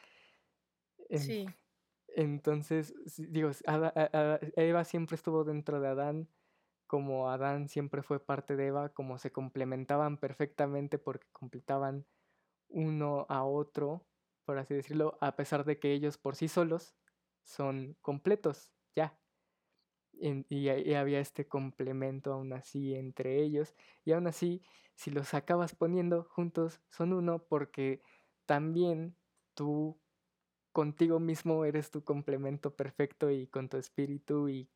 Sí. 1.10 1.46
Entonces, 2.08 2.94
digo, 3.30 3.50
Eva 4.56 4.84
siempre 4.84 5.14
estuvo 5.16 5.44
dentro 5.44 5.80
de 5.80 5.88
Adán, 5.88 6.28
como 6.86 7.30
Adán 7.30 7.68
siempre 7.68 8.02
fue 8.02 8.20
parte 8.20 8.54
de 8.56 8.66
Eva, 8.66 8.90
como 8.90 9.16
se 9.16 9.32
complementaban 9.32 10.18
perfectamente 10.18 10.98
porque 10.98 11.26
completaban 11.32 12.04
uno 12.72 13.26
a 13.28 13.44
otro, 13.44 14.04
por 14.44 14.58
así 14.58 14.74
decirlo, 14.74 15.18
a 15.20 15.36
pesar 15.36 15.64
de 15.64 15.78
que 15.78 15.92
ellos 15.92 16.18
por 16.18 16.36
sí 16.36 16.48
solos 16.48 16.94
son 17.44 17.96
completos, 18.00 18.72
ya. 18.94 19.18
y, 20.12 20.68
había 20.94 21.20
este 21.20 21.48
complemento 21.48 22.32
aún 22.32 22.52
así 22.52 22.94
entre 22.94 23.42
ellos, 23.42 23.74
y 24.04 24.12
aún 24.12 24.26
así, 24.26 24.62
si 24.94 25.10
los 25.10 25.34
acabas 25.34 25.74
poniendo 25.74 26.24
juntos, 26.24 26.80
son 26.88 27.12
uno 27.12 27.44
porque 27.48 28.02
también 28.46 29.16
tú 29.54 29.98
contigo 30.72 31.20
mismo 31.20 31.64
eres 31.64 31.90
tu 31.90 32.04
complemento 32.04 32.74
perfecto 32.74 33.30
y 33.30 33.46
con 33.46 33.68
tu 33.68 33.76
espíritu 33.76 34.48
y, 34.48 34.70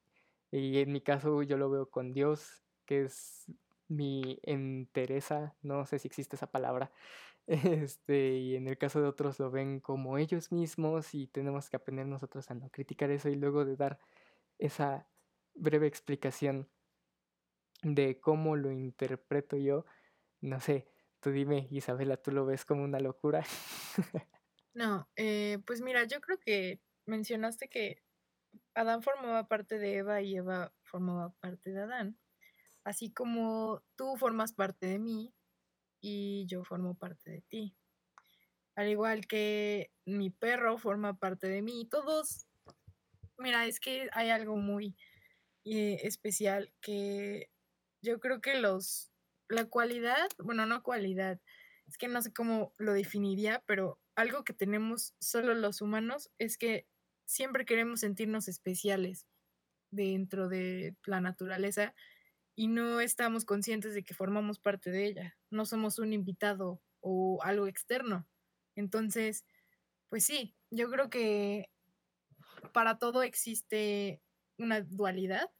y 0.50 0.78
en 0.78 0.92
mi 0.92 1.00
caso 1.00 1.42
yo 1.42 1.56
lo 1.56 1.70
veo 1.70 1.90
con 1.90 2.12
Dios, 2.12 2.64
que 2.86 3.04
es 3.04 3.46
mi 3.88 4.38
entereza, 4.42 5.54
no 5.62 5.86
sé 5.86 5.98
si 5.98 6.08
existe 6.08 6.36
esa 6.36 6.50
palabra, 6.50 6.92
este, 7.46 8.38
y 8.38 8.56
en 8.56 8.68
el 8.68 8.78
caso 8.78 9.00
de 9.00 9.08
otros 9.08 9.38
lo 9.38 9.50
ven 9.50 9.80
como 9.80 10.18
ellos 10.18 10.52
mismos 10.52 11.14
y 11.14 11.28
tenemos 11.28 11.70
que 11.70 11.76
aprender 11.76 12.06
nosotros 12.06 12.50
a 12.50 12.54
no 12.54 12.70
criticar 12.70 13.10
eso 13.10 13.28
y 13.28 13.36
luego 13.36 13.64
de 13.64 13.76
dar 13.76 13.98
esa 14.58 15.08
breve 15.54 15.86
explicación 15.86 16.68
de 17.82 18.20
cómo 18.20 18.56
lo 18.56 18.72
interpreto 18.72 19.56
yo, 19.56 19.86
no 20.40 20.60
sé, 20.60 20.88
tú 21.20 21.30
dime 21.30 21.68
Isabela, 21.70 22.16
¿tú 22.16 22.32
lo 22.32 22.46
ves 22.46 22.64
como 22.64 22.82
una 22.82 22.98
locura? 22.98 23.44
no, 24.74 25.08
eh, 25.16 25.58
pues 25.66 25.80
mira, 25.80 26.04
yo 26.04 26.20
creo 26.20 26.38
que 26.38 26.80
mencionaste 27.06 27.68
que 27.68 28.02
Adán 28.74 29.02
formaba 29.02 29.46
parte 29.46 29.78
de 29.78 29.98
Eva 29.98 30.20
y 30.22 30.36
Eva 30.36 30.72
formaba 30.82 31.30
parte 31.40 31.70
de 31.70 31.82
Adán 31.82 32.18
así 32.86 33.10
como 33.10 33.82
tú 33.96 34.16
formas 34.16 34.52
parte 34.52 34.86
de 34.86 35.00
mí 35.00 35.34
y 36.00 36.46
yo 36.46 36.62
formo 36.62 36.94
parte 36.94 37.30
de 37.30 37.42
ti. 37.42 37.76
Al 38.76 38.88
igual 38.88 39.26
que 39.26 39.90
mi 40.04 40.30
perro 40.30 40.78
forma 40.78 41.18
parte 41.18 41.48
de 41.48 41.62
mí. 41.62 41.88
Todos, 41.90 42.46
mira, 43.38 43.66
es 43.66 43.80
que 43.80 44.08
hay 44.12 44.30
algo 44.30 44.56
muy 44.56 44.96
eh, 45.64 45.98
especial 46.04 46.72
que 46.80 47.50
yo 48.02 48.20
creo 48.20 48.40
que 48.40 48.60
los, 48.60 49.10
la 49.48 49.64
cualidad, 49.64 50.28
bueno, 50.38 50.64
no 50.64 50.84
cualidad, 50.84 51.40
es 51.88 51.98
que 51.98 52.06
no 52.06 52.22
sé 52.22 52.32
cómo 52.32 52.72
lo 52.78 52.92
definiría, 52.92 53.64
pero 53.66 53.98
algo 54.14 54.44
que 54.44 54.52
tenemos 54.52 55.12
solo 55.18 55.54
los 55.54 55.80
humanos 55.80 56.30
es 56.38 56.56
que 56.56 56.86
siempre 57.24 57.64
queremos 57.64 58.00
sentirnos 58.00 58.46
especiales 58.46 59.26
dentro 59.90 60.48
de 60.48 60.94
la 61.04 61.20
naturaleza 61.20 61.92
y 62.56 62.68
no 62.68 63.00
estamos 63.00 63.44
conscientes 63.44 63.94
de 63.94 64.02
que 64.02 64.14
formamos 64.14 64.58
parte 64.58 64.90
de 64.90 65.04
ella. 65.04 65.36
No 65.50 65.66
somos 65.66 65.98
un 65.98 66.14
invitado 66.14 66.80
o 67.00 67.38
algo 67.42 67.66
externo. 67.68 68.26
Entonces, 68.74 69.44
pues 70.08 70.24
sí, 70.24 70.56
yo 70.70 70.90
creo 70.90 71.10
que 71.10 71.70
para 72.72 72.98
todo 72.98 73.22
existe 73.22 74.22
una 74.58 74.80
dualidad 74.80 75.50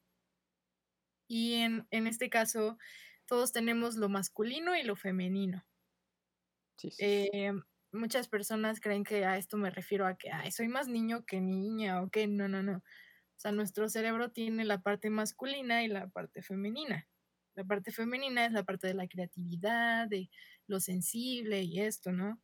y 1.29 1.55
en, 1.55 1.87
este 1.91 2.31
caso 2.31 2.79
todos 3.27 3.53
tenemos 3.53 3.97
lo 3.97 4.09
masculino 4.09 4.75
y 4.75 4.83
lo 4.83 4.97
femenino. 4.97 5.67
Eh, 6.99 7.53
muchas 7.93 8.29
personas 8.29 8.81
creen 8.81 9.05
que 9.05 9.25
a 9.25 9.37
esto 9.37 9.57
me 9.59 9.71
refiero 9.71 10.07
a 10.07 10.17
que 10.17 10.31
soy 10.51 10.69
más 10.69 10.89
niño 10.89 11.25
que 11.27 11.41
niña 11.41 12.03
o 12.03 12.09
que 12.09 12.27
no, 12.27 12.49
no, 12.49 12.63
no. 12.63 12.83
O 13.37 13.39
sea, 13.39 13.53
nuestro 13.53 13.89
cerebro 13.89 14.31
tiene 14.31 14.65
la 14.65 14.81
parte 14.81 15.11
masculina 15.11 15.85
y 15.85 15.89
la 15.89 16.09
parte 16.09 16.43
femenina. 16.43 17.07
La 17.55 17.65
parte 17.65 17.93
femenina 17.93 18.47
es 18.47 18.53
la 18.53 18.65
parte 18.65 18.87
de 18.87 18.95
la 18.95 19.09
creatividad, 19.09 20.09
de 20.09 20.31
lo 20.67 20.81
sensible 20.81 21.63
y 21.63 21.81
esto, 21.81 22.13
¿no? 22.13 22.41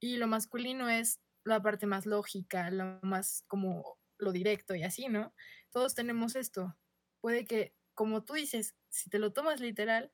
Y 0.00 0.16
lo 0.16 0.26
masculino 0.26 0.88
es 0.88 1.20
la 1.44 1.62
parte 1.62 1.86
más 1.86 2.06
lógica, 2.06 2.70
lo 2.70 3.00
más 3.02 3.44
como 3.48 3.98
lo 4.18 4.32
directo 4.32 4.74
y 4.74 4.82
así, 4.82 5.08
¿no? 5.08 5.34
Todos 5.70 5.94
tenemos 5.94 6.36
esto. 6.36 6.76
Puede 7.20 7.44
que, 7.44 7.74
como 7.94 8.24
tú 8.24 8.34
dices, 8.34 8.76
si 8.88 9.10
te 9.10 9.18
lo 9.18 9.32
tomas 9.32 9.60
literal, 9.60 10.10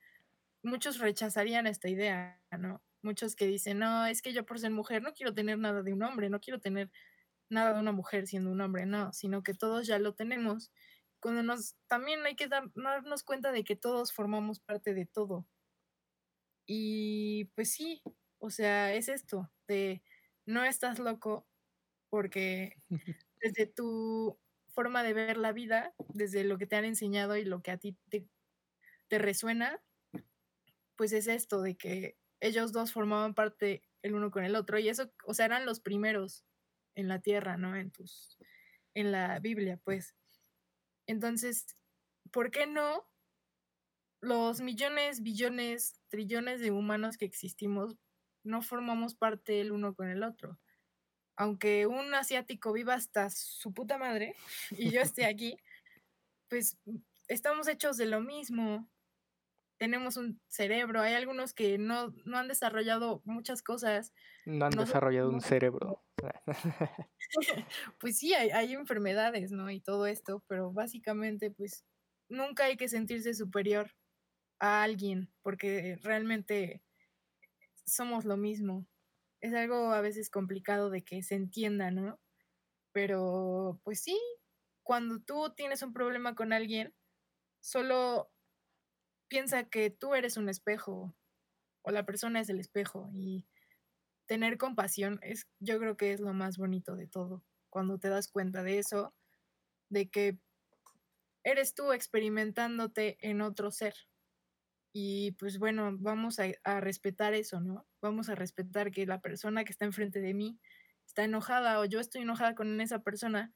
muchos 0.63 0.99
rechazarían 0.99 1.67
esta 1.67 1.89
idea, 1.89 2.41
¿no? 2.59 2.83
Muchos 3.03 3.37
que 3.37 3.47
dicen, 3.47 3.79
no, 3.79 4.07
es 4.07 4.23
que 4.23 4.33
yo 4.33 4.45
por 4.45 4.59
ser 4.59 4.71
mujer 4.71 5.03
no 5.03 5.13
quiero 5.13 5.35
tener 5.35 5.59
nada 5.59 5.83
de 5.83 5.93
un 5.93 6.03
hombre, 6.03 6.31
no 6.31 6.41
quiero 6.41 6.61
tener 6.61 6.91
nada 7.49 7.75
de 7.75 7.81
una 7.81 7.93
mujer 7.93 8.27
siendo 8.27 8.51
un 8.51 8.61
hombre, 8.61 8.87
no, 8.87 9.13
sino 9.13 9.43
que 9.43 9.55
todos 9.55 9.87
ya 9.87 9.99
lo 9.99 10.15
tenemos. 10.15 10.73
Cuando 11.21 11.43
nos, 11.43 11.77
también 11.89 12.25
hay 12.27 12.37
que 12.37 12.49
darnos 12.49 13.23
cuenta 13.25 13.53
de 13.53 13.65
que 13.65 13.77
todos 13.77 14.13
formamos 14.13 14.61
parte 14.61 14.95
de 14.95 15.07
todo. 15.07 15.47
Y 16.67 17.47
pues 17.55 17.73
sí, 17.73 18.03
o 18.39 18.51
sea, 18.51 18.93
es 18.95 19.09
esto, 19.09 19.51
de 19.69 20.03
no 20.47 20.65
estás 20.65 20.99
loco 20.99 21.47
porque 22.11 22.77
desde 23.43 23.67
tu 23.67 24.39
forma 24.69 25.03
de 25.03 25.15
ver 25.15 25.37
la 25.39 25.53
vida, 25.53 25.95
desde 26.15 26.45
lo 26.45 26.59
que 26.59 26.67
te 26.67 26.77
han 26.77 26.85
enseñado 26.85 27.37
y 27.37 27.45
lo 27.45 27.63
que 27.63 27.71
a 27.73 27.79
ti 27.79 27.97
te, 28.11 28.29
te 29.09 29.19
resuena, 29.19 29.83
pues 30.97 31.13
es 31.13 31.27
esto 31.27 31.63
de 31.63 31.77
que 31.77 32.17
ellos 32.41 32.73
dos 32.73 32.93
formaban 32.93 33.35
parte 33.35 33.83
el 34.03 34.15
uno 34.15 34.31
con 34.31 34.45
el 34.45 34.57
otro 34.57 34.79
y 34.79 34.89
eso, 34.89 35.11
o 35.25 35.35
sea, 35.35 35.47
eran 35.47 35.67
los 35.67 35.81
primeros 35.81 36.45
en 36.97 37.09
la 37.09 37.21
tierra, 37.21 37.57
¿no? 37.57 37.77
En 37.77 37.93
tus, 37.93 38.37
en 38.95 39.13
la 39.13 39.39
Biblia, 39.39 39.79
pues. 39.85 40.17
Entonces, 41.07 41.67
¿por 42.33 42.51
qué 42.51 42.67
no 42.67 43.09
los 44.21 44.61
millones, 44.61 45.23
billones, 45.23 46.01
trillones 46.09 46.61
de 46.61 46.73
humanos 46.73 47.17
que 47.17 47.27
existimos 47.27 47.97
no 48.43 48.63
formamos 48.63 49.15
parte 49.15 49.61
el 49.61 49.71
uno 49.71 49.95
con 49.95 50.09
el 50.09 50.25
otro? 50.25 50.59
Aunque 51.37 51.87
un 51.87 52.15
asiático 52.15 52.73
viva 52.73 52.95
hasta 52.95 53.31
su 53.31 53.73
puta 53.73 53.99
madre 53.99 54.35
y 54.71 54.91
yo 54.91 55.01
esté 55.01 55.27
aquí, 55.27 55.57
pues 56.49 56.79
estamos 57.29 57.69
hechos 57.69 57.97
de 57.97 58.07
lo 58.07 58.21
mismo 58.21 58.89
tenemos 59.79 60.17
un 60.17 60.41
cerebro, 60.49 61.01
hay 61.01 61.15
algunos 61.15 61.53
que 61.53 61.79
no, 61.79 62.15
han 62.33 62.49
desarrollado 62.49 63.23
muchas 63.25 63.63
cosas. 63.63 64.13
No 64.45 64.67
han 64.67 64.73
desarrollado 64.73 65.31
un 65.31 65.41
cerebro. 65.41 66.03
pues 68.01 68.19
sí, 68.19 68.35
hay, 68.35 68.51
hay, 68.51 68.73
enfermedades, 68.73 69.53
¿no? 69.53 69.71
Y 69.71 69.81
todo 69.81 70.07
esto, 70.07 70.43
pero 70.47 70.73
básicamente, 70.73 71.51
pues 71.51 71.85
nunca 72.29 72.65
hay 72.65 72.77
que 72.77 72.89
sentirse 72.89 73.35
superior 73.35 73.91
a 74.59 74.83
alguien, 74.83 75.31
porque 75.43 75.99
realmente 76.03 76.83
somos 77.85 78.25
lo 78.25 78.37
mismo. 78.37 78.87
Es 79.41 79.55
algo 79.55 79.93
a 79.93 80.01
veces 80.01 80.31
complicado 80.31 80.91
de 80.91 81.05
que 81.05 81.23
se 81.23 81.35
entienda, 81.35 81.91
¿no? 81.91 82.19
Pero, 82.93 83.81
pues 83.85 84.01
sí, 84.01 84.19
cuando 84.83 85.21
tú 85.21 85.53
tienes 85.55 85.83
un 85.83 85.93
problema 85.93 86.35
con 86.35 86.53
alguien, 86.53 86.95
solo 87.61 88.31
piensa 89.29 89.65
que 89.65 89.91
tú 89.91 90.15
eres 90.15 90.37
un 90.37 90.49
espejo 90.49 91.15
o 91.83 91.91
la 91.91 92.05
persona 92.05 92.41
es 92.41 92.49
el 92.49 92.61
espejo 92.61 93.11
y 93.13 93.47
tener 94.27 94.59
compasión 94.59 95.19
es 95.23 95.47
yo 95.61 95.79
creo 95.79 95.97
que 95.97 96.13
es 96.13 96.21
lo 96.21 96.35
más 96.35 96.59
bonito 96.59 96.97
de 96.97 97.07
todo 97.07 97.45
cuando 97.71 97.99
te 97.99 98.09
das 98.09 98.29
cuenta 98.29 98.63
de 98.63 98.79
eso 98.79 99.15
de 99.89 100.09
que 100.09 100.39
eres 101.45 101.75
tú 101.75 101.93
experimentándote 101.93 103.19
en 103.21 103.41
otro 103.41 103.71
ser. 103.71 103.95
Y 104.93 105.33
pues 105.33 105.59
bueno 105.59 105.97
vamos 105.99 106.41
a, 106.41 106.47
a 106.65 106.81
respetar 106.81 107.35
eso 107.35 107.61
no 107.61 107.87
vamos 108.01 108.29
a 108.29 108.35
respetar 108.35 108.91
que 108.91 109.07
la 109.07 109.21
persona 109.21 109.65
que 109.65 109.73
está 109.73 109.85
enfrente 109.85 110.21
de 110.21 110.35
mí 110.35 110.59
está 111.07 111.25
enojada 111.25 111.79
o 111.81 111.85
yo 111.85 112.01
estoy 112.01 112.23
enojada 112.23 112.55
con 112.55 112.81
esa 112.81 113.01
persona 113.01 113.53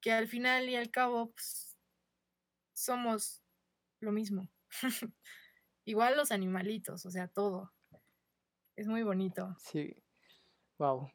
que 0.00 0.12
al 0.12 0.28
final 0.28 0.68
y 0.68 0.76
al 0.76 0.90
cabo 0.90 1.30
pues, 1.30 1.78
somos 2.74 3.42
lo 4.00 4.12
mismo 4.12 4.50
Igual 5.84 6.16
los 6.16 6.32
animalitos, 6.32 7.06
o 7.06 7.10
sea, 7.10 7.28
todo. 7.28 7.72
Es 8.76 8.86
muy 8.88 9.02
bonito. 9.02 9.54
Sí. 9.58 9.94
Wow. 10.78 11.10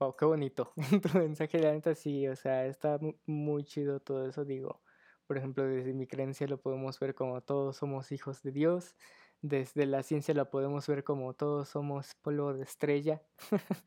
Wow, 0.00 0.14
qué 0.16 0.24
bonito. 0.24 0.72
tu 1.02 1.18
mensaje, 1.18 1.58
la 1.58 1.72
neta, 1.72 1.94
sí, 1.94 2.28
o 2.28 2.36
sea, 2.36 2.66
está 2.66 3.00
muy 3.26 3.64
chido 3.64 4.00
todo 4.00 4.28
eso. 4.28 4.44
Digo, 4.44 4.82
por 5.26 5.38
ejemplo, 5.38 5.64
desde 5.64 5.92
mi 5.92 6.06
creencia 6.06 6.46
lo 6.46 6.60
podemos 6.60 7.00
ver 7.00 7.14
como 7.14 7.40
todos 7.42 7.76
somos 7.76 8.12
hijos 8.12 8.42
de 8.42 8.52
Dios. 8.52 8.94
Desde 9.40 9.86
la 9.86 10.02
ciencia 10.02 10.34
lo 10.34 10.50
podemos 10.50 10.86
ver 10.88 11.04
como 11.04 11.34
todos 11.34 11.68
somos 11.68 12.14
polvo 12.22 12.54
de 12.54 12.64
estrella. 12.64 13.22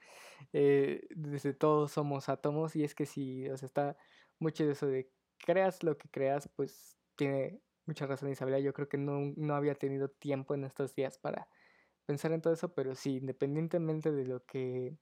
Eh, 0.53 1.07
desde 1.11 1.53
todos 1.53 1.91
somos 1.91 2.27
átomos. 2.27 2.75
Y 2.75 2.83
es 2.83 2.95
que 2.95 3.05
sí, 3.05 3.47
o 3.49 3.57
sea, 3.57 3.67
está 3.67 3.97
muy 4.39 4.51
chido 4.51 4.71
eso 4.71 4.87
de 4.87 5.11
creas 5.37 5.83
lo 5.83 5.97
que 5.97 6.09
creas, 6.09 6.49
pues 6.55 6.97
tiene 7.15 7.61
mucha 7.85 8.07
razón 8.07 8.29
Isabela, 8.29 8.59
yo 8.59 8.73
creo 8.73 8.87
que 8.89 8.97
no, 8.97 9.33
no 9.35 9.55
había 9.55 9.75
tenido 9.75 10.09
tiempo 10.09 10.53
en 10.53 10.63
estos 10.63 10.95
días 10.95 11.17
para 11.17 11.47
pensar 12.05 12.31
en 12.31 12.41
todo 12.41 12.53
eso, 12.53 12.73
pero 12.73 12.95
sí, 12.95 13.17
independientemente 13.17 14.11
de 14.11 14.25
lo 14.25 14.45
que 14.45 14.97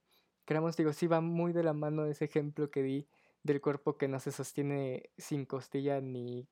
creamos, 0.46 0.78
digo, 0.78 0.94
sí 0.94 1.08
va 1.08 1.22
muy 1.22 1.54
de 1.54 1.64
la 1.64 1.74
mano 1.74 2.06
ese 2.06 2.26
ejemplo 2.26 2.72
que 2.72 2.84
di 2.84 3.08
del 3.44 3.62
cuerpo 3.62 3.98
que 3.98 4.08
no 4.08 4.20
se 4.20 4.32
sostiene 4.32 5.12
sin 5.18 5.46
costilla 5.46 6.02
ni, 6.02 6.48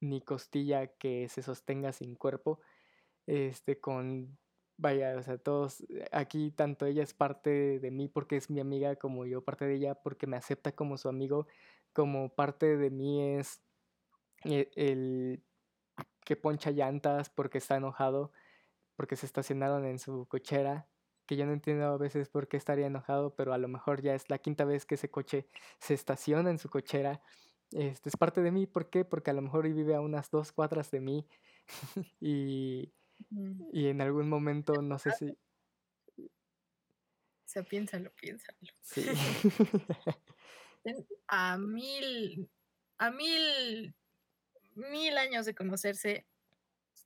ni 0.00 0.20
costilla 0.20 0.86
que 0.86 1.28
se 1.28 1.42
sostenga 1.42 1.92
sin 1.92 2.16
cuerpo, 2.16 2.60
este, 3.26 3.78
con, 3.80 4.38
vaya, 4.76 5.16
o 5.16 5.22
sea, 5.22 5.38
todos, 5.38 5.84
aquí 6.12 6.50
tanto 6.50 6.86
ella 6.86 7.02
es 7.02 7.14
parte 7.14 7.78
de 7.78 7.90
mí 7.90 8.08
porque 8.08 8.36
es 8.36 8.50
mi 8.50 8.60
amiga, 8.60 8.96
como 8.96 9.26
yo 9.26 9.44
parte 9.44 9.66
de 9.66 9.74
ella 9.76 9.94
porque 9.94 10.26
me 10.26 10.36
acepta 10.36 10.72
como 10.72 10.98
su 10.98 11.08
amigo, 11.08 11.46
como 11.92 12.34
parte 12.34 12.76
de 12.76 12.90
mí 12.90 13.22
es 13.36 13.60
eh, 14.44 14.70
el 14.76 15.42
que 16.28 16.36
poncha 16.36 16.70
llantas 16.70 17.30
porque 17.30 17.56
está 17.56 17.76
enojado, 17.76 18.34
porque 18.96 19.16
se 19.16 19.24
estacionaron 19.24 19.86
en 19.86 19.98
su 19.98 20.26
cochera, 20.26 20.86
que 21.24 21.38
yo 21.38 21.46
no 21.46 21.54
entiendo 21.54 21.86
a 21.86 21.96
veces 21.96 22.28
por 22.28 22.48
qué 22.48 22.58
estaría 22.58 22.86
enojado, 22.86 23.34
pero 23.34 23.54
a 23.54 23.58
lo 23.58 23.66
mejor 23.66 24.02
ya 24.02 24.14
es 24.14 24.28
la 24.28 24.36
quinta 24.36 24.66
vez 24.66 24.84
que 24.84 24.96
ese 24.96 25.10
coche 25.10 25.48
se 25.78 25.94
estaciona 25.94 26.50
en 26.50 26.58
su 26.58 26.68
cochera. 26.68 27.22
Este 27.70 28.10
es 28.10 28.18
parte 28.18 28.42
de 28.42 28.50
mí, 28.50 28.66
¿por 28.66 28.90
qué? 28.90 29.06
Porque 29.06 29.30
a 29.30 29.32
lo 29.32 29.40
mejor 29.40 29.72
vive 29.72 29.94
a 29.94 30.02
unas 30.02 30.30
dos 30.30 30.52
cuadras 30.52 30.90
de 30.90 31.00
mí 31.00 31.26
y, 32.20 32.92
y 33.72 33.86
en 33.86 34.02
algún 34.02 34.28
momento 34.28 34.82
no 34.82 34.98
sé 34.98 35.12
si... 35.12 35.30
O 36.18 36.26
sea, 37.46 37.62
piénsalo, 37.62 38.12
piénsalo. 38.20 38.58
Sí. 38.82 39.06
a 41.28 41.56
mil, 41.56 42.50
a 42.98 43.10
mil 43.10 43.94
mil 44.78 45.18
años 45.18 45.46
de 45.46 45.54
conocerse, 45.54 46.26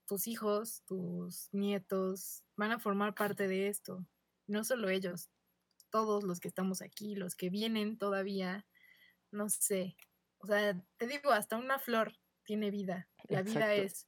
tus 0.06 0.26
hijos, 0.26 0.82
tus 0.86 1.48
nietos 1.52 2.44
van 2.56 2.72
a 2.72 2.78
formar 2.78 3.14
parte 3.14 3.48
de 3.48 3.68
esto. 3.68 4.06
No 4.46 4.64
solo 4.64 4.88
ellos, 4.88 5.30
todos 5.90 6.24
los 6.24 6.40
que 6.40 6.48
estamos 6.48 6.82
aquí, 6.82 7.14
los 7.14 7.34
que 7.34 7.50
vienen 7.50 7.98
todavía, 7.98 8.66
no 9.30 9.48
sé. 9.48 9.96
O 10.38 10.46
sea, 10.46 10.80
te 10.96 11.06
digo, 11.06 11.30
hasta 11.30 11.56
una 11.56 11.78
flor 11.78 12.12
tiene 12.44 12.70
vida. 12.70 13.08
La 13.28 13.42
vida 13.42 13.74
es 13.74 14.06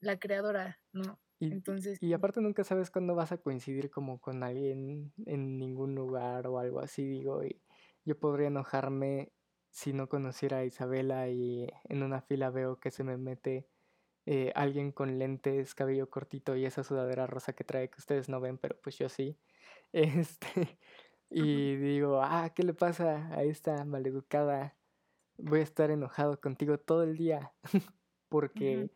la 0.00 0.18
creadora, 0.18 0.80
¿no? 0.92 1.20
Y, 1.40 1.50
Entonces, 1.50 1.98
y 2.00 2.12
aparte 2.12 2.40
nunca 2.40 2.62
sabes 2.62 2.90
cuándo 2.90 3.14
vas 3.14 3.32
a 3.32 3.38
coincidir 3.38 3.90
como 3.90 4.20
con 4.20 4.42
alguien 4.42 5.12
en 5.26 5.58
ningún 5.58 5.94
lugar 5.94 6.46
o 6.46 6.58
algo 6.58 6.80
así, 6.80 7.04
digo, 7.06 7.42
y 7.44 7.60
yo 8.04 8.18
podría 8.18 8.48
enojarme 8.48 9.32
si 9.74 9.92
no 9.92 10.08
conociera 10.08 10.58
a 10.58 10.64
Isabela 10.64 11.28
y 11.28 11.68
en 11.88 12.04
una 12.04 12.20
fila 12.20 12.48
veo 12.50 12.78
que 12.78 12.92
se 12.92 13.02
me 13.02 13.16
mete 13.16 13.66
eh, 14.24 14.52
alguien 14.54 14.92
con 14.92 15.18
lentes, 15.18 15.74
cabello 15.74 16.08
cortito 16.08 16.54
y 16.54 16.64
esa 16.64 16.84
sudadera 16.84 17.26
rosa 17.26 17.54
que 17.54 17.64
trae 17.64 17.90
que 17.90 17.98
ustedes 17.98 18.28
no 18.28 18.40
ven, 18.40 18.56
pero 18.56 18.80
pues 18.80 18.96
yo 18.98 19.08
sí. 19.08 19.36
Este, 19.92 20.78
y 21.30 21.76
digo, 21.76 22.20
ah, 22.22 22.52
¿qué 22.54 22.62
le 22.64 22.74
pasa 22.74 23.28
a 23.32 23.42
esta 23.44 23.84
maleducada? 23.84 24.76
Voy 25.38 25.60
a 25.60 25.62
estar 25.62 25.90
enojado 25.90 26.40
contigo 26.40 26.78
todo 26.78 27.02
el 27.04 27.16
día 27.16 27.52
porque 28.28 28.90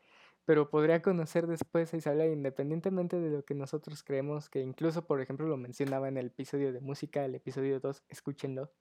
pero 0.45 0.71
podría 0.71 1.03
conocer 1.03 1.47
después 1.47 1.93
a 1.93 1.97
Isabela 1.99 2.27
independientemente 2.27 3.21
de 3.21 3.31
lo 3.31 3.45
que 3.45 3.55
nosotros 3.55 4.03
creemos, 4.03 4.49
que 4.49 4.61
incluso, 4.61 5.07
por 5.07 5.21
ejemplo, 5.21 5.47
lo 5.47 5.57
mencionaba 5.57 6.09
en 6.09 6.17
el 6.17 6.29
episodio 6.29 6.73
de 6.73 6.81
música, 6.81 7.25
el 7.25 7.35
episodio 7.35 7.81
2, 7.81 8.05
escúchenlo, 8.09 8.73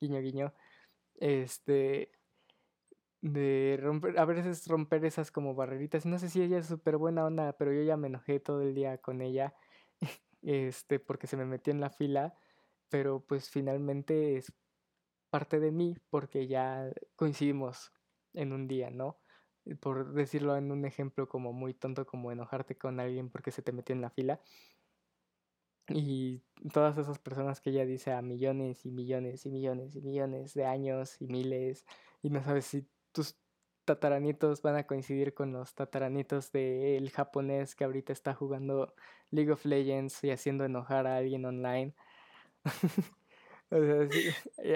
guiño, 0.00 0.20
guiño, 0.20 0.54
este, 1.18 2.10
de 3.20 3.78
romper, 3.82 4.18
a 4.18 4.24
veces 4.24 4.66
romper 4.66 5.04
esas 5.04 5.30
como 5.30 5.54
barreritas, 5.54 6.06
no 6.06 6.18
sé 6.18 6.28
si 6.30 6.42
ella 6.42 6.58
es 6.58 6.66
súper 6.66 6.96
buena 6.96 7.24
onda, 7.24 7.52
pero 7.54 7.72
yo 7.72 7.82
ya 7.82 7.96
me 7.96 8.08
enojé 8.08 8.40
todo 8.40 8.62
el 8.62 8.74
día 8.74 8.98
con 8.98 9.20
ella, 9.22 9.54
este, 10.42 11.00
porque 11.00 11.26
se 11.26 11.36
me 11.36 11.44
metió 11.44 11.72
en 11.72 11.80
la 11.80 11.90
fila, 11.90 12.34
pero 12.88 13.20
pues 13.20 13.50
finalmente 13.50 14.36
es 14.36 14.52
parte 15.30 15.60
de 15.60 15.72
mí 15.72 15.96
porque 16.10 16.46
ya 16.46 16.90
coincidimos 17.16 17.92
en 18.34 18.52
un 18.52 18.68
día, 18.68 18.90
¿no? 18.90 19.18
por 19.76 20.12
decirlo 20.12 20.56
en 20.56 20.70
un 20.72 20.84
ejemplo 20.84 21.28
como 21.28 21.52
muy 21.52 21.74
tonto, 21.74 22.06
como 22.06 22.32
enojarte 22.32 22.76
con 22.76 23.00
alguien 23.00 23.30
porque 23.30 23.50
se 23.50 23.62
te 23.62 23.72
metió 23.72 23.94
en 23.94 24.00
la 24.00 24.10
fila. 24.10 24.40
Y 25.88 26.42
todas 26.72 26.98
esas 26.98 27.18
personas 27.18 27.60
que 27.60 27.70
ella 27.70 27.86
dice 27.86 28.12
a 28.12 28.22
millones 28.22 28.84
y 28.84 28.90
millones 28.90 29.46
y 29.46 29.50
millones 29.50 29.96
y 29.96 30.02
millones 30.02 30.54
de 30.54 30.66
años 30.66 31.20
y 31.20 31.26
miles, 31.28 31.86
y 32.22 32.30
no 32.30 32.42
sabes 32.42 32.66
si 32.66 32.86
tus 33.12 33.36
tataranitos 33.84 34.60
van 34.62 34.76
a 34.76 34.86
coincidir 34.86 35.32
con 35.32 35.52
los 35.52 35.74
tataranitos 35.74 36.52
del 36.52 37.10
japonés 37.10 37.74
que 37.74 37.84
ahorita 37.84 38.12
está 38.12 38.34
jugando 38.34 38.94
League 39.30 39.50
of 39.50 39.64
Legends 39.64 40.22
y 40.24 40.30
haciendo 40.30 40.64
enojar 40.64 41.06
a 41.06 41.16
alguien 41.16 41.44
online. 41.46 41.94
o 43.70 43.80
sea, 43.80 44.08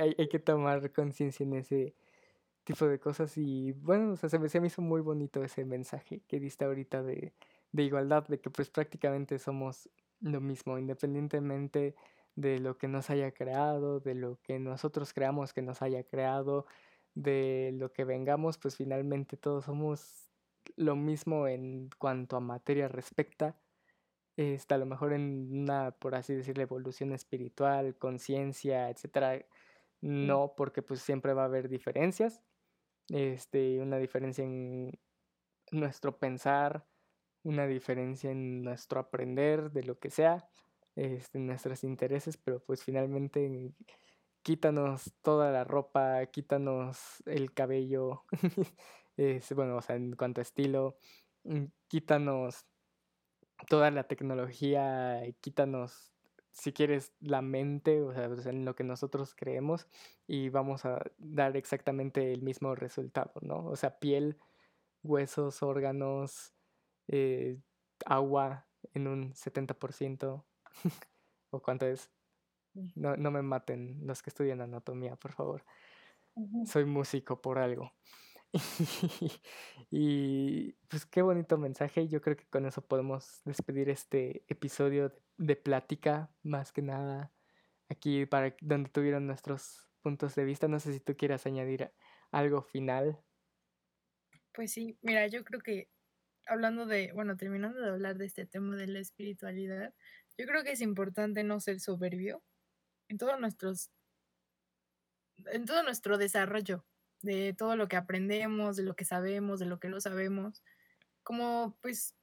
hay, 0.02 0.14
hay 0.16 0.28
que 0.28 0.38
tomar 0.38 0.92
conciencia 0.92 1.44
en 1.44 1.54
ese 1.54 1.94
tipo 2.64 2.86
de 2.86 2.98
cosas 2.98 3.36
y 3.36 3.72
bueno, 3.72 4.12
o 4.12 4.16
sea, 4.16 4.28
se 4.28 4.38
me, 4.38 4.48
se 4.48 4.60
me 4.60 4.68
hizo 4.68 4.82
muy 4.82 5.00
bonito 5.00 5.42
ese 5.44 5.64
mensaje 5.64 6.22
que 6.28 6.40
diste 6.40 6.64
ahorita 6.64 7.02
de, 7.02 7.34
de 7.72 7.82
igualdad, 7.82 8.26
de 8.28 8.40
que 8.40 8.50
pues 8.50 8.70
prácticamente 8.70 9.38
somos 9.38 9.90
lo 10.22 10.40
mismo, 10.40 10.78
independientemente 10.78 11.94
de 12.34 12.58
lo 12.58 12.78
que 12.78 12.88
nos 12.88 13.10
haya 13.10 13.32
creado, 13.32 14.00
de 14.00 14.14
lo 14.14 14.40
que 14.42 14.58
nosotros 14.58 15.12
creamos 15.12 15.52
que 15.52 15.62
nos 15.62 15.82
haya 15.82 16.02
creado, 16.04 16.66
de 17.14 17.72
lo 17.74 17.92
que 17.92 18.04
vengamos, 18.04 18.56
pues 18.56 18.76
finalmente 18.76 19.36
todos 19.36 19.66
somos 19.66 20.30
lo 20.76 20.96
mismo 20.96 21.46
en 21.46 21.90
cuanto 21.98 22.36
a 22.36 22.40
materia 22.40 22.88
respecta. 22.88 23.58
Está 24.36 24.76
a 24.76 24.78
lo 24.78 24.86
mejor 24.86 25.12
en 25.12 25.48
una, 25.52 25.90
por 25.90 26.14
así 26.14 26.34
decirlo, 26.34 26.62
evolución 26.62 27.12
espiritual, 27.12 27.96
conciencia, 27.98 28.88
etcétera. 28.88 29.44
No, 30.00 30.54
porque 30.56 30.82
pues 30.82 31.00
siempre 31.00 31.32
va 31.32 31.42
a 31.42 31.44
haber 31.44 31.68
diferencias, 31.68 32.42
este, 33.08 33.80
una 33.80 33.98
diferencia 33.98 34.42
en 34.42 34.98
nuestro 35.70 36.18
pensar, 36.18 36.84
una 37.42 37.66
diferencia 37.66 38.30
en 38.30 38.62
nuestro 38.62 39.00
aprender 39.00 39.70
de 39.72 39.84
lo 39.84 39.98
que 39.98 40.10
sea, 40.10 40.48
este, 40.96 41.38
en 41.38 41.46
nuestros 41.46 41.84
intereses, 41.84 42.36
pero 42.36 42.60
pues 42.60 42.84
finalmente 42.84 43.72
quítanos 44.42 45.12
toda 45.22 45.50
la 45.50 45.64
ropa, 45.64 46.26
quítanos 46.26 47.22
el 47.26 47.52
cabello, 47.54 48.24
bueno, 49.56 49.76
o 49.76 49.82
sea, 49.82 49.96
en 49.96 50.16
cuanto 50.16 50.40
a 50.40 50.42
estilo, 50.42 50.96
mm, 51.44 51.64
quítanos 51.88 52.66
toda 53.68 53.90
la 53.90 54.04
tecnología, 54.04 55.22
quítanos 55.40 56.12
si 56.52 56.72
quieres, 56.72 57.12
la 57.20 57.42
mente, 57.42 58.02
o 58.02 58.12
sea, 58.12 58.24
en 58.50 58.64
lo 58.64 58.74
que 58.74 58.84
nosotros 58.84 59.34
creemos 59.34 59.88
y 60.26 60.50
vamos 60.50 60.84
a 60.84 61.02
dar 61.18 61.56
exactamente 61.56 62.32
el 62.32 62.42
mismo 62.42 62.74
resultado, 62.74 63.32
¿no? 63.40 63.64
O 63.66 63.76
sea, 63.76 63.98
piel, 63.98 64.38
huesos, 65.02 65.62
órganos, 65.62 66.52
eh, 67.12 67.60
agua 68.06 68.66
en 68.94 69.06
un 69.06 69.34
70%. 69.34 70.44
¿O 71.50 71.62
cuánto 71.62 71.86
es? 71.86 72.10
No, 72.94 73.16
no, 73.16 73.30
me 73.30 73.42
maten 73.42 74.00
los 74.06 74.22
que 74.22 74.30
estudian 74.30 74.62
anatomía, 74.62 75.16
por 75.16 75.32
favor. 75.32 75.64
Soy 76.64 76.86
músico 76.86 77.42
por 77.42 77.58
algo. 77.58 77.92
y 79.90 80.72
pues 80.88 81.04
qué 81.04 81.20
bonito 81.20 81.58
mensaje. 81.58 82.08
Yo 82.08 82.22
creo 82.22 82.36
que 82.36 82.46
con 82.46 82.64
eso 82.64 82.80
podemos 82.80 83.42
despedir 83.44 83.90
este 83.90 84.44
episodio 84.48 85.12
de, 85.36 85.56
plática, 85.56 86.30
más 86.42 86.72
que 86.72 86.80
nada, 86.80 87.30
aquí 87.90 88.24
para 88.24 88.56
donde 88.62 88.88
tuvieron 88.88 89.26
nuestros 89.26 89.90
puntos 90.00 90.34
de 90.34 90.44
vista. 90.44 90.66
No 90.66 90.80
sé 90.80 90.94
si 90.94 91.00
tú 91.00 91.14
quieras 91.14 91.44
añadir 91.44 91.92
algo 92.30 92.62
final. 92.62 93.22
Pues 94.54 94.72
sí, 94.72 94.98
mira, 95.02 95.26
yo 95.26 95.44
creo 95.44 95.60
que 95.60 95.91
hablando 96.46 96.86
de, 96.86 97.12
bueno, 97.12 97.36
terminando 97.36 97.80
de 97.80 97.90
hablar 97.90 98.18
de 98.18 98.26
este 98.26 98.46
tema 98.46 98.76
de 98.76 98.86
la 98.86 99.00
espiritualidad, 99.00 99.94
yo 100.38 100.46
creo 100.46 100.64
que 100.64 100.72
es 100.72 100.80
importante 100.80 101.44
no 101.44 101.60
ser 101.60 101.80
soberbio 101.80 102.42
en 103.08 103.18
todos 103.18 103.38
nuestros, 103.38 103.90
en 105.46 105.64
todo 105.64 105.82
nuestro 105.82 106.18
desarrollo 106.18 106.84
de 107.22 107.54
todo 107.56 107.76
lo 107.76 107.88
que 107.88 107.96
aprendemos, 107.96 108.76
de 108.76 108.82
lo 108.82 108.94
que 108.94 109.04
sabemos, 109.04 109.60
de 109.60 109.66
lo 109.66 109.78
que 109.78 109.88
no 109.88 110.00
sabemos. 110.00 110.62
Como 111.22 111.78
pues 111.80 112.16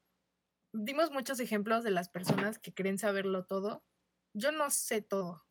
dimos 0.74 1.12
muchos 1.12 1.40
ejemplos 1.40 1.84
de 1.84 1.92
las 1.92 2.10
personas 2.10 2.60
que 2.60 2.74
creen 2.74 2.98
saberlo 2.98 3.46
todo. 3.46 3.84
Yo 4.34 4.52
no 4.52 4.70
sé 4.70 5.02
todo. 5.02 5.46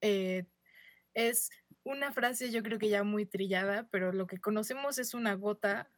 Eh, 0.00 0.46
es 1.14 1.50
una 1.84 2.12
frase 2.12 2.50
yo 2.50 2.62
creo 2.62 2.78
que 2.78 2.88
ya 2.88 3.04
muy 3.04 3.26
trillada, 3.26 3.88
pero 3.90 4.12
lo 4.12 4.26
que 4.26 4.40
conocemos 4.40 4.98
es 4.98 5.14
una 5.14 5.34
gota 5.34 5.90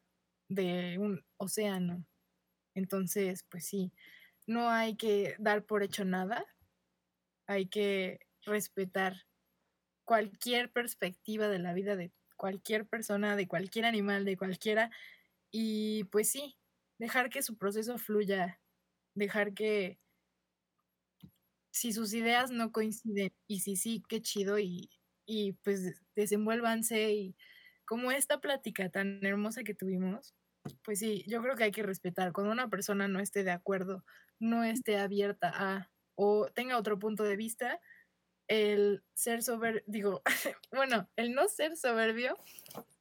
de 0.55 0.99
un 0.99 1.25
océano. 1.39 2.07
Entonces, 2.75 3.45
pues 3.51 3.67
sí, 3.67 3.93
no 4.47 4.71
hay 4.71 4.97
que 4.97 5.37
dar 5.41 5.65
por 5.67 5.83
hecho 5.83 6.05
nada, 6.05 6.47
hay 7.47 7.67
que 7.67 8.21
respetar 8.45 9.15
cualquier 10.05 10.73
perspectiva 10.73 11.49
de 11.49 11.59
la 11.59 11.75
vida 11.75 11.97
de 11.97 12.13
cualquier 12.37 12.87
persona, 12.89 13.37
de 13.37 13.49
cualquier 13.49 13.87
animal, 13.87 14.25
de 14.25 14.37
cualquiera. 14.37 14.91
Y 15.53 16.05
pues 16.07 16.31
sí, 16.31 16.59
dejar 16.99 17.31
que 17.31 17.43
su 17.43 17.59
proceso 17.59 17.99
fluya, 17.99 18.61
dejar 19.15 19.55
que 19.55 20.01
si 21.71 21.93
sus 21.93 22.13
ideas 22.15 22.51
no 22.51 22.73
coinciden 22.73 23.33
y 23.47 23.61
si 23.61 23.77
sí, 23.77 24.03
qué 24.09 24.21
chido 24.23 24.59
y, 24.59 24.91
y 25.27 25.53
pues 25.65 26.03
desenvuélvanse 26.15 27.13
y 27.13 27.37
como 27.85 28.13
esta 28.13 28.41
plática 28.41 28.91
tan 28.91 29.25
hermosa 29.25 29.65
que 29.65 29.75
tuvimos, 29.75 30.35
pues 30.85 30.99
sí, 31.01 31.25
yo 31.29 31.43
creo 31.43 31.57
que 31.57 31.65
hay 31.65 31.73
que 31.73 31.83
respetar. 31.83 32.33
Cuando 32.33 32.53
una 32.53 32.69
persona 32.71 33.09
no 33.09 33.21
esté 33.21 33.45
de 33.45 33.51
acuerdo, 33.53 34.05
no 34.39 34.65
esté 34.65 34.99
abierta 34.99 35.51
a 35.55 35.91
o 36.15 36.49
tenga 36.55 36.79
otro 36.79 36.99
punto 36.99 37.25
de 37.25 37.37
vista, 37.37 37.81
el 38.49 39.05
ser 39.15 39.43
soberbio, 39.43 39.83
digo, 39.87 40.23
bueno, 40.73 41.11
el 41.17 41.35
no 41.35 41.49
ser 41.49 41.77
soberbio 41.77 42.37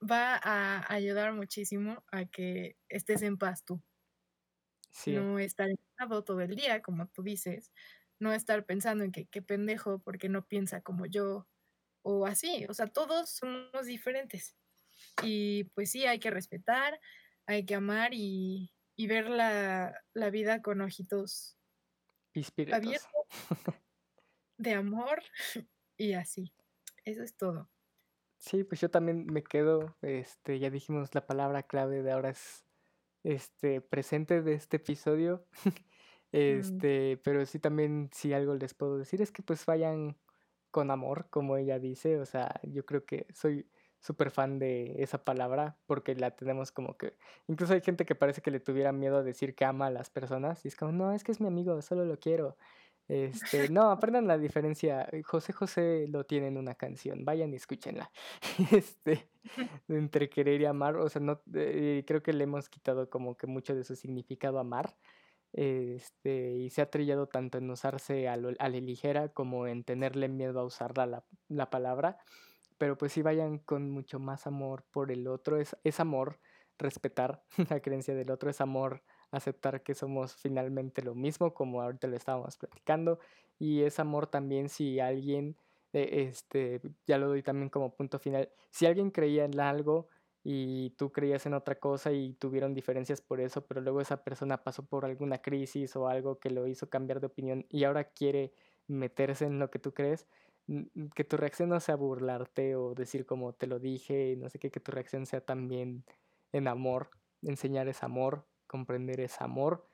va 0.01 0.39
a 0.43 0.93
ayudar 0.93 1.33
muchísimo 1.33 2.03
a 2.11 2.25
que 2.25 2.77
estés 2.89 3.21
en 3.23 3.37
paz 3.37 3.65
tú. 3.65 3.81
No 5.05 5.39
estar 5.39 5.67
enojado 5.69 6.23
todo 6.23 6.41
el 6.41 6.55
día, 6.55 6.81
como 6.81 7.07
tú 7.07 7.23
dices, 7.23 7.71
no 8.19 8.33
estar 8.33 8.65
pensando 8.65 9.03
en 9.03 9.11
que 9.11 9.25
qué 9.27 9.41
pendejo 9.41 9.99
porque 9.99 10.29
no 10.29 10.45
piensa 10.47 10.81
como 10.81 11.05
yo 11.07 11.47
o 12.03 12.25
así, 12.27 12.65
o 12.69 12.73
sea, 12.75 12.87
todos 12.87 13.31
somos 13.31 13.85
diferentes. 13.87 14.57
Y 15.23 15.65
pues 15.75 15.91
sí, 15.91 16.05
hay 16.07 16.19
que 16.19 16.31
respetar, 16.31 16.99
hay 17.51 17.65
que 17.65 17.75
amar 17.75 18.13
y, 18.13 18.71
ver 18.97 19.29
la, 19.29 19.99
la, 20.13 20.29
vida 20.29 20.61
con 20.61 20.79
ojitos 20.81 21.57
abiertos 22.71 23.01
de 24.57 24.73
amor 24.73 25.21
y 25.97 26.13
así. 26.13 26.53
Eso 27.03 27.23
es 27.23 27.35
todo. 27.35 27.69
Sí, 28.37 28.63
pues 28.63 28.79
yo 28.81 28.89
también 28.89 29.25
me 29.25 29.43
quedo, 29.43 29.97
este, 30.01 30.59
ya 30.59 30.69
dijimos 30.69 31.13
la 31.13 31.25
palabra 31.25 31.63
clave 31.63 32.03
de 32.03 32.11
ahora 32.11 32.29
es 32.29 32.65
este 33.23 33.81
presente 33.81 34.41
de 34.41 34.53
este 34.53 34.77
episodio. 34.77 35.45
Mm. 36.33 36.37
este, 36.37 37.17
pero 37.25 37.45
sí 37.45 37.59
también 37.59 38.09
si 38.13 38.31
algo 38.31 38.55
les 38.55 38.73
puedo 38.73 38.97
decir 38.97 39.21
es 39.21 39.33
que 39.33 39.43
pues 39.43 39.65
vayan 39.65 40.17
con 40.69 40.89
amor, 40.89 41.27
como 41.29 41.57
ella 41.57 41.77
dice, 41.77 42.17
o 42.21 42.25
sea, 42.25 42.61
yo 42.63 42.85
creo 42.85 43.05
que 43.05 43.27
soy 43.33 43.69
súper 44.01 44.31
fan 44.31 44.59
de 44.59 44.95
esa 45.01 45.23
palabra 45.23 45.77
porque 45.85 46.15
la 46.15 46.31
tenemos 46.31 46.71
como 46.71 46.97
que... 46.97 47.15
Incluso 47.47 47.73
hay 47.73 47.81
gente 47.81 48.05
que 48.05 48.15
parece 48.15 48.41
que 48.41 48.51
le 48.51 48.59
tuviera 48.59 48.91
miedo 48.91 49.17
a 49.17 49.23
decir 49.23 49.55
que 49.55 49.63
ama 49.63 49.87
a 49.87 49.91
las 49.91 50.09
personas 50.09 50.65
y 50.65 50.67
es 50.67 50.75
como, 50.75 50.91
no, 50.91 51.13
es 51.13 51.23
que 51.23 51.31
es 51.31 51.39
mi 51.39 51.47
amigo, 51.47 51.81
solo 51.81 52.03
lo 52.05 52.19
quiero. 52.19 52.57
Este, 53.07 53.69
no, 53.69 53.91
aprendan 53.91 54.27
la 54.27 54.37
diferencia. 54.37 55.07
José 55.25 55.53
José 55.53 56.07
lo 56.07 56.25
tiene 56.25 56.47
en 56.47 56.57
una 56.57 56.75
canción, 56.75 57.25
vayan 57.25 57.53
y 57.53 57.57
escúchenla. 57.57 58.11
Este, 58.71 59.29
entre 59.87 60.29
querer 60.29 60.61
y 60.61 60.65
amar, 60.65 60.95
o 60.97 61.09
sea, 61.09 61.21
no, 61.21 61.41
eh, 61.53 62.03
creo 62.07 62.23
que 62.23 62.33
le 62.33 62.45
hemos 62.45 62.69
quitado 62.69 63.09
como 63.09 63.35
que 63.37 63.47
mucho 63.47 63.75
de 63.75 63.83
su 63.83 63.95
significado 63.95 64.59
amar. 64.59 64.95
Este, 65.53 66.51
y 66.53 66.69
se 66.69 66.81
ha 66.81 66.89
trillado 66.89 67.27
tanto 67.27 67.57
en 67.57 67.69
usarse 67.69 68.29
a, 68.29 68.33
a 68.33 68.37
la 68.37 68.69
ligera 68.69 69.29
como 69.29 69.67
en 69.67 69.83
tenerle 69.83 70.29
miedo 70.29 70.61
a 70.61 70.63
usar 70.63 70.97
la, 70.97 71.25
la 71.49 71.69
palabra 71.69 72.17
pero 72.81 72.97
pues 72.97 73.11
sí 73.11 73.21
vayan 73.21 73.59
con 73.59 73.91
mucho 73.91 74.17
más 74.17 74.47
amor 74.47 74.83
por 74.89 75.11
el 75.11 75.27
otro, 75.27 75.57
es, 75.57 75.77
es 75.83 75.99
amor 75.99 76.39
respetar 76.79 77.43
la 77.69 77.79
creencia 77.79 78.15
del 78.15 78.31
otro, 78.31 78.49
es 78.49 78.59
amor 78.59 79.03
aceptar 79.29 79.83
que 79.83 79.93
somos 79.93 80.35
finalmente 80.35 81.03
lo 81.03 81.13
mismo, 81.13 81.53
como 81.53 81.83
ahorita 81.83 82.07
lo 82.07 82.15
estábamos 82.15 82.57
platicando, 82.57 83.19
y 83.59 83.83
es 83.83 83.99
amor 83.99 84.25
también 84.25 84.67
si 84.67 84.99
alguien, 84.99 85.57
eh, 85.93 86.25
este, 86.27 86.81
ya 87.05 87.19
lo 87.19 87.27
doy 87.27 87.43
también 87.43 87.69
como 87.69 87.93
punto 87.93 88.17
final, 88.17 88.49
si 88.71 88.87
alguien 88.87 89.11
creía 89.11 89.45
en 89.45 89.59
algo 89.59 90.07
y 90.43 90.89
tú 90.97 91.11
creías 91.11 91.45
en 91.45 91.53
otra 91.53 91.75
cosa 91.75 92.11
y 92.11 92.33
tuvieron 92.33 92.73
diferencias 92.73 93.21
por 93.21 93.41
eso, 93.41 93.63
pero 93.67 93.81
luego 93.81 94.01
esa 94.01 94.23
persona 94.23 94.63
pasó 94.63 94.83
por 94.83 95.05
alguna 95.05 95.39
crisis 95.39 95.95
o 95.95 96.07
algo 96.07 96.39
que 96.39 96.49
lo 96.49 96.65
hizo 96.65 96.89
cambiar 96.89 97.19
de 97.19 97.27
opinión 97.27 97.67
y 97.69 97.83
ahora 97.83 98.05
quiere 98.05 98.53
meterse 98.87 99.45
en 99.45 99.59
lo 99.59 99.69
que 99.69 99.77
tú 99.77 99.93
crees, 99.93 100.25
que 101.15 101.23
tu 101.23 101.37
reacción 101.37 101.69
no 101.69 101.79
sea 101.79 101.95
burlarte 101.95 102.75
o 102.75 102.93
decir 102.93 103.25
como 103.25 103.53
te 103.53 103.67
lo 103.67 103.79
dije, 103.79 104.35
no 104.37 104.49
sé 104.49 104.59
qué, 104.59 104.71
que 104.71 104.79
tu 104.79 104.91
reacción 104.91 105.25
sea 105.25 105.41
también 105.41 106.05
en 106.51 106.67
amor, 106.67 107.09
enseñar 107.41 107.87
es 107.87 108.03
amor, 108.03 108.45
comprender 108.67 109.19
es 109.19 109.41
amor, 109.41 109.87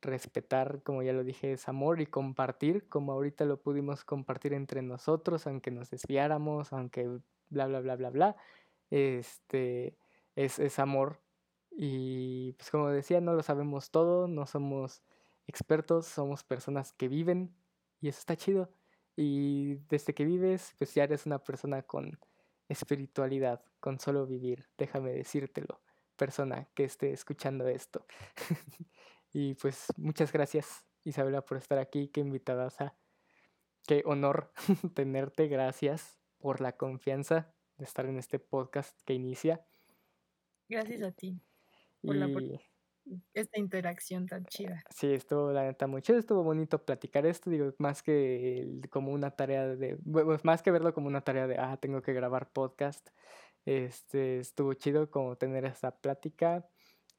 respetar, 0.00 0.82
como 0.82 1.02
ya 1.02 1.12
lo 1.12 1.24
dije, 1.24 1.52
es 1.52 1.68
amor 1.68 2.00
y 2.00 2.06
compartir, 2.06 2.88
como 2.88 3.12
ahorita 3.12 3.44
lo 3.44 3.60
pudimos 3.60 4.04
compartir 4.04 4.52
entre 4.52 4.82
nosotros, 4.82 5.46
aunque 5.46 5.70
nos 5.70 5.90
desviáramos, 5.90 6.72
aunque 6.72 7.08
bla, 7.48 7.66
bla, 7.66 7.80
bla, 7.80 7.96
bla, 7.96 8.10
bla, 8.10 8.36
este, 8.90 9.96
es, 10.36 10.58
es 10.58 10.78
amor. 10.78 11.20
Y 11.76 12.52
pues 12.52 12.70
como 12.70 12.88
decía, 12.90 13.20
no 13.20 13.34
lo 13.34 13.42
sabemos 13.42 13.90
todo, 13.90 14.28
no 14.28 14.46
somos 14.46 15.02
expertos, 15.46 16.06
somos 16.06 16.44
personas 16.44 16.92
que 16.92 17.08
viven 17.08 17.54
y 18.00 18.08
eso 18.08 18.18
está 18.20 18.36
chido. 18.36 18.70
Y 19.16 19.74
desde 19.88 20.14
que 20.14 20.24
vives, 20.24 20.74
pues 20.78 20.94
ya 20.94 21.04
eres 21.04 21.26
una 21.26 21.38
persona 21.38 21.82
con 21.82 22.18
espiritualidad, 22.68 23.64
con 23.80 24.00
solo 24.00 24.26
vivir, 24.26 24.66
déjame 24.76 25.12
decírtelo, 25.12 25.80
persona 26.16 26.68
que 26.74 26.84
esté 26.84 27.12
escuchando 27.12 27.68
esto. 27.68 28.06
y 29.32 29.54
pues 29.54 29.86
muchas 29.96 30.32
gracias 30.32 30.84
Isabela 31.04 31.44
por 31.44 31.58
estar 31.58 31.78
aquí, 31.78 32.08
qué 32.08 32.20
invitada 32.20 32.68
a 32.78 32.94
qué 33.86 34.02
honor 34.06 34.52
tenerte, 34.94 35.48
gracias 35.48 36.18
por 36.38 36.60
la 36.60 36.76
confianza 36.76 37.54
de 37.76 37.84
estar 37.84 38.06
en 38.06 38.18
este 38.18 38.38
podcast 38.38 38.98
que 39.04 39.14
inicia. 39.14 39.64
Gracias 40.68 41.02
a 41.02 41.12
ti 41.12 41.40
por 42.02 42.16
la 42.16 42.28
esta 43.34 43.58
interacción 43.58 44.26
tan 44.26 44.44
chida. 44.46 44.82
Sí, 44.94 45.12
estuvo 45.12 45.50
la 45.52 45.64
neta 45.64 45.86
muy 45.86 46.02
chido, 46.02 46.18
estuvo 46.18 46.42
bonito 46.44 46.84
platicar 46.84 47.26
esto, 47.26 47.50
digo, 47.50 47.72
más 47.78 48.02
que 48.02 48.80
como 48.90 49.12
una 49.12 49.32
tarea 49.32 49.66
de, 49.66 49.96
pues, 49.96 50.44
más 50.44 50.62
que 50.62 50.70
verlo 50.70 50.94
como 50.94 51.08
una 51.08 51.22
tarea 51.22 51.46
de, 51.48 51.56
ah, 51.58 51.76
tengo 51.78 52.00
que 52.02 52.12
grabar 52.12 52.52
podcast, 52.52 53.08
este, 53.64 54.38
estuvo 54.38 54.74
chido 54.74 55.10
como 55.10 55.36
tener 55.36 55.64
esta 55.64 56.00
plática, 56.00 56.68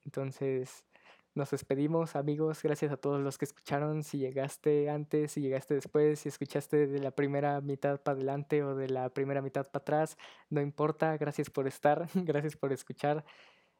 entonces 0.05 0.85
nos 1.33 1.51
despedimos 1.51 2.15
amigos, 2.15 2.63
gracias 2.63 2.93
a 2.93 2.97
todos 2.97 3.19
los 3.21 3.37
que 3.37 3.43
escucharon, 3.45 4.03
si 4.03 4.19
llegaste 4.19 4.89
antes, 4.89 5.33
si 5.33 5.41
llegaste 5.41 5.73
después, 5.73 6.19
si 6.19 6.29
escuchaste 6.29 6.87
de 6.87 6.99
la 6.99 7.11
primera 7.11 7.59
mitad 7.59 8.01
para 8.01 8.15
adelante 8.15 8.63
o 8.63 8.73
de 8.75 8.87
la 8.89 9.09
primera 9.13 9.41
mitad 9.41 9.65
para 9.69 9.81
atrás, 9.81 10.17
no 10.49 10.61
importa, 10.61 11.17
gracias 11.17 11.49
por 11.49 11.67
estar, 11.67 12.07
gracias 12.15 12.55
por 12.55 12.71
escuchar. 12.71 13.25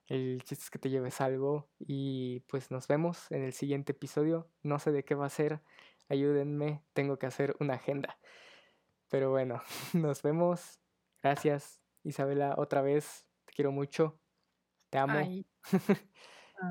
El 0.07 0.43
chiste 0.43 0.63
es 0.65 0.69
que 0.69 0.79
te 0.79 0.89
lleves 0.89 1.19
algo 1.19 1.67
y 1.79 2.41
pues 2.41 2.69
nos 2.69 2.87
vemos 2.87 3.31
en 3.31 3.43
el 3.43 3.53
siguiente 3.53 3.93
episodio. 3.93 4.49
No 4.61 4.77
sé 4.77 4.91
de 4.91 5.03
qué 5.03 5.15
va 5.15 5.25
a 5.25 5.29
ser. 5.29 5.61
Ayúdenme, 6.09 6.83
tengo 6.93 7.17
que 7.17 7.25
hacer 7.25 7.55
una 7.59 7.75
agenda. 7.75 8.19
Pero 9.09 9.31
bueno, 9.31 9.61
nos 9.93 10.21
vemos. 10.21 10.79
Gracias, 11.23 11.81
Isabela, 12.03 12.53
otra 12.57 12.81
vez. 12.81 13.25
Te 13.45 13.53
quiero 13.53 13.71
mucho. 13.71 14.19
Te 14.91 14.99
amo. 14.99 15.19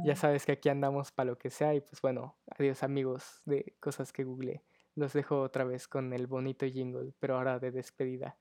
ya 0.04 0.14
sabes 0.14 0.46
que 0.46 0.52
aquí 0.52 0.68
andamos 0.68 1.10
para 1.10 1.30
lo 1.30 1.38
que 1.38 1.50
sea. 1.50 1.74
Y 1.74 1.80
pues 1.80 2.00
bueno, 2.00 2.38
adiós 2.56 2.84
amigos 2.84 3.42
de 3.44 3.76
cosas 3.80 4.12
que 4.12 4.22
google. 4.22 4.64
Los 4.94 5.12
dejo 5.12 5.40
otra 5.40 5.64
vez 5.64 5.88
con 5.88 6.12
el 6.12 6.28
bonito 6.28 6.66
jingle, 6.66 7.12
pero 7.18 7.36
ahora 7.36 7.58
de 7.58 7.72
despedida. 7.72 8.38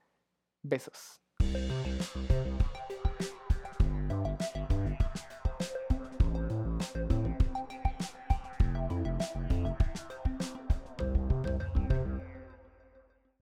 Besos. 0.62 1.23